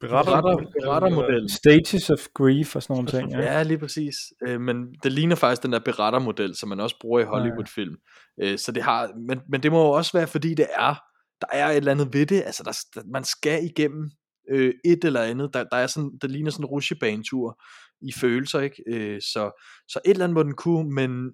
beretter, 0.00 0.32
berettermodel. 0.80 1.50
Stages 1.50 2.10
of 2.10 2.26
grief 2.34 2.76
og 2.76 2.82
sådan 2.82 2.94
nogle 2.94 3.10
ting. 3.10 3.30
Ja, 3.30 3.52
ja 3.52 3.62
lige 3.62 3.78
præcis. 3.78 4.16
Øh, 4.46 4.60
men 4.60 4.94
det 5.02 5.12
ligner 5.12 5.36
faktisk 5.36 5.62
den 5.62 5.72
der 5.72 5.78
berettermodel, 5.78 6.56
som 6.56 6.68
man 6.68 6.80
også 6.80 6.96
bruger 7.00 7.20
i 7.20 7.24
Hollywood-film. 7.24 7.96
Øh, 8.42 8.58
så 8.58 8.72
det 8.72 8.82
har, 8.82 9.12
men, 9.28 9.40
men 9.48 9.62
det 9.62 9.72
må 9.72 9.82
jo 9.82 9.90
også 9.90 10.12
være, 10.18 10.26
fordi 10.26 10.54
det 10.54 10.66
er, 10.70 10.94
der 11.40 11.46
er 11.52 11.68
et 11.68 11.76
eller 11.76 11.92
andet 11.92 12.14
ved 12.14 12.26
det. 12.26 12.42
Altså, 12.42 12.62
der, 12.62 13.00
der, 13.00 13.06
man 13.12 13.24
skal 13.24 13.64
igennem 13.64 14.10
øh, 14.50 14.74
et 14.84 15.04
eller 15.04 15.22
andet. 15.22 15.54
Der, 15.54 15.64
der, 15.64 15.76
er 15.76 15.86
sådan, 15.86 16.18
der 16.22 16.28
ligner 16.28 16.50
sådan 16.50 16.64
en 16.64 16.68
rusjebanetur 16.68 17.62
i 18.00 18.12
følelser, 18.12 18.60
ikke? 18.60 18.82
Øh, 18.86 19.20
så, 19.20 19.62
så 19.88 20.00
et 20.04 20.10
eller 20.10 20.24
andet 20.24 20.34
må 20.34 20.42
den 20.42 20.54
kunne, 20.54 20.90
men 20.90 21.28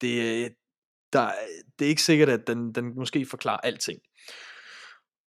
det, 0.00 0.48
der, 1.12 1.32
det 1.78 1.84
er 1.84 1.88
ikke 1.88 2.02
sikkert, 2.02 2.28
at 2.28 2.46
den, 2.46 2.72
den 2.72 2.94
måske 2.94 3.26
forklarer 3.26 3.60
alting. 3.60 3.98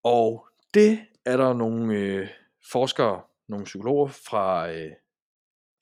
Og 0.04 0.48
det 0.74 1.00
er 1.26 1.36
der 1.36 1.52
nogle 1.52 1.94
øh, 1.94 2.28
forskere, 2.72 3.22
nogle 3.48 3.64
psykologer 3.64 4.08
fra 4.08 4.70
øh, 4.70 4.90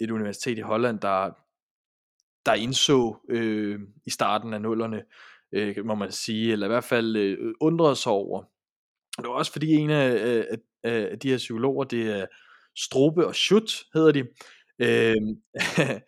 et 0.00 0.10
universitet 0.10 0.58
i 0.58 0.60
Holland, 0.60 1.00
der, 1.00 1.30
der 2.46 2.54
indså 2.54 3.16
øh, 3.28 3.80
i 4.06 4.10
starten 4.10 4.54
af 4.54 4.60
nullerne, 4.60 5.04
øh, 5.52 5.86
må 5.86 5.94
man 5.94 6.12
sige, 6.12 6.52
eller 6.52 6.66
i 6.66 6.68
hvert 6.68 6.84
fald 6.84 7.16
øh, 7.16 7.54
undrede 7.60 7.96
sig 7.96 8.12
over. 8.12 8.42
Det 9.16 9.28
var 9.28 9.34
også 9.34 9.52
fordi 9.52 9.72
en 9.72 9.90
af, 9.90 10.46
af, 10.50 10.58
af 11.10 11.18
de 11.18 11.30
her 11.30 11.36
psykologer, 11.36 11.84
det 11.84 12.20
er 12.20 12.26
Strobe 12.76 13.26
og 13.26 13.34
Schutt, 13.34 13.84
hedder 13.94 14.12
de, 14.12 14.20
øh, 14.78 15.16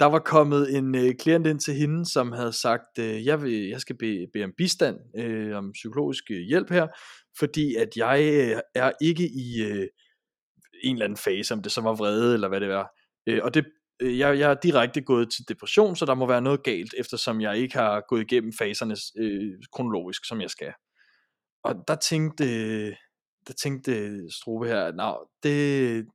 der 0.00 0.04
var 0.04 0.18
kommet 0.18 0.76
en 0.76 0.94
øh, 0.94 1.14
klient 1.14 1.46
ind 1.46 1.60
til 1.60 1.74
hende, 1.74 2.06
som 2.06 2.32
havde 2.32 2.52
sagt, 2.52 2.98
øh, 2.98 3.26
jeg, 3.26 3.42
vil, 3.42 3.68
jeg 3.68 3.80
skal 3.80 3.96
bede, 3.96 4.26
bede 4.32 4.44
om 4.44 4.52
bistand, 4.56 4.98
øh, 5.16 5.56
om 5.56 5.72
psykologisk 5.72 6.24
øh, 6.30 6.40
hjælp 6.40 6.70
her, 6.70 6.86
fordi 7.38 7.74
at 7.74 7.88
jeg 7.96 8.20
øh, 8.22 8.60
er 8.74 8.92
ikke 9.00 9.28
i 9.28 9.62
øh, 9.62 9.88
en 10.82 10.96
eller 10.96 11.04
anden 11.04 11.16
fase, 11.16 11.54
om 11.54 11.62
det 11.62 11.72
så 11.72 11.80
var 11.80 11.94
vrede 11.94 12.34
eller 12.34 12.48
hvad 12.48 12.60
det 12.60 12.68
var. 12.68 12.90
Øh, 13.26 13.40
og 13.42 13.54
det, 13.54 13.66
øh, 14.00 14.18
jeg, 14.18 14.38
jeg 14.38 14.50
er 14.50 14.54
direkte 14.54 15.00
gået 15.00 15.32
til 15.32 15.48
depression, 15.48 15.96
så 15.96 16.06
der 16.06 16.14
må 16.14 16.26
være 16.26 16.42
noget 16.42 16.62
galt, 16.62 16.94
eftersom 16.98 17.40
jeg 17.40 17.58
ikke 17.58 17.74
har 17.74 18.04
gået 18.08 18.20
igennem 18.20 18.52
faserne 18.58 18.96
øh, 19.18 19.52
kronologisk, 19.72 20.24
som 20.24 20.40
jeg 20.40 20.50
skal. 20.50 20.72
Og 21.64 21.74
der 21.88 21.94
tænkte, 21.94 22.44
der 23.46 23.52
tænkte 23.62 24.20
Strobe 24.30 24.66
her, 24.66 24.84
at 24.84 25.16
det, 25.42 26.06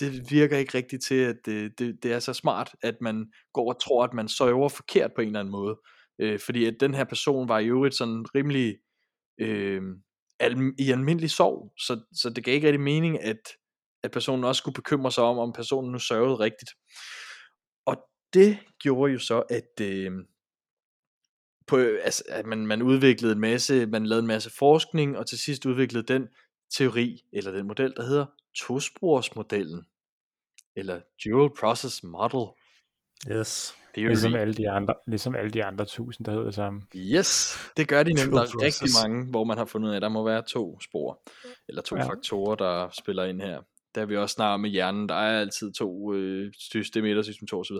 det 0.00 0.30
virker 0.30 0.58
ikke 0.58 0.78
rigtigt 0.78 1.04
til, 1.04 1.14
at 1.14 1.36
det, 1.46 1.78
det, 1.78 2.02
det 2.02 2.12
er 2.12 2.18
så 2.18 2.32
smart, 2.32 2.70
at 2.82 2.94
man 3.00 3.26
går 3.52 3.72
og 3.74 3.80
tror, 3.80 4.04
at 4.04 4.14
man 4.14 4.28
søger 4.28 4.68
forkert 4.68 5.10
på 5.14 5.20
en 5.20 5.26
eller 5.26 5.40
anden 5.40 5.52
måde. 5.52 5.80
Øh, 6.18 6.40
fordi 6.40 6.64
at 6.64 6.76
den 6.80 6.94
her 6.94 7.04
person 7.04 7.48
var 7.48 7.58
i 7.58 7.66
øvrigt 7.66 7.94
sådan 7.94 8.24
rimelig 8.34 8.76
øh, 9.40 9.82
al, 10.44 10.72
i 10.78 10.90
almindelig 10.90 11.30
sorg, 11.30 11.72
så, 11.78 12.00
så 12.12 12.30
det 12.30 12.44
gav 12.44 12.54
ikke 12.54 12.66
rigtig 12.66 12.80
mening, 12.80 13.22
at, 13.22 13.40
at 14.02 14.10
personen 14.10 14.44
også 14.44 14.58
skulle 14.58 14.74
bekymre 14.74 15.12
sig 15.12 15.24
om, 15.24 15.38
om 15.38 15.52
personen 15.52 15.92
nu 15.92 15.98
sørgede 15.98 16.34
rigtigt. 16.34 16.70
Og 17.86 17.96
det 18.34 18.58
gjorde 18.82 19.12
jo 19.12 19.18
så, 19.18 19.42
at, 19.50 19.80
øh, 19.80 20.12
på, 21.66 21.76
altså, 21.76 22.22
at 22.28 22.46
man, 22.46 22.66
man 22.66 22.82
udviklede 22.82 23.32
en 23.32 23.40
masse, 23.40 23.86
man 23.86 24.06
lavede 24.06 24.22
en 24.22 24.26
masse 24.26 24.50
forskning, 24.58 25.18
og 25.18 25.26
til 25.26 25.38
sidst 25.38 25.66
udviklede 25.66 26.12
den 26.12 26.28
teori, 26.78 27.24
eller 27.32 27.50
den 27.50 27.66
model, 27.66 27.94
der 27.96 28.02
hedder 28.02 28.26
tosporsmodellen, 28.56 29.84
eller 30.76 31.00
Dual 31.24 31.50
Process 31.60 32.02
Model. 32.02 32.63
Yes. 33.30 33.74
Theory. 33.94 34.08
Ligesom 34.08 34.34
alle 34.34 34.54
de 34.54 34.70
andre, 34.70 34.94
ligesom 35.06 35.34
alle 35.34 35.50
de 35.50 35.64
andre 35.64 35.84
tusind, 35.84 36.24
der 36.24 36.32
hedder 36.32 36.44
det 36.44 36.54
samme. 36.54 36.82
Yes, 36.96 37.58
det 37.76 37.88
gør 37.88 38.02
de 38.02 38.12
nemlig. 38.12 38.32
Der 38.32 38.40
er 38.40 38.62
rigtig 38.62 38.88
mange, 39.04 39.30
hvor 39.30 39.44
man 39.44 39.58
har 39.58 39.64
fundet 39.64 39.88
ud 39.88 39.92
af, 39.92 39.96
at 39.96 40.02
der 40.02 40.08
må 40.08 40.24
være 40.24 40.42
to 40.42 40.80
spor, 40.80 41.22
eller 41.68 41.82
to 41.82 41.96
ja. 41.96 42.08
faktorer, 42.08 42.54
der 42.54 42.88
spiller 42.92 43.24
ind 43.24 43.40
her. 43.40 43.60
Der 43.94 44.00
er 44.00 44.06
vi 44.06 44.16
også 44.16 44.34
snart 44.34 44.60
med 44.60 44.70
hjernen, 44.70 45.08
der 45.08 45.14
er 45.14 45.40
altid 45.40 45.72
to 45.72 46.14
øh, 46.14 46.52
system 46.58 47.04
1 47.04 47.18
og 47.18 47.24
system 47.24 47.46
2 47.46 47.60
osv. 47.60 47.76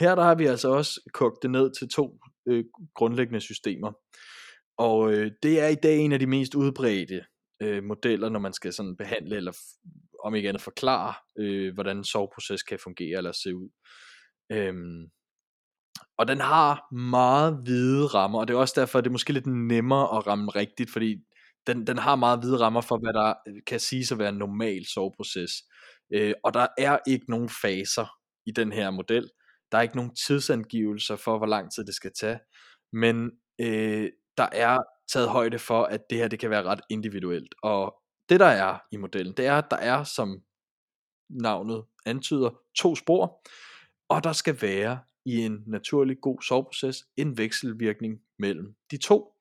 Her 0.00 0.14
der 0.14 0.22
har 0.22 0.34
vi 0.34 0.46
altså 0.46 0.68
også 0.68 1.00
kogt 1.12 1.42
det 1.42 1.50
ned 1.50 1.70
til 1.78 1.88
to 1.88 2.18
øh, 2.48 2.64
grundlæggende 2.94 3.40
systemer. 3.40 3.92
Og 4.78 5.12
øh, 5.12 5.30
det 5.42 5.60
er 5.60 5.68
i 5.68 5.74
dag 5.74 5.98
en 5.98 6.12
af 6.12 6.18
de 6.18 6.26
mest 6.26 6.54
udbredte 6.54 7.24
øh, 7.62 7.84
modeller, 7.84 8.28
når 8.28 8.40
man 8.40 8.52
skal 8.52 8.72
sådan 8.72 8.96
behandle 8.96 9.36
eller 9.36 9.52
om 10.24 10.34
ikke 10.34 10.48
andet 10.48 10.62
forklare, 10.62 11.14
øh, 11.38 11.74
hvordan 11.74 11.96
en 11.96 12.04
soveproces 12.04 12.62
kan 12.62 12.78
fungere 12.78 13.18
eller 13.18 13.32
se 13.32 13.56
ud. 13.56 13.68
Øhm, 14.52 15.06
og 16.18 16.28
den 16.28 16.40
har 16.40 16.94
meget 16.94 17.58
hvide 17.64 18.06
rammer, 18.06 18.38
og 18.40 18.48
det 18.48 18.54
er 18.54 18.58
også 18.58 18.80
derfor, 18.80 18.98
at 18.98 19.04
det 19.04 19.10
er 19.10 19.12
måske 19.12 19.32
lidt 19.32 19.46
nemmere 19.46 20.16
at 20.18 20.26
ramme 20.26 20.50
rigtigt, 20.50 20.90
fordi 20.90 21.16
den, 21.66 21.86
den 21.86 21.98
har 21.98 22.16
meget 22.16 22.38
hvide 22.38 22.60
rammer 22.60 22.80
for, 22.80 22.98
hvad 22.98 23.12
der 23.12 23.34
øh, 23.48 23.62
kan 23.66 23.80
siges 23.80 24.12
at 24.12 24.18
være 24.18 24.28
en 24.28 24.38
normal 24.38 24.86
soveproces. 24.86 25.50
Øh, 26.14 26.34
og 26.44 26.54
der 26.54 26.66
er 26.78 26.98
ikke 27.06 27.30
nogen 27.30 27.48
faser 27.48 28.06
i 28.46 28.50
den 28.50 28.72
her 28.72 28.90
model. 28.90 29.30
Der 29.72 29.78
er 29.78 29.82
ikke 29.82 29.96
nogen 29.96 30.14
tidsangivelser 30.14 31.16
for, 31.16 31.38
hvor 31.38 31.46
lang 31.46 31.72
tid 31.72 31.84
det 31.84 31.94
skal 31.94 32.12
tage. 32.20 32.38
Men 32.92 33.30
øh, 33.60 34.10
der 34.36 34.48
er 34.52 34.78
taget 35.12 35.28
højde 35.28 35.58
for, 35.58 35.84
at 35.84 36.00
det 36.10 36.18
her 36.18 36.28
det 36.28 36.38
kan 36.38 36.50
være 36.50 36.62
ret 36.62 36.80
individuelt. 36.90 37.54
Og 37.62 37.94
det 38.28 38.40
der 38.40 38.46
er 38.46 38.78
i 38.92 38.96
modellen, 38.96 39.34
det 39.36 39.46
er, 39.46 39.58
at 39.58 39.70
der 39.70 39.76
er, 39.76 40.04
som 40.04 40.42
navnet 41.30 41.84
antyder, 42.06 42.50
to 42.78 42.96
spor, 42.96 43.42
og 44.08 44.24
der 44.24 44.32
skal 44.32 44.62
være 44.62 44.98
i 45.24 45.36
en 45.36 45.62
naturlig 45.66 46.16
god 46.22 46.42
soveproces 46.42 47.04
en 47.16 47.38
vekselvirkning 47.38 48.20
mellem 48.38 48.74
de 48.90 48.96
to. 48.96 49.32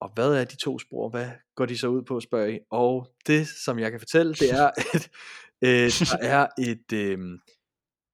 Og 0.00 0.10
hvad 0.14 0.34
er 0.34 0.44
de 0.44 0.56
to 0.56 0.78
spor? 0.78 1.08
Hvad 1.08 1.30
går 1.56 1.66
de 1.66 1.78
så 1.78 1.88
ud 1.88 2.02
på, 2.02 2.20
spørger 2.20 2.46
I? 2.46 2.58
Og 2.70 3.14
det, 3.26 3.48
som 3.48 3.78
jeg 3.78 3.90
kan 3.90 4.00
fortælle, 4.00 4.34
det 4.34 4.52
er, 4.52 4.70
at 4.94 5.10
øh, 5.64 5.90
der 6.10 6.18
er 6.20 6.46
et 6.58 6.92
øh, 6.92 7.18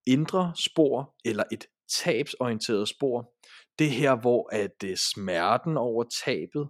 indre 0.07 0.53
spor, 0.57 1.15
eller 1.25 1.45
et 1.53 1.67
tabsorienteret 1.89 2.89
spor. 2.89 3.33
Det 3.79 3.91
her, 3.91 4.17
hvor 4.17 4.49
at 4.53 4.85
øh, 4.85 4.97
smerten 4.97 5.77
over 5.77 6.05
tabet 6.25 6.69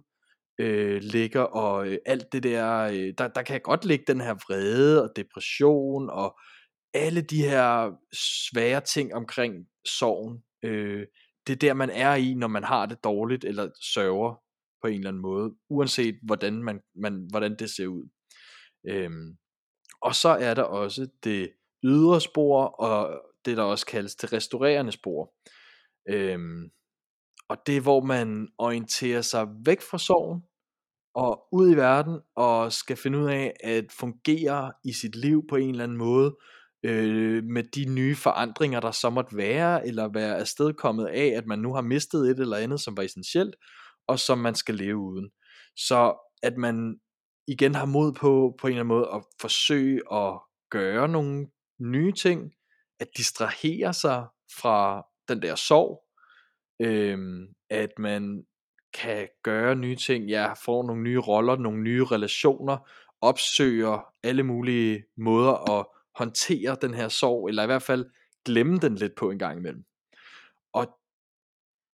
øh, 0.59 1.01
ligger, 1.01 1.41
og 1.41 1.87
øh, 1.87 1.97
alt 2.05 2.33
det 2.33 2.43
der, 2.43 2.77
øh, 2.77 3.13
der, 3.17 3.27
der 3.27 3.41
kan 3.41 3.61
godt 3.61 3.85
ligge 3.85 4.05
den 4.07 4.21
her 4.21 4.33
vrede 4.33 5.03
og 5.03 5.09
depression, 5.15 6.09
og 6.09 6.39
alle 6.93 7.21
de 7.21 7.41
her 7.41 7.91
svære 8.13 8.81
ting 8.81 9.13
omkring 9.13 9.67
sorgen. 9.85 10.43
Øh, 10.63 11.07
det 11.47 11.53
er 11.53 11.57
der, 11.57 11.73
man 11.73 11.89
er 11.89 12.15
i, 12.15 12.33
når 12.33 12.47
man 12.47 12.63
har 12.63 12.85
det 12.85 13.03
dårligt, 13.03 13.43
eller 13.43 13.69
sørger 13.93 14.41
på 14.81 14.87
en 14.87 14.93
eller 14.93 15.09
anden 15.09 15.21
måde, 15.21 15.55
uanset 15.69 16.15
hvordan, 16.23 16.63
man, 16.63 16.81
man, 16.95 17.27
hvordan 17.29 17.55
det 17.59 17.69
ser 17.69 17.87
ud. 17.87 18.09
Øhm, 18.87 19.37
og 20.01 20.15
så 20.15 20.29
er 20.29 20.53
der 20.53 20.63
også 20.63 21.07
det 21.23 21.51
ydre 21.83 22.21
spor, 22.21 22.65
og 22.65 23.21
det 23.45 23.57
der 23.57 23.63
også 23.63 23.85
kaldes 23.85 24.15
det 24.15 24.33
restaurerende 24.33 24.91
spor. 24.91 25.33
Øhm, 26.09 26.71
og 27.49 27.57
det 27.67 27.77
er 27.77 27.81
hvor 27.81 28.01
man 28.01 28.47
orienterer 28.57 29.21
sig 29.21 29.47
væk 29.65 29.81
fra 29.81 29.97
sorgen, 29.97 30.41
og 31.15 31.47
ud 31.51 31.71
i 31.71 31.75
verden, 31.75 32.19
og 32.35 32.71
skal 32.71 32.97
finde 32.97 33.19
ud 33.19 33.29
af 33.29 33.53
at 33.63 33.85
fungere 33.91 34.73
i 34.83 34.93
sit 34.93 35.15
liv 35.15 35.47
på 35.49 35.55
en 35.55 35.69
eller 35.69 35.83
anden 35.83 35.97
måde, 35.97 36.37
øh, 36.83 37.43
med 37.43 37.63
de 37.63 37.85
nye 37.85 38.15
forandringer, 38.15 38.79
der 38.79 38.91
så 38.91 39.09
måtte 39.09 39.37
være, 39.37 39.87
eller 39.87 40.07
være 40.07 40.37
afstedkommet 40.37 41.05
af, 41.07 41.33
at 41.37 41.45
man 41.45 41.59
nu 41.59 41.73
har 41.73 41.81
mistet 41.81 42.29
et 42.29 42.39
eller 42.39 42.57
andet, 42.57 42.81
som 42.81 42.97
var 42.97 43.03
essentielt, 43.03 43.55
og 44.07 44.19
som 44.19 44.37
man 44.37 44.55
skal 44.55 44.75
leve 44.75 44.97
uden. 44.97 45.29
Så 45.77 46.13
at 46.43 46.57
man 46.57 46.99
igen 47.47 47.75
har 47.75 47.85
mod 47.85 48.13
på, 48.13 48.55
på 48.61 48.67
en 48.67 48.73
eller 48.73 48.83
anden 48.83 48.97
måde, 48.97 49.09
at 49.13 49.23
forsøge 49.41 50.01
at 50.13 50.39
gøre 50.69 51.07
nogle 51.07 51.47
nye 51.79 52.11
ting, 52.11 52.51
at 52.99 53.07
distrahere 53.17 53.93
sig 53.93 54.25
fra 54.61 55.03
den 55.27 55.41
der 55.41 55.55
sorg, 55.55 56.03
øhm, 56.81 57.47
at 57.69 57.89
man 57.99 58.43
kan 58.93 59.27
gøre 59.43 59.75
nye 59.75 59.95
ting, 59.95 60.29
ja, 60.29 60.53
får 60.53 60.87
nogle 60.87 61.03
nye 61.03 61.19
roller, 61.19 61.55
nogle 61.55 61.81
nye 61.81 62.05
relationer, 62.05 62.77
opsøger 63.21 64.13
alle 64.23 64.43
mulige 64.43 65.03
måder 65.17 65.79
at 65.79 65.85
håndtere 66.21 66.77
den 66.81 66.93
her 66.93 67.09
sorg, 67.09 67.47
eller 67.47 67.63
i 67.63 67.65
hvert 67.65 67.83
fald 67.83 68.05
glemme 68.45 68.77
den 68.77 68.95
lidt 68.95 69.15
på 69.15 69.31
en 69.31 69.39
gang 69.39 69.57
imellem. 69.59 69.83
Og 70.73 70.87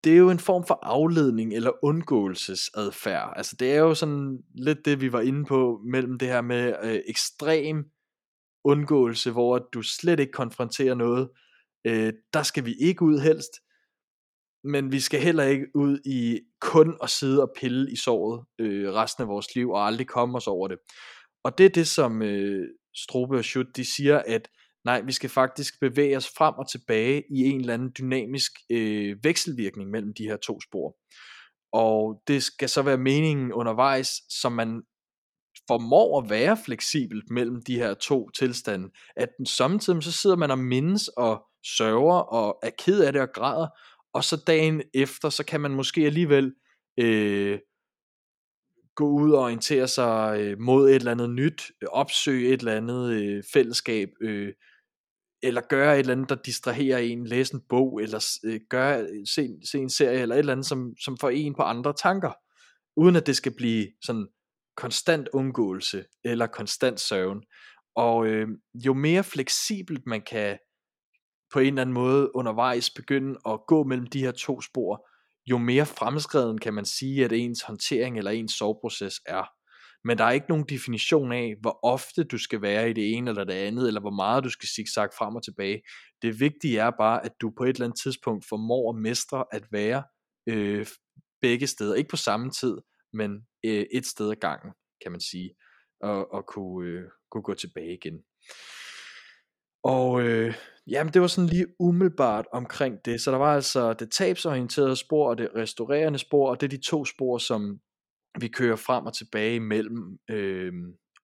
det 0.03 0.13
er 0.13 0.17
jo 0.17 0.29
en 0.29 0.39
form 0.39 0.65
for 0.67 0.79
afledning 0.83 1.53
eller 1.53 1.71
undgåelsesadfærd. 1.85 3.33
Altså 3.35 3.55
det 3.59 3.73
er 3.73 3.79
jo 3.79 3.93
sådan 3.93 4.39
lidt 4.55 4.85
det, 4.85 5.01
vi 5.01 5.11
var 5.11 5.21
inde 5.21 5.45
på 5.45 5.81
mellem 5.85 6.17
det 6.19 6.27
her 6.27 6.41
med 6.41 6.75
øh, 6.83 6.99
ekstrem 7.07 7.85
undgåelse, 8.63 9.31
hvor 9.31 9.57
du 9.57 9.81
slet 9.81 10.19
ikke 10.19 10.31
konfronterer 10.31 10.95
noget. 10.95 11.29
Øh, 11.87 12.13
der 12.33 12.43
skal 12.43 12.65
vi 12.65 12.73
ikke 12.79 13.01
ud 13.01 13.19
helst, 13.19 13.51
men 14.63 14.91
vi 14.91 14.99
skal 14.99 15.21
heller 15.21 15.43
ikke 15.43 15.67
ud 15.75 15.99
i 16.05 16.39
kun 16.61 16.97
at 17.03 17.09
sidde 17.09 17.41
og 17.41 17.53
pille 17.59 17.91
i 17.91 17.95
såret 17.95 18.45
øh, 18.59 18.93
resten 18.93 19.21
af 19.21 19.27
vores 19.27 19.55
liv 19.55 19.69
og 19.69 19.87
aldrig 19.87 20.07
komme 20.07 20.37
os 20.37 20.47
over 20.47 20.67
det. 20.67 20.77
Og 21.43 21.57
det 21.57 21.65
er 21.65 21.69
det, 21.69 21.87
som 21.87 22.21
øh, 22.21 22.67
Strobe 22.97 23.37
og 23.37 23.43
Schutt, 23.43 23.75
de 23.75 23.85
siger, 23.95 24.21
at 24.27 24.49
nej, 24.85 25.01
vi 25.01 25.11
skal 25.11 25.29
faktisk 25.29 25.79
bevæge 25.81 26.17
os 26.17 26.29
frem 26.37 26.53
og 26.55 26.69
tilbage 26.69 27.23
i 27.29 27.39
en 27.43 27.59
eller 27.59 27.73
anden 27.73 27.91
dynamisk 27.97 28.51
øh, 28.71 29.17
vekselvirkning 29.23 29.89
mellem 29.89 30.13
de 30.13 30.23
her 30.23 30.37
to 30.37 30.61
spor. 30.61 30.95
Og 31.73 32.21
det 32.27 32.43
skal 32.43 32.69
så 32.69 32.81
være 32.81 32.97
meningen 32.97 33.53
undervejs, 33.53 34.09
som 34.29 34.51
man 34.51 34.81
formår 35.67 36.21
at 36.21 36.29
være 36.29 36.57
fleksibelt 36.65 37.29
mellem 37.29 37.61
de 37.61 37.75
her 37.75 37.93
to 37.93 38.29
tilstande. 38.29 38.89
At 39.15 39.29
samtidig 39.45 40.03
så 40.03 40.11
sidder 40.11 40.35
man 40.35 40.51
og 40.51 40.59
mindes 40.59 41.07
og 41.07 41.45
sørger 41.77 42.19
og 42.19 42.59
er 42.63 42.71
ked 42.79 43.03
af 43.03 43.13
det 43.13 43.21
og 43.21 43.29
græder, 43.33 43.67
og 44.13 44.23
så 44.23 44.43
dagen 44.47 44.81
efter, 44.93 45.29
så 45.29 45.45
kan 45.45 45.61
man 45.61 45.71
måske 45.71 46.01
alligevel 46.01 46.53
øh, 46.99 47.59
gå 48.97 49.09
ud 49.09 49.31
og 49.31 49.41
orientere 49.41 49.87
sig 49.87 50.39
øh, 50.39 50.59
mod 50.59 50.89
et 50.89 50.95
eller 50.95 51.11
andet 51.11 51.29
nyt, 51.29 51.71
øh, 51.81 51.87
opsøge 51.91 52.53
et 52.53 52.59
eller 52.59 52.77
andet 52.77 53.11
øh, 53.11 53.43
fællesskab, 53.53 54.09
øh, 54.21 54.53
eller 55.43 55.61
gøre 55.69 55.93
et 55.93 55.99
eller 55.99 56.13
andet, 56.13 56.29
der 56.29 56.35
distraherer 56.35 56.97
en, 56.97 57.27
læse 57.27 57.53
en 57.53 57.61
bog, 57.69 58.01
eller 58.01 58.39
øh, 58.45 58.59
gøre, 58.69 59.01
øh, 59.01 59.27
se, 59.35 59.49
se 59.71 59.77
en 59.77 59.89
serie, 59.89 60.19
eller 60.19 60.35
et 60.35 60.39
eller 60.39 60.51
andet, 60.51 60.65
som, 60.65 60.93
som 61.03 61.17
får 61.17 61.29
en 61.29 61.55
på 61.55 61.61
andre 61.61 61.93
tanker, 61.93 62.31
uden 62.95 63.15
at 63.15 63.27
det 63.27 63.35
skal 63.35 63.55
blive 63.57 63.87
sådan 64.05 64.27
konstant 64.77 65.29
undgåelse, 65.33 66.05
eller 66.23 66.47
konstant 66.47 66.99
søvn. 66.99 67.43
Og 67.95 68.27
øh, 68.27 68.47
jo 68.85 68.93
mere 68.93 69.23
fleksibelt 69.23 70.05
man 70.05 70.21
kan 70.21 70.57
på 71.53 71.59
en 71.59 71.67
eller 71.67 71.81
anden 71.81 71.93
måde 71.93 72.35
undervejs 72.35 72.89
begynde 72.89 73.39
at 73.45 73.59
gå 73.67 73.83
mellem 73.83 74.07
de 74.07 74.19
her 74.19 74.31
to 74.31 74.61
spor, 74.61 75.06
jo 75.49 75.57
mere 75.57 75.85
fremskreden 75.85 76.57
kan 76.57 76.73
man 76.73 76.85
sige, 76.85 77.25
at 77.25 77.31
ens 77.31 77.61
håndtering 77.61 78.17
eller 78.17 78.31
ens 78.31 78.51
soveproces 78.51 79.21
er. 79.25 79.43
Men 80.03 80.17
der 80.17 80.23
er 80.23 80.31
ikke 80.31 80.49
nogen 80.49 80.65
definition 80.69 81.31
af, 81.31 81.55
hvor 81.61 81.79
ofte 81.83 82.23
du 82.23 82.37
skal 82.37 82.61
være 82.61 82.89
i 82.89 82.93
det 82.93 83.13
ene 83.13 83.29
eller 83.29 83.43
det 83.43 83.53
andet, 83.53 83.87
eller 83.87 84.01
hvor 84.01 84.11
meget 84.11 84.43
du 84.43 84.49
skal 84.49 84.69
zigzag 84.69 85.09
frem 85.17 85.35
og 85.35 85.43
tilbage. 85.43 85.81
Det 86.21 86.39
vigtige 86.39 86.79
er 86.79 86.91
bare, 86.99 87.25
at 87.25 87.31
du 87.41 87.51
på 87.57 87.63
et 87.63 87.69
eller 87.69 87.85
andet 87.85 87.99
tidspunkt 88.03 88.45
formår 88.49 88.93
at 88.93 89.01
mestre 89.01 89.45
at 89.51 89.63
være 89.71 90.03
øh, 90.49 90.87
begge 91.41 91.67
steder. 91.67 91.95
Ikke 91.95 92.09
på 92.09 92.17
samme 92.17 92.49
tid, 92.49 92.77
men 93.13 93.31
øh, 93.65 93.85
et 93.93 94.05
sted 94.05 94.31
ad 94.31 94.35
gangen, 94.35 94.71
kan 95.03 95.11
man 95.11 95.21
sige. 95.21 95.49
Og, 96.01 96.33
og 96.33 96.45
kunne, 96.47 96.87
øh, 96.87 97.03
kunne 97.31 97.43
gå 97.43 97.53
tilbage 97.53 97.93
igen. 97.93 98.23
Og 99.87 100.21
øh, 100.21 100.53
jamen 100.87 101.13
det 101.13 101.21
var 101.21 101.27
sådan 101.27 101.49
lige 101.49 101.65
umiddelbart 101.79 102.45
omkring 102.53 103.05
det. 103.05 103.21
Så 103.21 103.31
der 103.31 103.37
var 103.37 103.55
altså 103.55 103.93
det 103.93 104.11
tabsorienterede 104.11 104.95
spor 104.95 105.29
og 105.29 105.37
det 105.37 105.49
restaurerende 105.55 106.19
spor, 106.19 106.49
og 106.49 106.61
det 106.61 106.67
er 106.67 106.77
de 106.77 106.83
to 106.83 107.05
spor, 107.05 107.37
som 107.37 107.79
vi 108.39 108.47
kører 108.47 108.75
frem 108.75 109.05
og 109.05 109.13
tilbage 109.13 109.55
imellem. 109.55 110.17
Øh, 110.29 110.73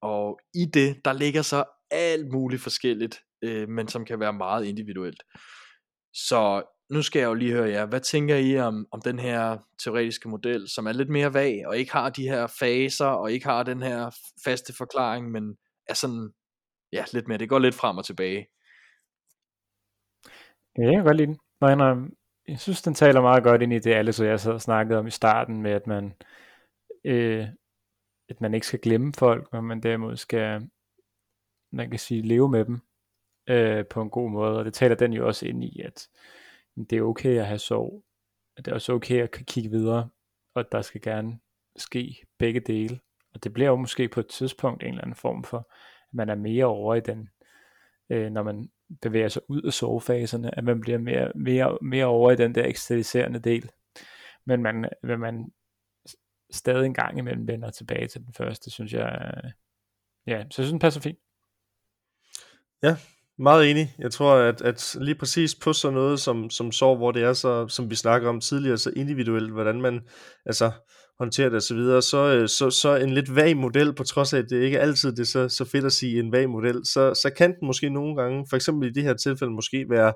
og 0.02 0.40
i 0.54 0.66
det, 0.74 1.06
der 1.06 1.14
ligger 1.14 1.42
så 1.42 1.64
alt 1.92 2.32
muligt 2.32 2.62
forskelligt, 2.62 3.20
øh, 3.42 3.70
men 3.70 3.88
som 3.88 4.06
kan 4.06 4.20
være 4.20 4.34
meget 4.34 4.66
individuelt. 4.66 5.24
Så 6.14 6.64
nu 6.90 7.02
skal 7.02 7.20
jeg 7.20 7.28
jo 7.28 7.34
lige 7.34 7.54
høre 7.54 7.70
jer, 7.70 7.86
hvad 7.86 8.02
tænker 8.02 8.36
I 8.36 8.60
om, 8.60 8.88
om 8.92 9.02
den 9.02 9.20
her 9.20 9.58
teoretiske 9.84 10.30
model, 10.30 10.70
som 10.70 10.88
er 10.88 10.92
lidt 10.92 11.10
mere 11.10 11.34
vag, 11.34 11.68
og 11.68 11.78
ikke 11.78 11.92
har 11.92 12.10
de 12.10 12.24
her 12.24 12.48
faser, 12.48 13.06
og 13.06 13.32
ikke 13.32 13.46
har 13.46 13.64
den 13.64 13.82
her 13.82 14.16
faste 14.44 14.74
forklaring, 14.78 15.32
men 15.32 15.56
er 15.90 15.94
sådan, 15.94 16.30
ja, 16.94 17.06
lidt 17.14 17.28
mere, 17.28 17.38
det 17.38 17.50
går 17.50 17.60
lidt 17.60 17.76
frem 17.76 17.98
og 17.98 18.06
tilbage. 18.06 18.48
Ja, 20.78 20.84
jeg 20.84 20.94
kan 20.94 21.06
godt 21.06 21.18
lide 21.18 21.28
den. 21.28 21.40
Nå, 21.62 21.68
jeg 22.48 22.60
synes, 22.60 22.82
den 22.82 22.94
taler 22.94 23.22
meget 23.22 23.44
godt 23.44 23.62
ind 23.62 23.74
i 23.74 23.80
det, 23.80 23.94
alle 23.94 24.14
så 24.14 24.26
jeg 24.26 24.40
så 24.40 24.60
snakkede 24.60 25.00
om 25.00 25.08
i 25.08 25.12
starten, 25.12 25.62
med 25.62 25.72
at 25.72 25.88
man, 25.88 26.14
øh, 27.04 27.48
at 28.30 28.42
man 28.42 28.54
ikke 28.54 28.68
skal 28.68 28.80
glemme 28.80 29.14
folk, 29.14 29.54
men 29.54 29.64
man 29.64 29.82
derimod 29.82 30.18
skal, 30.18 30.70
man 31.72 31.90
kan 31.90 32.00
sige, 32.00 32.22
leve 32.22 32.50
med 32.50 32.66
dem 32.66 32.80
øh, 33.50 33.86
på 33.88 34.02
en 34.02 34.10
god 34.10 34.30
måde, 34.30 34.60
og 34.60 34.66
det 34.66 34.74
taler 34.74 34.96
den 34.96 35.14
jo 35.14 35.28
også 35.28 35.48
ind 35.48 35.64
i, 35.64 35.82
at 35.82 36.08
det 36.90 36.98
er 36.98 37.02
okay 37.02 37.40
at 37.40 37.48
have 37.48 37.60
sorg, 37.60 38.04
at 38.58 38.66
det 38.66 38.72
er 38.72 38.76
også 38.76 38.94
okay 38.94 39.24
at 39.24 39.32
kigge 39.32 39.70
videre, 39.70 40.10
og 40.56 40.72
der 40.72 40.82
skal 40.82 41.02
gerne 41.02 41.40
ske 41.76 42.26
begge 42.40 42.60
dele, 42.60 43.00
og 43.34 43.44
det 43.44 43.54
bliver 43.54 43.70
jo 43.70 43.76
måske 43.76 44.08
på 44.08 44.20
et 44.20 44.28
tidspunkt 44.28 44.84
en 44.84 44.90
eller 44.90 45.02
anden 45.02 45.16
form 45.16 45.44
for, 45.44 45.72
man 46.14 46.30
er 46.30 46.36
mere 46.36 46.66
over 46.66 46.96
i 46.96 47.00
den, 47.00 47.30
øh, 48.10 48.32
når 48.32 48.44
man 48.44 48.70
bevæger 49.02 49.28
sig 49.28 49.42
ud 49.48 49.62
af 49.62 49.74
sovefaserne, 49.74 50.58
at 50.58 50.64
man 50.64 50.82
bliver 50.82 50.98
mere, 50.98 51.32
mere, 51.36 51.78
mere 51.82 52.06
over 52.06 52.32
i 52.32 52.36
den 52.36 52.56
der 52.56 52.66
ekstaliserende 52.66 53.40
del. 53.40 53.70
Men 54.46 54.62
man, 54.62 54.90
men 55.04 55.20
man 55.20 55.52
stadig 56.52 56.86
en 56.86 56.94
gang 56.94 57.18
imellem 57.18 57.48
vender 57.48 57.72
tilbage 57.72 58.08
til 58.08 58.26
den 58.26 58.34
første, 58.34 58.72
synes 58.72 58.94
jeg, 58.94 59.34
øh, 59.44 59.52
ja, 60.28 60.40
så 60.40 60.44
jeg 60.44 60.52
synes 60.52 60.70
den 60.70 60.80
passer 60.80 61.02
fint. 61.02 61.20
Ja, 62.84 62.96
meget 63.38 63.72
enig. 63.72 63.96
Jeg 64.00 64.12
tror, 64.12 64.36
at, 64.36 64.62
at 64.62 64.96
lige 65.02 65.16
præcis 65.16 65.56
på 65.56 65.74
sådan 65.74 65.94
noget 65.94 66.20
som, 66.20 66.50
som 66.50 66.72
sorg, 66.72 66.98
hvor 66.98 67.12
det 67.12 67.24
er 67.24 67.34
så, 67.34 67.68
som 67.68 67.90
vi 67.90 67.96
snakker 67.96 68.30
om 68.30 68.40
tidligere, 68.42 68.78
så 68.78 68.92
individuelt, 68.96 69.52
hvordan 69.52 69.82
man 69.82 70.08
altså, 70.46 70.72
håndtere 71.20 71.50
det 71.50 71.56
osv., 71.56 71.78
så, 71.78 72.02
så, 72.02 72.18
øh, 72.18 72.50
så, 72.50 72.70
så 72.70 72.96
en 72.96 73.14
lidt 73.14 73.36
vag 73.36 73.58
model, 73.58 73.94
på 73.94 74.04
trods 74.04 74.34
af, 74.34 74.38
at 74.38 74.50
det 74.50 74.64
ikke 74.64 74.80
altid 74.80 75.12
det 75.12 75.20
er 75.20 75.26
så, 75.26 75.50
så 75.50 75.66
fedt 75.66 75.86
at 75.86 75.94
sige 75.94 76.20
en 76.20 76.32
vag 76.32 76.50
model, 76.50 76.86
så, 76.86 77.14
så 77.14 77.30
kan 77.38 77.50
den 77.50 77.68
måske 77.68 77.90
nogle 77.90 78.16
gange, 78.22 78.46
for 78.50 78.56
eksempel 78.56 78.90
i 78.90 78.94
det 78.94 79.04
her 79.04 79.14
tilfælde, 79.14 79.54
måske 79.54 79.86
være, 79.90 80.14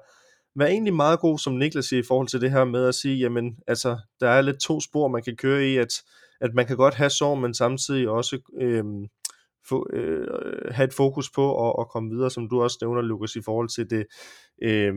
være 0.55 0.69
egentlig 0.69 0.93
meget 0.93 1.19
god, 1.19 1.39
som 1.39 1.53
Niklas 1.53 1.85
siger, 1.85 2.03
i 2.03 2.05
forhold 2.07 2.27
til 2.27 2.41
det 2.41 2.51
her 2.51 2.65
med 2.65 2.85
at 2.85 2.95
sige, 2.95 3.17
jamen, 3.17 3.57
altså, 3.67 3.97
der 4.19 4.29
er 4.29 4.41
lidt 4.41 4.59
to 4.59 4.79
spor, 4.79 5.07
man 5.07 5.23
kan 5.23 5.35
køre 5.35 5.65
i, 5.65 5.77
at, 5.77 5.93
at 6.41 6.53
man 6.53 6.67
kan 6.67 6.77
godt 6.77 6.93
have 6.93 7.09
sorg, 7.09 7.37
men 7.37 7.53
samtidig 7.53 8.09
også 8.09 8.39
øhm, 8.61 9.07
få, 9.69 9.87
øh, 9.93 10.27
have 10.71 10.87
et 10.87 10.93
fokus 10.93 11.29
på 11.29 11.69
at, 11.69 11.75
at 11.79 11.89
komme 11.89 12.09
videre, 12.09 12.29
som 12.29 12.49
du 12.49 12.63
også 12.63 12.77
nævner, 12.81 13.01
Lukas, 13.01 13.35
i 13.35 13.41
forhold 13.41 13.69
til 13.69 13.89
det, 13.89 14.05
øh, 14.61 14.93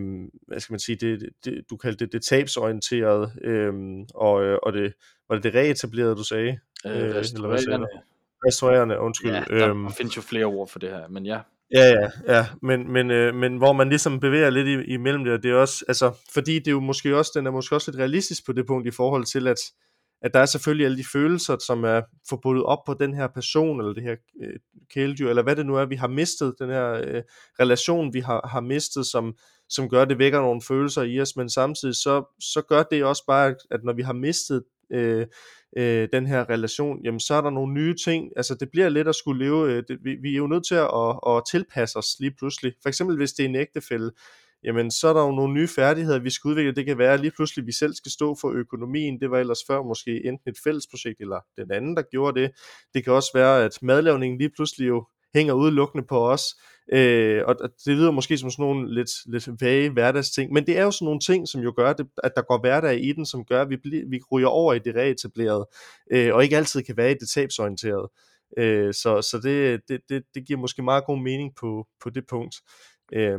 hvad 0.47 0.61
skal 0.61 0.73
man 0.73 0.81
sige, 0.81 0.97
det, 0.97 1.29
det, 1.45 1.65
du 1.71 1.77
kaldte 1.77 2.05
det, 2.05 2.13
det 2.13 2.23
tabsorienterede, 2.23 3.33
øh, 3.45 3.73
og, 4.15 4.45
øh, 4.45 4.59
og 4.63 4.73
det, 4.73 4.93
var 5.29 5.35
det 5.37 5.45
det 5.45 5.55
reetablerede, 5.55 6.17
du 6.17 6.25
sagde? 6.25 6.59
Øh, 6.87 7.09
øh 7.09 7.15
restaurerende. 7.15 7.87
Restaurerende, 8.47 8.99
undskyld. 8.99 9.31
Ja, 9.31 9.45
der 9.49 9.71
øhm, 9.71 9.91
findes 9.91 10.17
jo 10.17 10.23
flere 10.23 10.45
ord 10.45 10.69
for 10.69 10.79
det 10.79 10.89
her, 10.91 11.09
men 11.09 11.27
ja. 11.27 11.41
Ja, 11.75 11.87
ja, 11.87 12.11
ja, 12.37 12.47
men, 12.63 12.93
men, 12.93 13.11
øh, 13.11 13.35
men 13.35 13.57
hvor 13.57 13.73
man 13.73 13.89
ligesom 13.89 14.21
bevæger 14.21 14.51
lidt 14.51 14.69
i, 14.69 14.93
imellem 14.93 15.25
det, 15.25 15.33
og 15.33 15.43
det 15.43 15.51
er 15.51 15.55
også, 15.55 15.85
altså, 15.89 16.13
fordi 16.35 16.59
det 16.59 16.69
er 16.69 16.73
jo 16.73 16.81
måske 16.81 17.17
også, 17.17 17.33
den 17.35 17.47
er 17.47 17.51
måske 17.51 17.75
også 17.75 17.91
lidt 17.91 18.01
realistisk 18.01 18.47
på 18.47 18.53
det 18.53 18.67
punkt 18.67 18.87
i 18.87 18.91
forhold 18.91 19.25
til, 19.25 19.49
at, 19.49 19.59
at 20.23 20.35
der 20.35 20.41
er 20.41 20.47
selvfølgelig 20.47 20.85
alle 20.85 20.99
de 20.99 21.05
følelser, 21.13 21.57
som 21.67 21.85
er 21.85 22.03
forbundet 22.29 22.65
op 22.65 22.79
på 22.87 22.95
den 22.95 23.15
her 23.15 23.29
person, 23.35 23.81
eller 23.81 23.93
det 23.93 24.03
her 24.03 24.17
øh, 24.43 24.55
kæledyr, 24.95 25.29
eller 25.29 25.43
hvad 25.43 25.57
det 25.57 25.67
nu 25.67 25.77
er, 25.77 25.85
vi 25.85 25.97
har 25.97 26.09
mistet, 26.09 26.55
den 26.59 26.71
her 26.71 26.93
øh, 26.93 27.23
relation, 27.61 28.15
vi 28.15 28.21
har, 28.21 28.49
har 28.49 28.61
mistet, 28.61 29.07
som, 29.07 29.35
som 29.69 29.89
gør, 29.89 30.05
det 30.05 30.19
vækker 30.19 30.41
nogle 30.41 30.63
følelser 30.63 31.03
i 31.03 31.21
os, 31.21 31.37
men 31.37 31.49
samtidig 31.49 31.95
så, 31.95 32.35
så 32.41 32.63
gør 32.63 32.83
det 32.83 33.05
også 33.05 33.25
bare, 33.27 33.55
at 33.71 33.85
når 33.85 33.93
vi 33.93 34.03
har 34.03 34.13
mistet 34.13 34.63
øh, 34.93 35.27
øh, 35.77 36.09
den 36.13 36.27
her 36.27 36.51
relation, 36.51 37.05
jamen 37.05 37.21
så 37.21 37.35
er 37.35 37.41
der 37.41 37.51
nogle 37.51 37.75
nye 37.75 37.95
ting, 38.05 38.33
altså 38.37 38.55
det 38.55 38.71
bliver 38.71 38.89
lidt 38.89 39.09
at 39.09 39.15
skulle 39.15 39.45
leve, 39.45 39.73
øh, 39.73 39.83
det, 39.89 39.99
vi, 40.05 40.17
vi 40.23 40.33
er 40.33 40.39
jo 40.39 40.47
nødt 40.47 40.67
til 40.67 40.75
at, 40.75 40.91
at, 40.95 41.17
at 41.27 41.43
tilpasse 41.51 41.99
os 41.99 42.17
lige 42.21 42.35
pludselig. 42.39 42.73
For 42.83 42.89
eksempel 42.89 43.17
hvis 43.17 43.33
det 43.33 43.45
er 43.45 43.49
en 43.49 43.57
ægtefælde, 43.57 44.13
jamen 44.65 44.91
så 44.91 45.09
er 45.09 45.13
der 45.13 45.25
jo 45.25 45.31
nogle 45.31 45.55
nye 45.55 45.69
færdigheder, 45.69 46.19
vi 46.19 46.31
skal 46.31 46.49
udvikle. 46.49 46.75
Det 46.75 46.87
kan 46.87 46.99
være 46.99 47.19
lige 47.19 47.31
pludselig, 47.31 47.67
vi 47.67 47.73
selv 47.73 47.95
skal 47.95 48.13
stå 48.13 48.37
for 48.41 48.51
økonomien. 48.51 49.21
Det 49.21 49.31
var 49.31 49.39
ellers 49.39 49.61
før 49.67 49.83
måske 49.83 50.27
enten 50.27 50.51
et 50.51 50.59
fællesprojekt 50.65 51.21
eller 51.21 51.41
den 51.59 51.73
anden, 51.73 51.97
der 51.97 52.03
gjorde 52.03 52.41
det. 52.41 52.51
Det 52.95 53.05
kan 53.05 53.13
også 53.13 53.31
være, 53.35 53.65
at 53.65 53.79
madlavningen 53.83 54.39
lige 54.39 54.51
pludselig 54.57 54.89
jo 54.89 55.07
hænger 55.35 55.55
udelukkende 55.55 56.07
på 56.07 56.31
os. 56.31 56.43
Øh, 56.93 57.43
og 57.47 57.57
det 57.85 57.97
lyder 57.97 58.11
måske 58.11 58.39
som 58.39 58.51
sådan 58.51 58.63
nogle 58.63 58.95
lidt, 58.95 59.11
lidt 59.27 59.49
vage 59.61 59.91
hverdagsting, 59.91 60.53
men 60.53 60.67
det 60.67 60.79
er 60.79 60.83
jo 60.83 60.91
sådan 60.91 61.05
nogle 61.05 61.21
ting, 61.21 61.49
som 61.49 61.61
jo 61.61 61.73
gør, 61.77 61.93
det, 61.93 62.07
at 62.25 62.33
der 62.37 62.43
går 62.43 62.61
hverdag 62.61 63.05
i 63.05 63.13
den, 63.13 63.27
som 63.27 63.45
gør, 63.45 63.63
at 63.63 63.71
vi, 63.71 63.77
bl- 63.77 64.11
vi 64.11 64.21
ryger 64.33 64.49
over 64.49 64.75
i 64.75 64.79
det 64.79 64.95
reetablerede, 64.95 65.69
øh, 66.13 66.35
og 66.35 66.45
ikke 66.45 66.57
altid 66.57 66.83
kan 66.83 66.97
være 66.97 67.11
i 67.11 67.15
det 67.21 67.29
tabsorienterede. 67.29 68.11
Øh, 68.59 68.95
så 68.95 69.23
så 69.23 69.41
det, 69.43 69.81
det, 69.89 70.01
det, 70.09 70.23
det 70.35 70.47
giver 70.47 70.59
måske 70.61 70.83
meget 70.83 71.05
god 71.05 71.19
mening 71.19 71.53
på, 71.61 71.87
på 72.03 72.11
det 72.11 72.27
punkt. 72.27 72.57
Øh, 73.13 73.39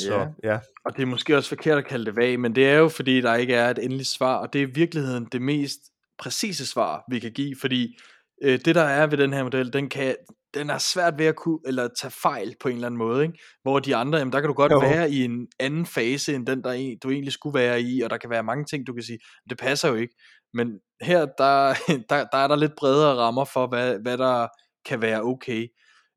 så, 0.00 0.28
Ja. 0.44 0.52
ja. 0.52 0.58
Og 0.84 0.96
det 0.96 1.02
er 1.02 1.06
måske 1.06 1.36
også 1.36 1.48
forkert 1.48 1.78
at 1.78 1.86
kalde 1.86 2.04
det 2.04 2.16
vag, 2.16 2.40
men 2.40 2.54
det 2.54 2.68
er 2.68 2.74
jo 2.76 2.88
fordi, 2.88 3.20
der 3.20 3.34
ikke 3.34 3.54
er 3.54 3.70
et 3.70 3.78
endeligt 3.78 4.08
svar, 4.08 4.36
og 4.36 4.52
det 4.52 4.62
er 4.62 4.66
i 4.66 4.70
virkeligheden 4.74 5.28
det 5.32 5.42
mest 5.42 5.78
præcise 6.18 6.66
svar, 6.66 7.04
vi 7.10 7.18
kan 7.18 7.32
give, 7.32 7.56
fordi 7.60 7.96
øh, 8.42 8.58
det 8.64 8.74
der 8.74 8.82
er 8.82 9.06
ved 9.06 9.18
den 9.18 9.32
her 9.32 9.42
model, 9.42 9.72
den, 9.72 9.88
kan, 9.88 10.16
den 10.54 10.70
er 10.70 10.78
svært 10.78 11.14
ved 11.18 11.26
at 11.26 11.36
kunne, 11.36 11.58
eller 11.66 11.88
tage 12.00 12.10
fejl 12.22 12.54
på 12.60 12.68
en 12.68 12.74
eller 12.74 12.86
anden 12.86 12.98
måde, 12.98 13.22
ikke? 13.22 13.38
hvor 13.62 13.78
de 13.78 13.96
andre, 13.96 14.18
jamen, 14.18 14.32
der 14.32 14.40
kan 14.40 14.48
du 14.48 14.54
godt 14.54 14.72
Jo. 14.72 14.78
være 14.78 15.10
i 15.10 15.24
en 15.24 15.46
anden 15.60 15.86
fase, 15.86 16.34
end 16.34 16.46
den, 16.46 16.64
der 16.64 16.72
en, 16.72 16.98
du 17.02 17.10
egentlig 17.10 17.32
skulle 17.32 17.58
være 17.58 17.82
i, 17.82 18.00
og 18.00 18.10
der 18.10 18.16
kan 18.16 18.30
være 18.30 18.42
mange 18.42 18.64
ting, 18.64 18.86
du 18.86 18.92
kan 18.92 19.02
sige, 19.02 19.18
det 19.50 19.58
passer 19.58 19.88
jo 19.88 19.94
ikke, 19.94 20.14
men 20.54 20.80
her, 21.02 21.26
der, 21.38 21.74
der, 22.10 22.24
der 22.32 22.38
er 22.38 22.48
der 22.48 22.56
lidt 22.56 22.72
bredere 22.78 23.14
rammer 23.16 23.44
for, 23.44 23.66
hvad, 23.66 23.98
hvad 24.02 24.18
der 24.18 24.48
kan 24.88 25.02
være 25.02 25.22
okay, 25.22 25.66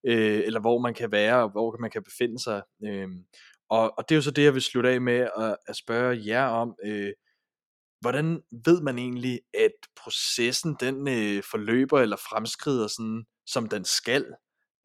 øh, 0.07 0.41
eller 0.45 0.59
hvor 0.59 0.79
man 0.79 0.93
kan 0.93 1.11
være, 1.11 1.43
og 1.43 1.49
hvor 1.51 1.77
man 1.81 1.91
kan 1.91 2.03
befinde 2.03 2.39
sig, 2.43 2.61
øh, 2.85 3.07
og, 3.71 3.93
og 3.97 4.09
det 4.09 4.15
er 4.15 4.17
jo 4.17 4.21
så 4.21 4.31
det, 4.31 4.43
jeg 4.43 4.53
vil 4.53 4.61
slutte 4.61 4.89
af 4.89 5.01
med 5.01 5.29
at, 5.37 5.57
at 5.67 5.75
spørge 5.75 6.21
jer 6.25 6.45
om. 6.45 6.75
Øh, 6.85 7.11
hvordan 8.01 8.41
ved 8.65 8.81
man 8.81 8.99
egentlig, 8.99 9.39
at 9.53 9.71
processen 10.03 10.75
den 10.79 11.07
øh, 11.07 11.43
forløber 11.51 11.99
eller 11.99 12.17
fremskrider 12.17 12.87
sådan, 12.87 13.23
som 13.47 13.69
den 13.69 13.85
skal? 13.85 14.25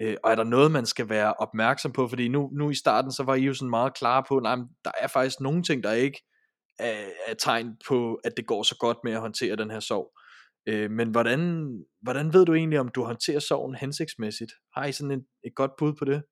Øh, 0.02 0.16
og 0.24 0.30
er 0.30 0.34
der 0.34 0.44
noget, 0.44 0.70
man 0.70 0.86
skal 0.86 1.08
være 1.08 1.34
opmærksom 1.34 1.92
på? 1.92 2.08
Fordi 2.08 2.28
nu, 2.28 2.50
nu 2.52 2.70
i 2.70 2.74
starten, 2.74 3.12
så 3.12 3.22
var 3.22 3.34
I 3.34 3.40
jo 3.42 3.54
sådan 3.54 3.70
meget 3.70 3.94
klare 3.94 4.24
på, 4.28 4.40
nej, 4.40 4.56
der 4.84 4.90
er 5.00 5.06
faktisk 5.06 5.40
nogle 5.40 5.62
ting, 5.62 5.82
der 5.84 5.92
ikke 5.92 6.22
er, 6.78 7.04
er 7.26 7.34
tegn 7.34 7.76
på, 7.88 8.14
at 8.24 8.32
det 8.36 8.46
går 8.46 8.62
så 8.62 8.76
godt 8.80 8.98
med 9.04 9.12
at 9.12 9.20
håndtere 9.20 9.56
den 9.56 9.70
her 9.70 9.80
sorg. 9.80 10.12
Øh, 10.68 10.90
men 10.90 11.10
hvordan, 11.10 11.70
hvordan 12.02 12.32
ved 12.32 12.44
du 12.44 12.54
egentlig, 12.54 12.80
om 12.80 12.88
du 12.88 13.04
håndterer 13.04 13.40
sorgen 13.40 13.74
hensigtsmæssigt? 13.74 14.52
Har 14.76 14.84
I 14.84 14.92
sådan 14.92 15.10
et, 15.10 15.24
et 15.44 15.54
godt 15.54 15.70
bud 15.78 15.92
på 15.98 16.04
det? 16.04 16.22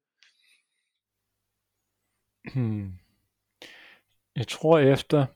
Hmm. 2.53 2.93
Jeg 4.37 4.49
tror 4.49 4.79
efter 4.79 5.27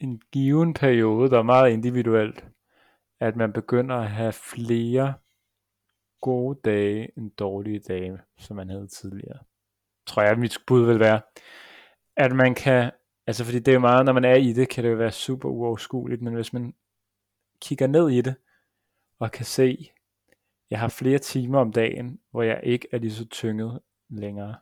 en 0.00 0.20
given 0.32 0.74
periode, 0.74 1.30
der 1.30 1.38
er 1.38 1.42
meget 1.42 1.72
individuelt, 1.72 2.44
at 3.20 3.36
man 3.36 3.52
begynder 3.52 3.96
at 3.96 4.10
have 4.10 4.32
flere 4.32 5.14
gode 6.20 6.60
dage 6.64 7.18
end 7.18 7.30
dårlige 7.30 7.80
dage, 7.80 8.18
som 8.38 8.56
man 8.56 8.68
havde 8.68 8.86
tidligere. 8.86 9.38
Tror 10.06 10.22
jeg, 10.22 10.38
mit 10.38 10.58
bud 10.66 10.86
vil 10.86 11.00
være, 11.00 11.20
at 12.16 12.32
man 12.32 12.54
kan, 12.54 12.90
altså 13.26 13.44
fordi 13.44 13.58
det 13.58 13.68
er 13.68 13.74
jo 13.74 13.80
meget, 13.80 14.04
når 14.04 14.12
man 14.12 14.24
er 14.24 14.34
i 14.34 14.52
det, 14.52 14.68
kan 14.68 14.84
det 14.84 14.90
jo 14.90 14.96
være 14.96 15.12
super 15.12 15.48
uoverskueligt, 15.48 16.22
men 16.22 16.34
hvis 16.34 16.52
man 16.52 16.74
kigger 17.60 17.86
ned 17.86 18.10
i 18.10 18.20
det, 18.20 18.34
og 19.18 19.32
kan 19.32 19.44
se, 19.44 19.90
jeg 20.70 20.80
har 20.80 20.88
flere 20.88 21.18
timer 21.18 21.58
om 21.58 21.72
dagen, 21.72 22.20
hvor 22.30 22.42
jeg 22.42 22.60
ikke 22.62 22.88
er 22.92 22.98
lige 22.98 23.12
så 23.12 23.28
tynget 23.28 23.80
længere, 24.08 24.56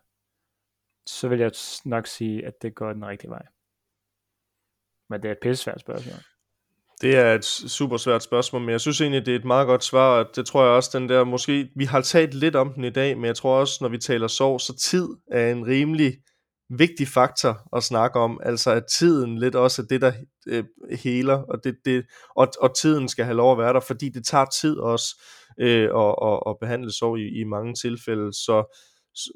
så 1.06 1.28
vil 1.28 1.38
jeg 1.38 1.52
nok 1.84 2.06
sige, 2.06 2.46
at 2.46 2.62
det 2.62 2.74
går 2.74 2.92
den 2.92 3.06
rigtige 3.06 3.30
vej. 3.30 3.42
Men 5.10 5.22
det 5.22 5.28
er 5.28 5.32
et 5.32 5.38
pisse 5.42 5.64
svært 5.64 5.80
spørgsmål. 5.80 6.18
Det 7.00 7.16
er 7.16 7.34
et 7.34 7.44
super 7.44 7.96
svært 7.96 8.22
spørgsmål, 8.22 8.62
men 8.62 8.70
jeg 8.70 8.80
synes 8.80 9.00
egentlig, 9.00 9.26
det 9.26 9.32
er 9.32 9.38
et 9.38 9.44
meget 9.44 9.66
godt 9.66 9.84
svar, 9.84 10.18
og 10.18 10.36
det 10.36 10.46
tror 10.46 10.62
jeg 10.64 10.72
også, 10.72 10.98
den 10.98 11.08
der 11.08 11.24
måske, 11.24 11.68
vi 11.76 11.84
har 11.84 12.00
talt 12.00 12.34
lidt 12.34 12.56
om 12.56 12.72
den 12.72 12.84
i 12.84 12.90
dag, 12.90 13.16
men 13.16 13.24
jeg 13.24 13.36
tror 13.36 13.60
også, 13.60 13.78
når 13.80 13.88
vi 13.88 13.98
taler 13.98 14.26
sorg, 14.26 14.60
så 14.60 14.76
tid 14.76 15.08
er 15.32 15.52
en 15.52 15.66
rimelig 15.66 16.16
vigtig 16.78 17.08
faktor 17.08 17.76
at 17.76 17.82
snakke 17.82 18.18
om, 18.18 18.40
altså 18.42 18.70
at 18.70 18.84
tiden 18.98 19.38
lidt 19.38 19.54
også 19.54 19.82
er 19.82 19.86
det, 19.86 20.00
der 20.00 20.12
øh, 20.46 20.64
heler, 20.90 21.34
og, 21.34 21.64
det, 21.64 21.76
det, 21.84 22.04
og, 22.36 22.48
og 22.60 22.76
tiden 22.76 23.08
skal 23.08 23.24
have 23.24 23.36
lov 23.36 23.52
at 23.52 23.58
være 23.58 23.72
der, 23.72 23.80
fordi 23.80 24.08
det 24.08 24.26
tager 24.26 24.44
tid 24.44 24.76
også 24.76 25.22
øh, 25.60 25.90
at, 25.96 26.14
at, 26.22 26.40
at 26.46 26.56
behandle 26.60 26.92
sorg 26.92 27.18
i, 27.18 27.40
i 27.40 27.44
mange 27.44 27.74
tilfælde, 27.74 28.32
så 28.32 28.78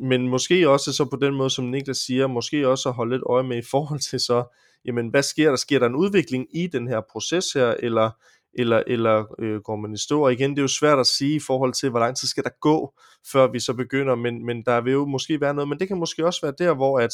men 0.00 0.28
måske 0.28 0.68
også 0.68 0.92
så 0.92 1.04
på 1.04 1.16
den 1.16 1.34
måde, 1.34 1.50
som 1.50 1.64
Niklas 1.64 1.96
siger, 1.96 2.26
måske 2.26 2.68
også 2.68 2.88
at 2.88 2.94
holde 2.94 3.14
lidt 3.14 3.22
øje 3.26 3.42
med 3.42 3.58
i 3.58 3.66
forhold 3.70 4.00
til 4.00 4.20
så, 4.20 4.44
jamen 4.84 5.08
hvad 5.08 5.22
sker 5.22 5.48
der? 5.48 5.56
Sker 5.56 5.78
der 5.78 5.86
en 5.86 5.94
udvikling 5.94 6.46
i 6.56 6.66
den 6.66 6.88
her 6.88 7.00
proces 7.10 7.52
her, 7.52 7.74
eller, 7.78 8.10
eller, 8.54 8.82
eller 8.86 9.24
øh, 9.38 9.60
går 9.60 9.76
man 9.76 9.92
i 9.92 9.96
stå? 9.96 10.24
Og 10.24 10.32
igen, 10.32 10.50
det 10.50 10.58
er 10.58 10.62
jo 10.62 10.68
svært 10.68 10.98
at 10.98 11.06
sige 11.06 11.36
i 11.36 11.40
forhold 11.40 11.72
til, 11.72 11.90
hvor 11.90 11.98
lang 11.98 12.16
tid 12.16 12.28
skal 12.28 12.44
der 12.44 12.50
gå, 12.60 12.94
før 13.32 13.46
vi 13.52 13.60
så 13.60 13.74
begynder, 13.74 14.14
men, 14.14 14.46
men 14.46 14.62
der 14.62 14.80
vil 14.80 14.92
jo 14.92 15.04
måske 15.04 15.40
være 15.40 15.54
noget, 15.54 15.68
men 15.68 15.78
det 15.78 15.88
kan 15.88 15.98
måske 15.98 16.26
også 16.26 16.40
være 16.42 16.54
der, 16.58 16.74
hvor 16.74 16.98
at 17.00 17.12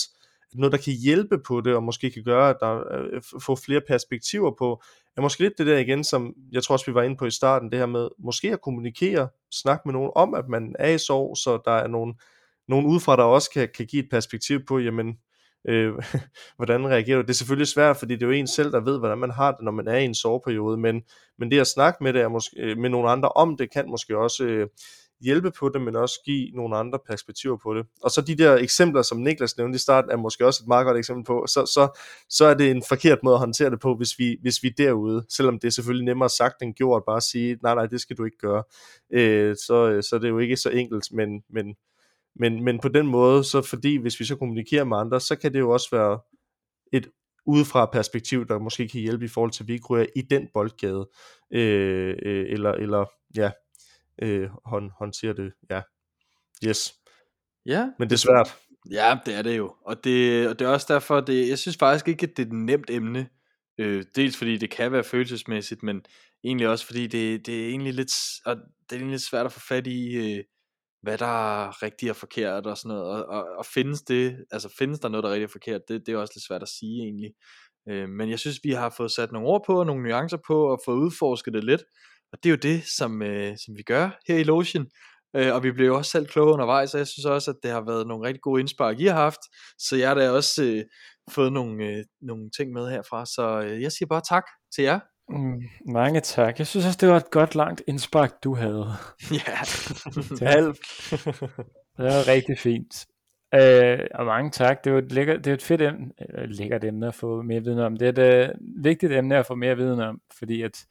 noget, 0.55 0.73
der 0.73 0.79
kan 0.79 0.93
hjælpe 0.93 1.39
på 1.39 1.61
det, 1.61 1.75
og 1.75 1.83
måske 1.83 2.11
kan 2.11 2.25
gøre, 2.25 2.51
at 2.51 2.57
der 2.61 2.95
øh, 2.95 3.23
få 3.43 3.57
flere 3.57 3.81
perspektiver 3.89 4.51
på, 4.59 4.83
er 5.17 5.21
måske 5.21 5.41
lidt 5.43 5.59
det 5.59 5.67
der 5.67 5.79
igen, 5.79 6.05
som 6.05 6.35
jeg 6.53 6.63
tror 6.63 6.73
også, 6.73 6.87
vi 6.87 6.95
var 6.95 7.03
inde 7.03 7.17
på 7.17 7.27
i 7.27 7.31
starten, 7.31 7.71
det 7.71 7.79
her 7.79 7.87
med 7.87 8.09
måske 8.19 8.53
at 8.53 8.61
kommunikere, 8.61 9.29
snakke 9.51 9.83
med 9.85 9.93
nogen 9.93 10.11
om, 10.15 10.35
at 10.35 10.49
man 10.49 10.77
er 10.79 10.89
i 10.89 10.99
sorg, 10.99 11.37
så 11.37 11.59
der 11.65 11.73
er 11.73 11.87
nogen, 11.87 12.15
nogen 12.69 12.87
udefra, 12.87 13.17
der 13.17 13.23
også 13.23 13.51
kan, 13.51 13.69
kan 13.77 13.87
give 13.87 14.03
et 14.03 14.11
perspektiv 14.11 14.65
på, 14.65 14.79
jamen, 14.79 15.17
øh, 15.69 15.93
hvordan 16.57 16.89
reagerer 16.89 17.17
du? 17.17 17.23
Det 17.23 17.31
er 17.31 17.35
selvfølgelig 17.35 17.69
svært, 17.69 17.97
fordi 17.97 18.15
det 18.15 18.23
er 18.23 18.27
jo 18.27 18.33
en 18.33 18.47
selv, 18.47 18.73
der 18.73 18.81
ved, 18.81 18.99
hvordan 18.99 19.19
man 19.19 19.31
har 19.31 19.53
det, 19.53 19.65
når 19.65 19.73
man 19.73 19.89
er 19.89 19.97
i 19.97 20.05
en 20.05 20.15
soveperiode, 20.15 20.77
men, 20.77 21.03
men 21.39 21.51
det 21.51 21.61
at 21.61 21.67
snakke 21.67 22.05
med, 22.05 22.13
det 22.13 22.23
er 22.23 22.29
måske, 22.29 22.57
øh, 22.61 22.79
med 22.79 22.91
nogle 22.91 23.11
andre 23.11 23.29
om 23.29 23.57
det, 23.57 23.73
kan 23.73 23.89
måske 23.89 24.19
også 24.19 24.45
øh, 24.45 24.69
hjælpe 25.23 25.51
på 25.51 25.69
det, 25.69 25.83
men 25.83 25.97
også 25.97 26.21
give 26.25 26.51
nogle 26.51 26.77
andre 26.77 26.99
perspektiver 27.11 27.57
på 27.63 27.75
det. 27.75 27.87
Og 28.03 28.11
så 28.11 28.21
de 28.21 28.37
der 28.37 28.57
eksempler, 28.57 29.03
som 29.03 29.19
Niklas 29.19 29.57
nævnte 29.57 29.77
i 29.77 29.79
starten, 29.79 30.11
er 30.11 30.17
måske 30.17 30.47
også 30.47 30.63
et 30.65 30.69
meget 30.69 30.87
godt 30.87 30.99
eksempel 30.99 31.25
på, 31.25 31.45
så, 31.49 31.67
så, 31.67 31.99
så 32.29 32.45
er 32.45 32.55
det 32.55 32.71
en 32.71 32.83
forkert 32.89 33.19
måde 33.23 33.35
at 33.35 33.39
håndtere 33.39 33.71
det 33.71 33.81
på, 33.81 33.95
hvis 33.97 34.19
vi, 34.19 34.37
hvis 34.43 34.63
vi 34.63 34.69
er 34.69 34.73
derude, 34.79 35.25
selvom 35.29 35.59
det 35.59 35.69
er 35.69 35.73
selvfølgelig 35.73 36.05
nemmere 36.05 36.29
sagt 36.29 36.63
end 36.63 36.75
gjort, 36.75 37.03
bare 37.07 37.17
at 37.17 37.23
sige, 37.23 37.59
nej, 37.63 37.75
nej, 37.75 37.87
det 37.87 38.01
skal 38.01 38.17
du 38.17 38.25
ikke 38.25 38.39
gøre. 38.39 38.63
Øh, 39.13 39.57
så, 39.57 39.89
øh, 39.89 40.03
så 40.03 40.19
det 40.19 40.25
er 40.25 40.29
jo 40.29 40.39
ikke 40.39 40.57
så 40.57 40.71
enkelt, 40.71 41.05
men, 41.13 41.43
men 41.51 41.75
men, 42.37 42.65
men 42.65 42.81
på 42.81 42.89
den 42.89 43.07
måde, 43.07 43.45
så 43.45 43.63
fordi 43.63 43.97
hvis 43.97 44.21
vi 44.21 44.25
så 44.25 44.37
kommunikerer 44.37 44.85
med 44.85 44.97
andre, 44.97 45.21
så 45.21 45.37
kan 45.37 45.53
det 45.53 45.59
jo 45.59 45.71
også 45.71 45.89
være 45.93 46.21
et 46.93 47.09
udefra 47.47 47.87
perspektiv, 47.87 48.47
der 48.47 48.59
måske 48.59 48.89
kan 48.89 49.01
hjælpe 49.01 49.25
i 49.25 49.29
forhold 49.29 49.51
til, 49.51 49.65
at 49.65 49.69
vi 49.69 49.73
ikke 49.73 49.87
ryger 49.87 50.07
i 50.17 50.21
den 50.21 50.49
boldgade, 50.55 51.11
øh, 51.51 52.15
øh, 52.23 52.47
eller, 52.49 52.73
eller 52.73 53.05
ja, 53.37 53.51
øh, 54.23 54.51
hånd, 54.65 54.91
håndtere 54.99 55.35
det, 55.35 55.53
ja, 55.71 55.83
yes. 56.67 56.95
Ja. 57.67 57.91
Men 57.99 58.11
det 58.11 58.15
er 58.15 58.19
svært. 58.19 58.57
Ja, 58.91 59.19
det 59.27 59.35
er 59.35 59.43
det 59.43 59.57
jo. 59.57 59.75
Og 59.85 60.05
det, 60.05 60.49
og 60.49 60.59
det 60.59 60.65
er 60.65 60.69
også 60.69 60.87
derfor, 60.89 61.21
det, 61.21 61.49
jeg 61.49 61.59
synes 61.59 61.77
faktisk 61.77 62.09
ikke, 62.09 62.27
at 62.27 62.37
det 62.37 62.43
er 62.43 62.47
et 62.47 62.53
nemt 62.53 62.91
emne. 62.91 63.29
Øh, 63.79 64.05
dels 64.17 64.37
fordi 64.37 64.57
det 64.57 64.71
kan 64.71 64.93
være 64.93 65.05
følelsesmæssigt, 65.05 65.83
men 65.83 66.03
egentlig 66.45 66.69
også 66.69 66.87
fordi 66.87 67.07
det, 67.07 67.47
det 67.47 67.65
er 67.65 67.69
egentlig 67.69 67.95
lidt, 67.95 68.13
og 68.45 68.57
det 68.57 68.93
er 68.93 68.97
egentlig 68.97 69.11
lidt 69.11 69.23
svært 69.23 69.47
at 69.47 69.53
få 69.53 69.61
fat 69.61 69.87
i, 69.87 70.15
øh, 70.15 70.45
hvad 71.03 71.19
der 71.19 71.65
er 71.65 71.83
rigtigt 71.83 72.11
og 72.11 72.17
forkert 72.17 72.67
og 72.67 72.79
sådan 72.79 72.89
noget, 72.97 73.07
og, 73.07 73.25
og, 73.27 73.45
og 73.59 73.67
findes 73.67 74.03
det, 74.03 74.37
altså 74.51 74.75
findes 74.79 75.01
der 75.01 75.09
noget, 75.09 75.25
der 75.25 75.31
er 75.31 75.35
rigtigt 75.35 75.49
og 75.49 75.53
forkert, 75.53 75.81
det, 75.89 76.07
det 76.07 76.15
er 76.15 76.19
også 76.19 76.33
lidt 76.37 76.47
svært 76.47 76.63
at 76.63 76.69
sige 76.69 77.03
egentlig. 77.03 77.31
Øh, 77.89 78.09
men 78.09 78.31
jeg 78.31 78.39
synes, 78.39 78.59
vi 78.65 78.71
har 78.71 78.95
fået 78.97 79.11
sat 79.11 79.33
nogle 79.33 79.49
ord 79.49 79.63
på, 79.67 79.81
og 79.81 79.87
nogle 79.87 80.03
nuancer 80.03 80.39
på, 80.47 80.67
og 80.73 80.81
fået 80.85 80.97
udforsket 80.97 81.55
det 81.55 81.65
lidt, 81.65 81.85
og 82.33 82.39
det 82.43 82.49
er 82.49 82.51
jo 82.51 82.57
det, 82.57 82.85
som, 82.99 83.23
øh, 83.23 83.57
som 83.65 83.77
vi 83.77 83.83
gør 83.83 84.11
her 84.29 84.37
i 84.39 84.43
Lotion, 84.43 84.87
øh, 85.37 85.55
og 85.55 85.63
vi 85.63 85.73
blev 85.73 85.87
jo 85.87 85.97
også 85.97 86.11
selv 86.11 86.27
kloge 86.27 86.53
undervejs, 86.53 86.95
og 86.95 86.99
jeg 86.99 87.07
synes 87.07 87.27
også, 87.27 87.51
at 87.51 87.57
det 87.63 87.71
har 87.71 87.85
været 87.87 88.07
nogle 88.07 88.27
rigtig 88.27 88.43
gode 88.43 88.61
indspark, 88.61 89.01
I 89.01 89.05
har 89.07 89.15
haft, 89.15 89.41
så 89.79 89.97
jeg 89.97 90.09
har 90.09 90.15
da 90.15 90.31
også 90.31 90.65
øh, 90.65 90.85
fået 91.31 91.53
nogle, 91.53 91.87
øh, 91.87 92.05
nogle 92.21 92.51
ting 92.57 92.73
med 92.73 92.91
herfra, 92.91 93.27
så 93.27 93.63
øh, 93.67 93.83
jeg 93.83 93.93
siger 93.93 94.07
bare 94.07 94.23
tak 94.29 94.45
til 94.75 94.85
jer. 94.85 95.01
Mm, 95.29 95.63
mange 95.93 96.21
tak. 96.21 96.59
Jeg 96.59 96.67
synes 96.67 96.87
også, 96.87 96.99
det 97.01 97.09
var 97.09 97.17
et 97.17 97.31
godt 97.31 97.55
langt 97.55 97.83
indspark, 97.87 98.45
du 98.45 98.55
havde. 98.55 98.87
Ja. 99.33 99.59
Det 100.39 100.65
var, 100.65 100.73
det 101.97 102.05
var 102.05 102.29
rigtig 102.29 102.59
fint. 102.59 103.07
Øh, 103.55 104.07
og 104.15 104.27
mange 104.27 104.51
tak. 104.51 104.85
Det 104.85 104.91
er 104.91 104.95
jo 104.95 104.99
et, 104.99 105.13
lækker, 105.13 105.37
det 105.37 105.47
er 105.47 105.55
et 105.55 105.63
fedt 105.63 105.83
emne, 105.83 106.13
øh, 106.39 106.49
lækkert 106.49 106.85
emne 106.85 107.07
at 107.07 107.15
få 107.15 107.43
mere 107.43 107.61
viden 107.61 107.79
om. 107.79 107.97
Det 107.97 108.19
er 108.19 108.23
et 108.23 108.49
øh, 108.49 108.55
vigtigt 108.85 109.13
emne 109.13 109.37
at 109.37 109.47
få 109.47 109.55
mere 109.55 109.77
viden 109.77 110.01
om, 110.01 110.21
fordi 110.39 110.63
at 110.63 110.87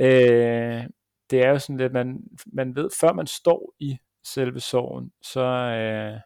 øh, 0.00 0.84
det 1.30 1.44
er 1.44 1.48
jo 1.48 1.58
sådan 1.58 1.76
lidt, 1.76 1.92
man, 1.92 2.20
man 2.52 2.76
ved, 2.76 2.90
før 3.00 3.12
man 3.12 3.26
står 3.26 3.74
i 3.80 3.98
selve 4.24 4.60
sorgen, 4.60 5.12
så, 5.22 5.40
øh, 5.40 6.20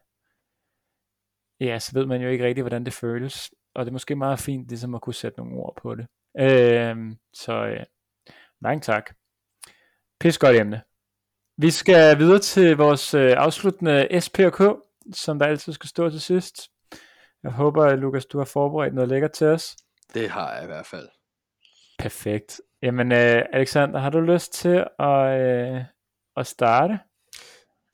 ja, 1.60 1.78
så 1.78 1.90
ved 1.94 2.06
man 2.06 2.22
jo 2.22 2.28
ikke 2.28 2.44
rigtig, 2.44 2.62
hvordan 2.62 2.84
det 2.84 2.92
føles. 2.92 3.50
Og 3.74 3.84
det 3.84 3.90
er 3.90 3.92
måske 3.92 4.16
meget 4.16 4.38
fint 4.38 4.68
ligesom 4.68 4.94
at 4.94 5.00
kunne 5.00 5.14
sætte 5.14 5.38
nogle 5.38 5.56
ord 5.56 5.76
på 5.82 5.94
det. 5.94 6.06
Øh, 6.38 6.96
så 7.32 7.52
øh, 7.52 7.84
mange 8.60 8.80
tak. 8.80 9.14
Pis 10.20 10.38
godt 10.38 10.56
emne. 10.56 10.82
Vi 11.58 11.70
skal 11.70 12.18
videre 12.18 12.38
til 12.38 12.76
vores 12.76 13.14
øh, 13.14 13.34
afsluttende 13.36 14.20
SP 14.24 14.36
og 14.38 14.52
K, 14.52 14.60
som 15.14 15.38
der 15.38 15.46
altid 15.46 15.72
skal 15.72 15.88
stå 15.88 16.10
til 16.10 16.20
sidst. 16.20 16.68
Jeg 17.42 17.52
håber, 17.52 17.96
Lukas, 17.96 18.26
du 18.26 18.38
har 18.38 18.44
forberedt 18.44 18.94
noget 18.94 19.08
lækkert 19.08 19.32
til 19.32 19.46
os. 19.46 19.76
Det 20.14 20.30
har 20.30 20.54
jeg 20.54 20.62
i 20.62 20.66
hvert 20.66 20.86
fald. 20.86 21.08
Perfekt. 21.98 22.60
Jamen, 22.82 23.12
øh, 23.12 23.42
Alexander, 23.52 24.00
har 24.00 24.10
du 24.10 24.20
lyst 24.20 24.52
til 24.52 24.84
at, 24.98 25.40
øh, 25.40 25.84
at 26.36 26.46
starte? 26.46 26.98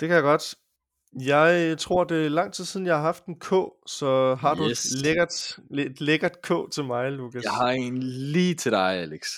Det 0.01 0.09
kan 0.09 0.15
jeg 0.15 0.23
godt. 0.23 0.55
Jeg 1.21 1.79
tror, 1.79 2.05
det 2.05 2.25
er 2.25 2.29
lang 2.29 2.53
tid 2.53 2.65
siden, 2.65 2.87
jeg 2.87 2.95
har 2.97 3.03
haft 3.03 3.25
en 3.27 3.39
K, 3.39 3.49
så 3.87 4.37
har 4.41 4.55
du 4.55 4.69
Yes. 4.69 4.85
et 4.85 5.03
lækkert, 5.03 5.59
et 5.79 6.01
lækkert 6.01 6.43
K 6.43 6.53
til 6.73 6.85
mig, 6.85 7.13
Lukas? 7.13 7.45
Jeg 7.45 7.53
har 7.53 7.69
en 7.71 7.99
lige 8.03 8.55
til 8.55 8.73
dig, 8.73 8.93
Alex. 8.95 9.29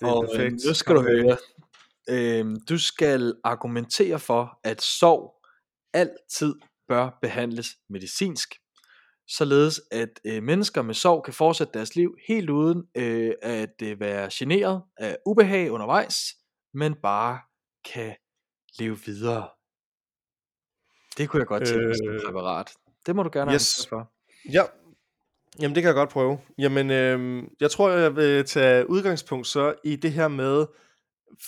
det 0.00 0.08
er 0.08 0.12
og 0.12 0.24
øh, 0.24 0.30
perfekt. 0.30 0.54
nu 0.68 0.74
skal 0.74 0.94
du 0.94 1.02
høre. 1.02 1.36
Øhm, 2.10 2.56
du 2.68 2.78
skal 2.78 3.34
argumentere 3.44 4.18
for, 4.18 4.58
at 4.64 4.82
sorg 4.82 5.34
altid 5.92 6.54
bør 6.88 7.18
behandles 7.22 7.68
medicinsk, 7.90 8.54
således 9.28 9.80
at 9.90 10.20
øh, 10.24 10.42
mennesker 10.42 10.82
med 10.82 10.94
sorg 10.94 11.24
kan 11.24 11.34
fortsætte 11.34 11.72
deres 11.74 11.96
liv 11.96 12.14
helt 12.28 12.50
uden 12.50 12.82
øh, 12.96 13.32
at 13.42 13.82
øh, 13.82 14.00
være 14.00 14.28
generet 14.32 14.82
af 14.96 15.16
ubehag 15.26 15.70
undervejs, 15.70 16.16
men 16.74 16.94
bare 17.02 17.38
kan 17.94 18.14
leve 18.78 18.98
videre. 19.06 19.48
Det 21.18 21.28
kunne 21.28 21.40
jeg 21.40 21.46
godt 21.46 21.66
tænke 21.66 21.86
mig 21.86 21.96
som 21.96 22.08
Øh, 22.08 22.20
præparat. 22.24 22.70
Det 23.06 23.16
må 23.16 23.22
du 23.22 23.30
gerne 23.32 23.52
yes. 23.52 23.74
yes. 23.78 23.86
for. 23.86 24.12
Ja, 24.52 24.62
jamen 25.60 25.74
det 25.74 25.82
kan 25.82 25.88
jeg 25.88 25.94
godt 25.94 26.10
prøve. 26.10 26.38
Jamen, 26.58 26.90
øhm, 26.90 27.48
jeg 27.60 27.70
tror, 27.70 27.90
jeg 27.90 28.16
vil 28.16 28.44
tage 28.44 28.90
udgangspunkt 28.90 29.46
så 29.46 29.74
i 29.84 29.96
det 29.96 30.12
her 30.12 30.28
med, 30.28 30.66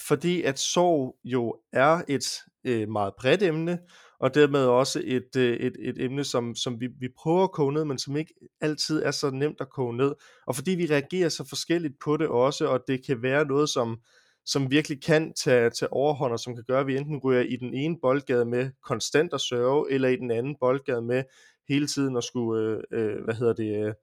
fordi 0.07 0.43
at 0.43 0.59
sorg 0.59 1.17
jo 1.25 1.57
er 1.73 2.03
et 2.09 2.27
øh, 2.64 2.89
meget 2.89 3.14
bredt 3.19 3.43
emne, 3.43 3.79
og 4.21 4.35
dermed 4.35 4.64
også 4.64 5.03
et, 5.05 5.37
øh, 5.37 5.57
et, 5.57 5.73
et 5.79 6.05
emne, 6.05 6.25
som, 6.25 6.55
som 6.55 6.81
vi, 6.81 6.89
vi 7.01 7.09
prøver 7.19 7.45
at 7.45 7.53
koge 7.53 7.73
ned, 7.73 7.85
men 7.85 7.99
som 7.99 8.17
ikke 8.17 8.35
altid 8.61 9.03
er 9.03 9.11
så 9.11 9.31
nemt 9.31 9.61
at 9.61 9.71
koge 9.71 9.97
ned. 9.97 10.14
Og 10.47 10.57
fordi 10.57 10.71
vi 10.71 10.87
reagerer 10.91 11.29
så 11.29 11.49
forskelligt 11.49 11.95
på 12.05 12.17
det 12.17 12.29
også, 12.29 12.67
og 12.67 12.81
det 12.89 13.07
kan 13.07 13.23
være 13.23 13.45
noget, 13.45 13.69
som, 13.69 13.99
som 14.47 14.70
virkelig 14.70 15.03
kan 15.03 15.32
tage, 15.44 15.70
tage 15.70 15.92
overhånd, 15.92 16.32
og 16.32 16.40
som 16.40 16.55
kan 16.55 16.64
gøre, 16.66 16.80
at 16.80 16.86
vi 16.86 16.97
enten 16.97 17.18
ryger 17.18 17.40
i 17.40 17.57
den 17.57 17.74
ene 17.74 17.97
boldgade 18.03 18.44
med 18.44 18.70
konstant 18.82 19.34
at 19.34 19.40
sørge, 19.40 19.92
eller 19.92 20.09
i 20.09 20.16
den 20.16 20.30
anden 20.30 20.57
boldgade 20.61 21.03
med 21.03 21.22
hele 21.68 21.86
tiden 21.86 22.16
at 22.16 22.24
skulle, 22.24 22.82
øh, 22.92 23.16
øh 23.16 23.24
hvad 23.24 23.34
hedder 23.34 23.53
det, 23.53 23.86
øh, 23.86 23.94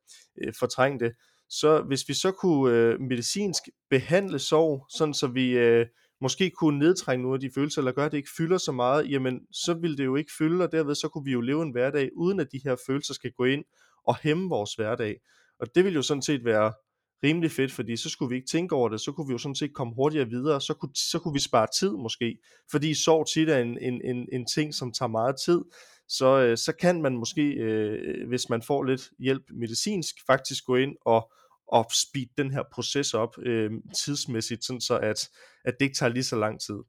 øh, 0.42 0.54
fortrænge 0.60 1.00
det. 1.00 1.14
Så 1.50 1.82
hvis 1.82 2.10
vi 2.10 2.14
så 2.14 2.32
kunne 2.32 2.76
øh, 2.78 3.00
medicinsk 3.00 3.64
behandle 3.90 4.40
sorg, 4.40 4.86
sådan 4.90 5.14
så 5.14 5.28
vi 5.28 5.58
øh, 5.58 5.86
måske 6.22 6.50
kunne 6.50 6.80
nedtrænge 6.80 7.24
nogle 7.24 7.36
af 7.36 7.40
de 7.40 7.52
følelser, 7.56 7.82
eller 7.82 7.92
gøre, 7.92 8.06
at 8.06 8.12
det 8.12 8.18
ikke 8.18 8.36
fylder 8.38 8.58
så 8.58 8.72
meget, 8.72 9.12
jamen 9.12 9.40
så 9.52 9.74
ville 9.74 9.98
det 9.98 10.06
jo 10.06 10.16
ikke 10.16 10.32
fylde, 10.38 10.64
og 10.64 10.72
derved 10.72 10.96
så 10.96 11.08
kunne 11.08 11.26
vi 11.26 11.32
jo 11.32 11.42
leve 11.42 11.64
en 11.64 11.72
hverdag, 11.72 12.10
uden 12.16 12.40
at 12.40 12.52
de 12.52 12.62
her 12.64 12.76
følelser 12.88 13.14
skal 13.14 13.32
gå 13.32 13.44
ind 13.44 13.64
og 14.08 14.16
hæmme 14.18 14.50
vores 14.50 14.74
hverdag. 14.74 15.16
Og 15.60 15.76
det 15.76 15.84
ville 15.84 15.96
jo 15.96 16.02
sådan 16.02 16.22
set 16.22 16.46
være 16.46 16.74
rimelig 17.24 17.52
fedt, 17.52 17.72
fordi 17.72 17.98
så 17.98 18.10
skulle 18.10 18.30
vi 18.30 18.36
ikke 18.36 18.48
tænke 18.48 18.76
over 18.76 18.90
det, 18.90 19.02
så 19.02 19.12
kunne 19.12 19.28
vi 19.28 19.32
jo 19.32 19.38
sådan 19.38 19.56
set 19.56 19.74
komme 19.74 19.94
hurtigere 19.94 20.30
videre, 20.30 20.62
så 20.62 20.74
kunne, 20.74 20.92
så 20.96 21.20
kunne 21.20 21.34
vi 21.34 21.40
spare 21.40 21.68
tid 21.80 21.92
måske, 21.92 22.38
fordi 22.72 22.94
sorg 22.94 23.28
tit 23.34 23.50
er 23.50 23.58
en, 23.58 23.78
en, 23.82 24.02
en, 24.04 24.28
en 24.34 24.46
ting, 24.46 24.74
som 24.74 24.92
tager 24.92 25.10
meget 25.10 25.36
tid, 25.46 25.62
så, 26.10 26.38
øh, 26.38 26.58
så 26.58 26.74
kan 26.82 27.02
man 27.02 27.14
måske, 27.18 27.42
øh, 27.42 28.28
hvis 28.28 28.50
man 28.50 28.62
får 28.62 28.84
lidt 28.84 29.10
hjælp 29.20 29.44
medicinsk, 29.50 30.16
faktisk 30.28 30.66
gå 30.66 30.76
ind 30.76 30.96
og, 31.06 31.32
og 31.68 31.86
speed 31.94 32.28
den 32.38 32.52
her 32.52 32.64
proces 32.74 33.14
op 33.14 33.36
øh, 33.46 33.72
tidsmæssigt, 34.06 34.66
sådan 34.66 34.82
så 34.82 34.98
at, 34.98 35.30
at 35.66 35.74
det 35.80 35.86
ikke 35.86 35.96
tager 35.96 36.10
lige 36.14 36.24
så 36.24 36.36
lang 36.36 36.62
tid. 36.62 36.80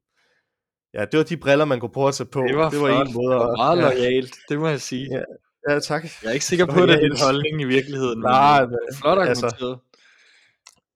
Ja, 0.94 1.04
det 1.04 1.18
var 1.18 1.24
de 1.24 1.36
briller, 1.36 1.64
man 1.64 1.80
kunne 1.80 1.92
prøve 1.92 2.08
at 2.08 2.14
tage 2.14 2.28
på. 2.28 2.44
Det 2.48 2.56
var, 2.56 2.70
det 2.70 2.80
var 2.80 2.88
flot. 2.88 3.08
en 3.08 3.14
måde 3.14 3.30
Det 3.34 3.40
var 3.40 3.56
meget 3.56 3.78
ja, 3.78 3.82
lojalt, 3.82 4.34
det 4.48 4.58
må 4.58 4.68
jeg 4.68 4.80
sige. 4.80 5.08
Ja, 5.12 5.22
ja, 5.68 5.80
tak. 5.80 6.02
Jeg 6.22 6.28
er 6.28 6.32
ikke 6.32 6.44
sikker 6.44 6.66
på, 6.66 6.82
at 6.82 6.88
det 6.88 6.94
er 6.94 6.98
Loyalt. 6.98 7.22
holdning 7.22 7.60
i 7.60 7.64
virkeligheden, 7.64 8.20
Nej, 8.20 8.66
men, 8.66 8.78
flot 9.00 9.18
altså, 9.18 9.46
argumenteret. 9.46 9.78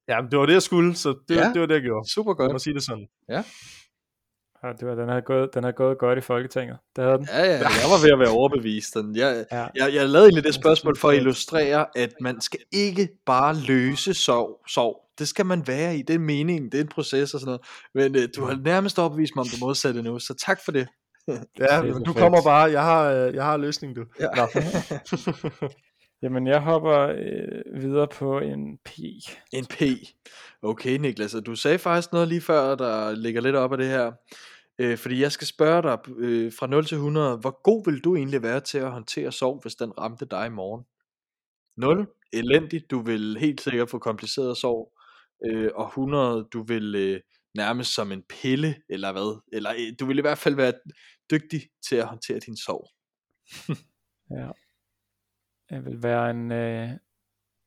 Ja, 0.08 0.20
det 0.30 0.38
var 0.38 0.46
det, 0.46 0.52
jeg 0.52 0.62
skulle, 0.62 0.94
så 0.96 1.08
det, 1.28 1.36
Ja. 1.36 1.40
ja. 1.46 1.52
det 1.52 1.60
var 1.60 1.66
det, 1.66 1.74
jeg 1.74 1.82
gjorde. 1.82 2.12
Super 2.12 2.34
Jeg 2.38 2.46
må 2.46 2.50
godt. 2.52 2.62
sige 2.62 2.74
det 2.74 2.82
sådan. 2.82 3.06
Ja, 3.28 4.68
det 4.80 4.88
var, 4.88 4.94
den, 4.94 5.08
har 5.08 5.20
gået, 5.20 5.50
den 5.54 5.64
har 5.64 5.72
gået 5.72 5.98
godt 5.98 6.18
i 6.18 6.20
Folketinget. 6.20 6.78
Det 6.96 7.04
havde 7.04 7.18
den. 7.18 7.28
Ja, 7.32 7.44
ja, 7.44 7.52
jeg 7.52 7.88
var 7.90 8.02
ved 8.02 8.10
at 8.12 8.18
være 8.18 8.28
overbevist. 8.30 8.94
Den. 8.94 9.16
Jeg, 9.16 9.44
Ja. 9.52 9.66
jeg, 9.76 9.94
jeg 9.94 10.08
lavede 10.08 10.26
egentlig 10.26 10.44
det 10.44 10.54
spørgsmål 10.54 10.98
for 10.98 11.08
at 11.08 11.16
illustrere, 11.16 11.86
at 11.96 12.12
man 12.20 12.40
skal 12.40 12.60
ikke 12.72 13.08
bare 13.26 13.56
løse 13.56 14.14
sorg. 14.14 14.60
sorg. 14.68 15.04
Det 15.18 15.28
skal 15.28 15.46
man 15.46 15.66
være 15.66 15.96
i. 15.96 16.02
Det 16.02 16.14
er 16.14 16.18
meningen. 16.18 16.72
Det 16.72 16.78
er 16.78 16.82
en 16.82 16.88
proces 16.88 17.34
og 17.34 17.40
sådan 17.40 17.46
noget. 17.46 17.60
Men 18.12 18.22
øh, 18.22 18.28
du 18.36 18.44
har 18.44 18.56
nærmest 18.64 18.98
overbevist 18.98 19.32
mig 19.36 19.40
om 19.42 19.48
det 19.48 19.60
modsatte 19.60 20.02
nu, 20.02 20.18
så 20.18 20.34
tak 20.46 20.58
for 20.64 20.72
det. 20.72 20.88
Ja, 21.58 21.82
du 22.06 22.12
kommer 22.12 22.42
bare. 22.42 22.70
Jeg 22.70 22.82
har, 22.82 23.10
øh, 23.12 23.34
jeg 23.34 23.44
har 23.44 23.56
løsningen, 23.56 23.96
du. 23.96 24.04
Ja. 24.20 24.28
Jamen, 26.22 26.46
jeg 26.46 26.62
hopper 26.62 26.98
øh, 26.98 27.82
videre 27.82 28.08
på 28.08 28.38
en 28.38 28.78
P. 28.84 28.90
En 29.52 29.66
P. 29.66 29.82
Okay, 30.62 30.98
Niklas, 30.98 31.34
og 31.34 31.46
du 31.46 31.54
sagde 31.54 31.78
faktisk 31.78 32.12
noget 32.12 32.28
lige 32.28 32.40
før, 32.40 32.74
der 32.74 33.14
ligger 33.14 33.40
lidt 33.40 33.56
op 33.56 33.72
af 33.72 33.78
det 33.78 33.86
her. 33.86 34.12
Øh, 34.78 34.98
fordi 34.98 35.20
jeg 35.20 35.32
skal 35.32 35.46
spørge 35.46 35.82
dig 35.82 35.98
øh, 36.16 36.52
fra 36.52 36.66
0 36.66 36.84
til 36.84 36.94
100, 36.94 37.36
hvor 37.36 37.62
god 37.62 37.90
vil 37.90 38.00
du 38.00 38.16
egentlig 38.16 38.42
være 38.42 38.60
til 38.60 38.78
at 38.78 38.90
håndtere 38.90 39.32
sorg, 39.32 39.62
hvis 39.62 39.74
den 39.74 39.98
ramte 39.98 40.26
dig 40.30 40.46
i 40.46 40.50
morgen? 40.50 40.84
0. 41.76 42.06
Elendigt, 42.32 42.90
du 42.90 43.00
vil 43.00 43.36
helt 43.40 43.60
sikkert 43.60 43.90
få 43.90 43.98
kompliceret 43.98 44.56
sorg. 44.56 44.92
Øh, 45.46 45.70
og 45.74 45.86
100, 45.86 46.48
du 46.52 46.62
vil 46.62 46.94
øh, 46.94 47.20
nærmest 47.54 47.94
som 47.94 48.12
en 48.12 48.22
pille, 48.22 48.74
eller 48.88 49.12
hvad? 49.12 49.40
Eller 49.52 49.70
øh, 49.70 49.92
du 50.00 50.06
vil 50.06 50.18
i 50.18 50.20
hvert 50.20 50.38
fald 50.38 50.54
være 50.54 50.72
dygtig 51.30 51.62
til 51.88 51.96
at 51.96 52.06
håndtere 52.06 52.38
din 52.38 52.56
sorg. 52.56 52.88
Ja. 54.30 54.48
Jeg 55.70 55.84
vil 55.84 56.02
være 56.02 56.30
en, 56.30 56.52
øh, 56.52 56.90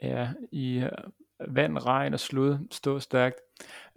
ja, 0.01 0.29
i 0.51 0.77
øh, 0.77 1.55
vand, 1.55 1.77
regn 1.77 2.13
og 2.13 2.19
slud, 2.19 2.57
stå 2.71 2.99
stærkt. 2.99 3.35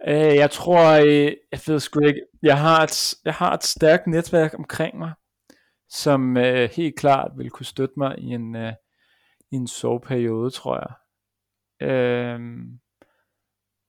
Øh, 0.07 0.35
jeg 0.35 0.51
tror, 0.51 0.91
øh, 0.91 1.35
jeg 1.51 1.59
ved 1.67 1.79
sgu 1.79 1.99
ikke, 1.99 2.21
jeg 2.43 2.59
har 2.59 2.83
et, 2.83 3.13
jeg 3.25 3.33
har 3.33 3.53
et 3.53 3.63
stærkt 3.63 4.07
netværk 4.07 4.53
omkring 4.53 4.97
mig, 4.97 5.13
som 5.89 6.37
øh, 6.37 6.69
helt 6.75 6.95
klart 6.95 7.31
vil 7.37 7.49
kunne 7.49 7.65
støtte 7.65 7.93
mig 7.97 8.19
i 8.19 8.25
en, 8.25 8.55
øh, 8.55 8.73
i 9.51 9.55
en 9.55 9.67
soveperiode, 9.67 10.49
tror 10.49 10.75
jeg. 10.77 10.93
Øh, 11.89 12.39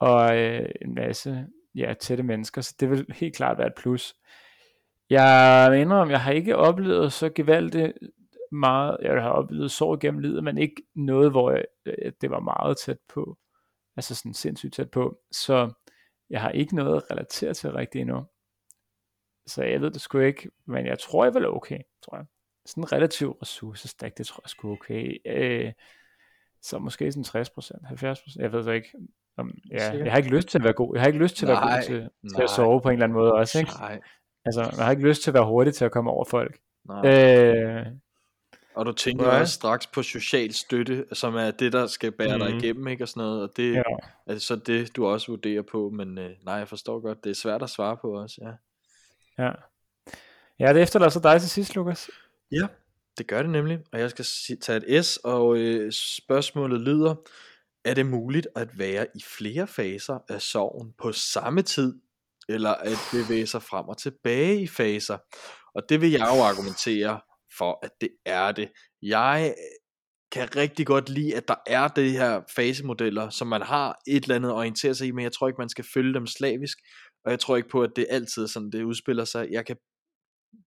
og 0.00 0.38
øh, 0.38 0.68
en 0.82 0.94
masse 0.94 1.46
ja, 1.74 1.94
tætte 2.00 2.22
mennesker, 2.22 2.60
så 2.60 2.74
det 2.80 2.90
vil 2.90 3.06
helt 3.14 3.36
klart 3.36 3.58
være 3.58 3.66
et 3.66 3.74
plus. 3.76 4.14
Jeg 5.10 5.68
mener 5.70 5.96
om, 5.96 6.10
jeg 6.10 6.20
har 6.20 6.32
ikke 6.32 6.56
oplevet 6.56 7.12
så 7.12 7.28
gevaldigt 7.28 7.92
meget, 8.52 8.96
jeg 9.02 9.22
har 9.22 9.30
oplevet 9.30 9.70
sorg 9.70 10.00
gennem 10.00 10.20
livet, 10.20 10.44
men 10.44 10.58
ikke 10.58 10.82
noget, 10.94 11.30
hvor 11.30 11.50
jeg, 11.50 11.64
øh, 11.86 12.12
det 12.20 12.30
var 12.30 12.40
meget 12.40 12.76
tæt 12.76 12.98
på, 13.08 13.36
altså 13.96 14.14
sådan 14.14 14.34
sindssygt 14.34 14.74
tæt 14.74 14.90
på, 14.90 15.18
så 15.32 15.72
jeg 16.30 16.40
har 16.40 16.50
ikke 16.50 16.76
noget 16.76 16.96
at 16.96 17.10
relatere 17.10 17.54
til 17.54 17.72
rigtig 17.72 18.00
endnu. 18.00 18.24
Så 19.46 19.64
jeg 19.64 19.80
ved 19.80 19.90
det 19.90 20.00
sgu 20.00 20.18
ikke, 20.18 20.50
men 20.66 20.86
jeg 20.86 20.98
tror, 20.98 21.24
jeg 21.24 21.34
vil 21.34 21.48
okay, 21.48 21.78
tror 22.04 22.16
jeg. 22.16 22.26
Sådan 22.66 22.92
relativt 22.92 23.36
ressourcestærk, 23.42 24.18
det 24.18 24.26
tror 24.26 24.40
jeg 24.44 24.50
sgu 24.50 24.72
okay. 24.72 25.16
Øh, 25.26 25.72
så 26.62 26.78
måske 26.78 27.12
sådan 27.12 27.42
60%, 27.42 28.14
70%, 28.14 28.36
jeg 28.42 28.52
ved 28.52 28.64
det 28.64 28.74
ikke. 28.74 28.88
Om, 29.36 29.58
ja, 29.70 29.92
jeg 29.92 30.12
har 30.12 30.18
ikke 30.18 30.36
lyst 30.36 30.48
til 30.48 30.58
at 30.58 30.64
være 30.64 30.72
god. 30.72 30.94
Jeg 30.94 31.02
har 31.02 31.06
ikke 31.06 31.18
lyst 31.18 31.36
til 31.36 31.46
at 31.46 31.48
være 31.48 31.60
Nej, 31.60 31.76
god 31.76 31.82
til, 31.84 32.08
til 32.36 32.42
at 32.42 32.50
sove 32.50 32.80
på 32.80 32.88
en 32.88 32.92
eller 32.92 33.04
anden 33.04 33.18
måde 33.18 33.32
også, 33.32 33.58
ikke? 33.58 33.70
Nej, 33.70 34.00
Altså, 34.46 34.60
jeg 34.76 34.84
har 34.84 34.90
ikke 34.90 35.08
lyst 35.08 35.22
til 35.22 35.30
at 35.30 35.34
være 35.34 35.46
hurtig 35.46 35.74
til 35.74 35.84
at 35.84 35.92
komme 35.92 36.10
over 36.10 36.24
folk. 36.24 36.58
nej. 36.84 37.06
Øh, 37.06 37.86
Og 38.76 38.86
du 38.86 38.92
tænker 38.92 39.24
Nej. 39.24 39.40
også 39.40 39.52
straks 39.54 39.86
på 39.86 40.02
social 40.02 40.54
støtte, 40.54 41.04
som 41.12 41.34
er 41.34 41.50
det, 41.50 41.72
der 41.72 41.86
skal 41.86 42.12
bære 42.12 42.38
dig 42.38 42.48
Mhm. 42.54 42.58
igennem, 42.58 42.88
ikke? 42.88 43.04
Og 43.04 43.08
sådan 43.08 43.20
noget. 43.20 43.42
Og 43.42 43.50
det 43.56 43.72
ja. 43.74 43.82
er 44.26 44.38
så 44.38 44.56
det, 44.56 44.96
du 44.96 45.06
også 45.06 45.26
vurderer 45.32 45.62
på. 45.62 45.90
Men 45.90 46.18
øh, 46.18 46.30
nej, 46.44 46.54
jeg 46.54 46.68
forstår 46.68 47.00
godt, 47.00 47.24
det 47.24 47.30
er 47.30 47.34
svært 47.34 47.62
at 47.62 47.70
svare 47.70 47.96
på 47.96 48.22
også, 48.22 48.36
ja. 48.42 48.52
Ja. 49.44 49.50
Ja, 50.60 50.72
det 50.72 50.82
efterlader 50.82 51.10
så 51.10 51.20
dig 51.20 51.40
til 51.40 51.50
sidst, 51.50 51.74
Lukas. 51.74 52.10
Ja, 52.52 52.66
det 53.18 53.26
gør 53.26 53.42
det 53.42 53.50
nemlig. 53.50 53.78
Og 53.92 54.00
jeg 54.00 54.10
skal 54.10 54.24
tage 54.60 54.86
et 54.88 55.04
S, 55.04 55.16
og 55.16 55.56
øh, 55.56 55.92
spørgsmålet 55.92 56.80
lyder, 56.80 57.14
er 57.84 57.94
det 57.94 58.06
muligt 58.06 58.48
at 58.56 58.78
være 58.78 59.06
i 59.14 59.22
flere 59.38 59.66
faser 59.66 60.18
af 60.28 60.42
sorgen 60.42 60.92
på 60.98 61.12
samme 61.12 61.62
tid, 61.62 61.94
eller 62.48 62.70
at 62.70 62.98
bevæge 63.12 63.46
sig 63.46 63.62
frem 63.62 63.88
og 63.88 63.98
tilbage 63.98 64.62
i 64.62 64.66
faser? 64.66 65.18
Og 65.74 65.82
det 65.88 66.00
vil 66.00 66.10
jeg 66.10 66.20
jo 66.36 66.42
argumentere 66.42 67.20
for, 67.58 67.78
at 67.82 67.90
det 68.00 68.10
er 68.26 68.52
det. 68.52 68.70
Jeg 69.02 69.54
øh, 69.58 69.64
kan 70.32 70.56
rigtig 70.56 70.86
godt 70.86 71.08
lide, 71.08 71.36
at 71.36 71.48
der 71.48 71.54
er 71.66 71.88
det 71.88 72.12
her 72.12 72.42
fasemodeller, 72.56 73.30
som 73.30 73.46
man 73.46 73.62
har 73.62 73.98
et 74.06 74.22
eller 74.22 74.34
andet 74.34 74.48
at 74.48 74.54
orientere 74.54 74.94
sig 74.94 75.06
i, 75.06 75.10
men 75.10 75.22
jeg 75.22 75.32
tror 75.32 75.48
ikke, 75.48 75.58
man 75.58 75.68
skal 75.68 75.84
følge 75.94 76.14
dem 76.14 76.26
slavisk, 76.26 76.78
og 77.24 77.30
jeg 77.30 77.40
tror 77.40 77.56
ikke 77.56 77.68
på, 77.68 77.82
at 77.82 77.90
det 77.96 78.06
altid 78.10 78.42
er 78.42 78.46
sådan, 78.46 78.70
det 78.70 78.82
udspiller 78.82 79.24
sig. 79.24 79.48
Jeg 79.50 79.66
kan 79.66 79.76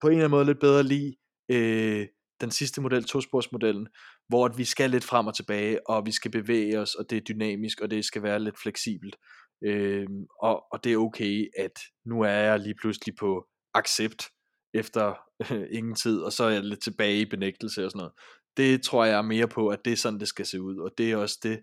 på 0.00 0.06
en 0.06 0.12
eller 0.12 0.24
anden 0.24 0.30
måde 0.30 0.44
lidt 0.44 0.60
bedre 0.60 0.82
lide 0.82 1.14
øh, 1.50 2.06
den 2.40 2.50
sidste 2.50 2.80
model, 2.80 3.04
tosporsmodellen, 3.04 3.86
hvor 4.28 4.46
at 4.46 4.58
vi 4.58 4.64
skal 4.64 4.90
lidt 4.90 5.04
frem 5.04 5.26
og 5.26 5.36
tilbage, 5.36 5.88
og 5.88 6.06
vi 6.06 6.12
skal 6.12 6.30
bevæge 6.30 6.78
os, 6.78 6.94
og 6.94 7.10
det 7.10 7.16
er 7.16 7.20
dynamisk, 7.20 7.80
og 7.80 7.90
det 7.90 8.04
skal 8.04 8.22
være 8.22 8.40
lidt 8.40 8.58
fleksibelt. 8.62 9.16
Øh, 9.64 10.06
og, 10.42 10.64
og 10.72 10.84
det 10.84 10.92
er 10.92 10.96
okay, 10.96 11.46
at 11.58 11.78
nu 12.06 12.20
er 12.20 12.28
jeg 12.28 12.60
lige 12.60 12.74
pludselig 12.80 13.14
på 13.20 13.46
accept 13.74 14.28
efter 14.74 15.14
øh, 15.52 15.66
ingen 15.70 15.94
tid, 15.94 16.20
og 16.20 16.32
så 16.32 16.44
er 16.44 16.50
jeg 16.50 16.64
lidt 16.64 16.82
tilbage 16.82 17.20
i 17.20 17.30
benægtelse 17.30 17.84
og 17.84 17.90
sådan 17.90 17.98
noget. 17.98 18.12
Det 18.56 18.82
tror 18.82 19.04
jeg 19.04 19.24
mere 19.24 19.48
på, 19.48 19.68
at 19.68 19.84
det 19.84 19.92
er 19.92 19.96
sådan, 19.96 20.20
det 20.20 20.28
skal 20.28 20.46
se 20.46 20.62
ud, 20.62 20.78
og 20.78 20.90
det 20.98 21.12
er 21.12 21.16
også 21.16 21.38
det, 21.42 21.60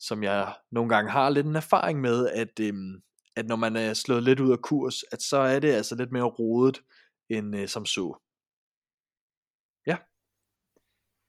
som 0.00 0.22
jeg 0.22 0.54
nogle 0.72 0.88
gange 0.94 1.10
har 1.10 1.30
lidt 1.30 1.46
en 1.46 1.56
erfaring 1.56 2.00
med, 2.00 2.28
at, 2.28 2.60
øhm, 2.60 3.02
at 3.36 3.46
når 3.46 3.56
man 3.56 3.76
er 3.76 3.94
slået 3.94 4.22
lidt 4.22 4.40
ud 4.40 4.52
af 4.52 4.58
kurs, 4.58 4.94
at 5.12 5.22
så 5.22 5.36
er 5.36 5.58
det 5.58 5.72
altså 5.72 5.94
lidt 5.94 6.12
mere 6.12 6.24
rodet, 6.24 6.80
end 7.30 7.56
øh, 7.56 7.68
som 7.68 7.86
så. 7.86 8.18
Ja. 9.86 9.96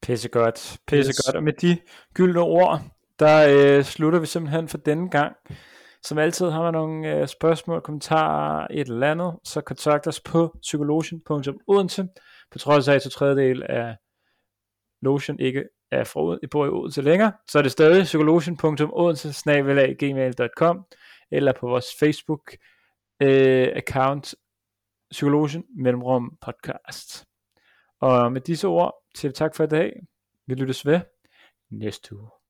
Pisse 0.02 0.30
godt, 0.30 0.78
pisse 0.88 1.10
yes. 1.10 1.30
Og 1.36 1.44
med 1.44 1.54
de 1.54 1.78
gyldne 2.14 2.42
ord, 2.42 2.82
der 3.20 3.78
øh, 3.78 3.84
slutter 3.84 4.20
vi 4.20 4.26
simpelthen 4.26 4.70
for 4.70 4.78
denne 4.78 5.10
gang. 5.10 5.36
Som 6.06 6.18
altid 6.18 6.50
har 6.50 6.64
man 6.64 6.74
nogle 6.74 7.16
øh, 7.16 7.28
spørgsmål, 7.28 7.82
kommentarer, 7.82 8.68
et 8.72 8.88
eller 8.88 9.12
andet, 9.12 9.40
så 9.44 9.62
kontakt 9.62 10.08
os 10.08 10.20
på 10.20 10.58
psykologen.odense. 10.62 12.08
På 12.52 12.60
trods 12.60 12.88
af, 12.88 12.96
at 12.96 13.02
to 13.02 13.10
tredjedel 13.10 13.64
af 13.64 13.96
Lotion 15.02 15.40
ikke 15.40 15.64
er 15.92 16.04
fra 16.04 16.38
bor 16.52 16.66
i 16.66 16.70
Odense 16.70 17.02
længere, 17.02 17.32
så 17.48 17.58
er 17.58 17.62
det 17.62 17.72
stadig 17.72 18.04
psykologen.odense.gmail.com 18.04 20.86
eller 21.32 21.54
på 21.60 21.68
vores 21.68 21.86
Facebook 22.00 22.52
øh, 23.22 23.68
account 23.76 24.36
Psykologen 25.12 25.64
Mellemrum 25.78 26.38
Podcast. 26.42 27.26
Og 28.02 28.32
med 28.32 28.42
disse 28.42 28.68
ord 28.68 28.94
til 29.16 29.34
tak 29.34 29.56
for 29.56 29.64
i 29.64 29.68
dag. 29.68 29.94
Vi 30.48 30.56
lyttes 30.56 30.86
ved 30.86 31.00
næste 31.70 32.16
uge. 32.16 32.43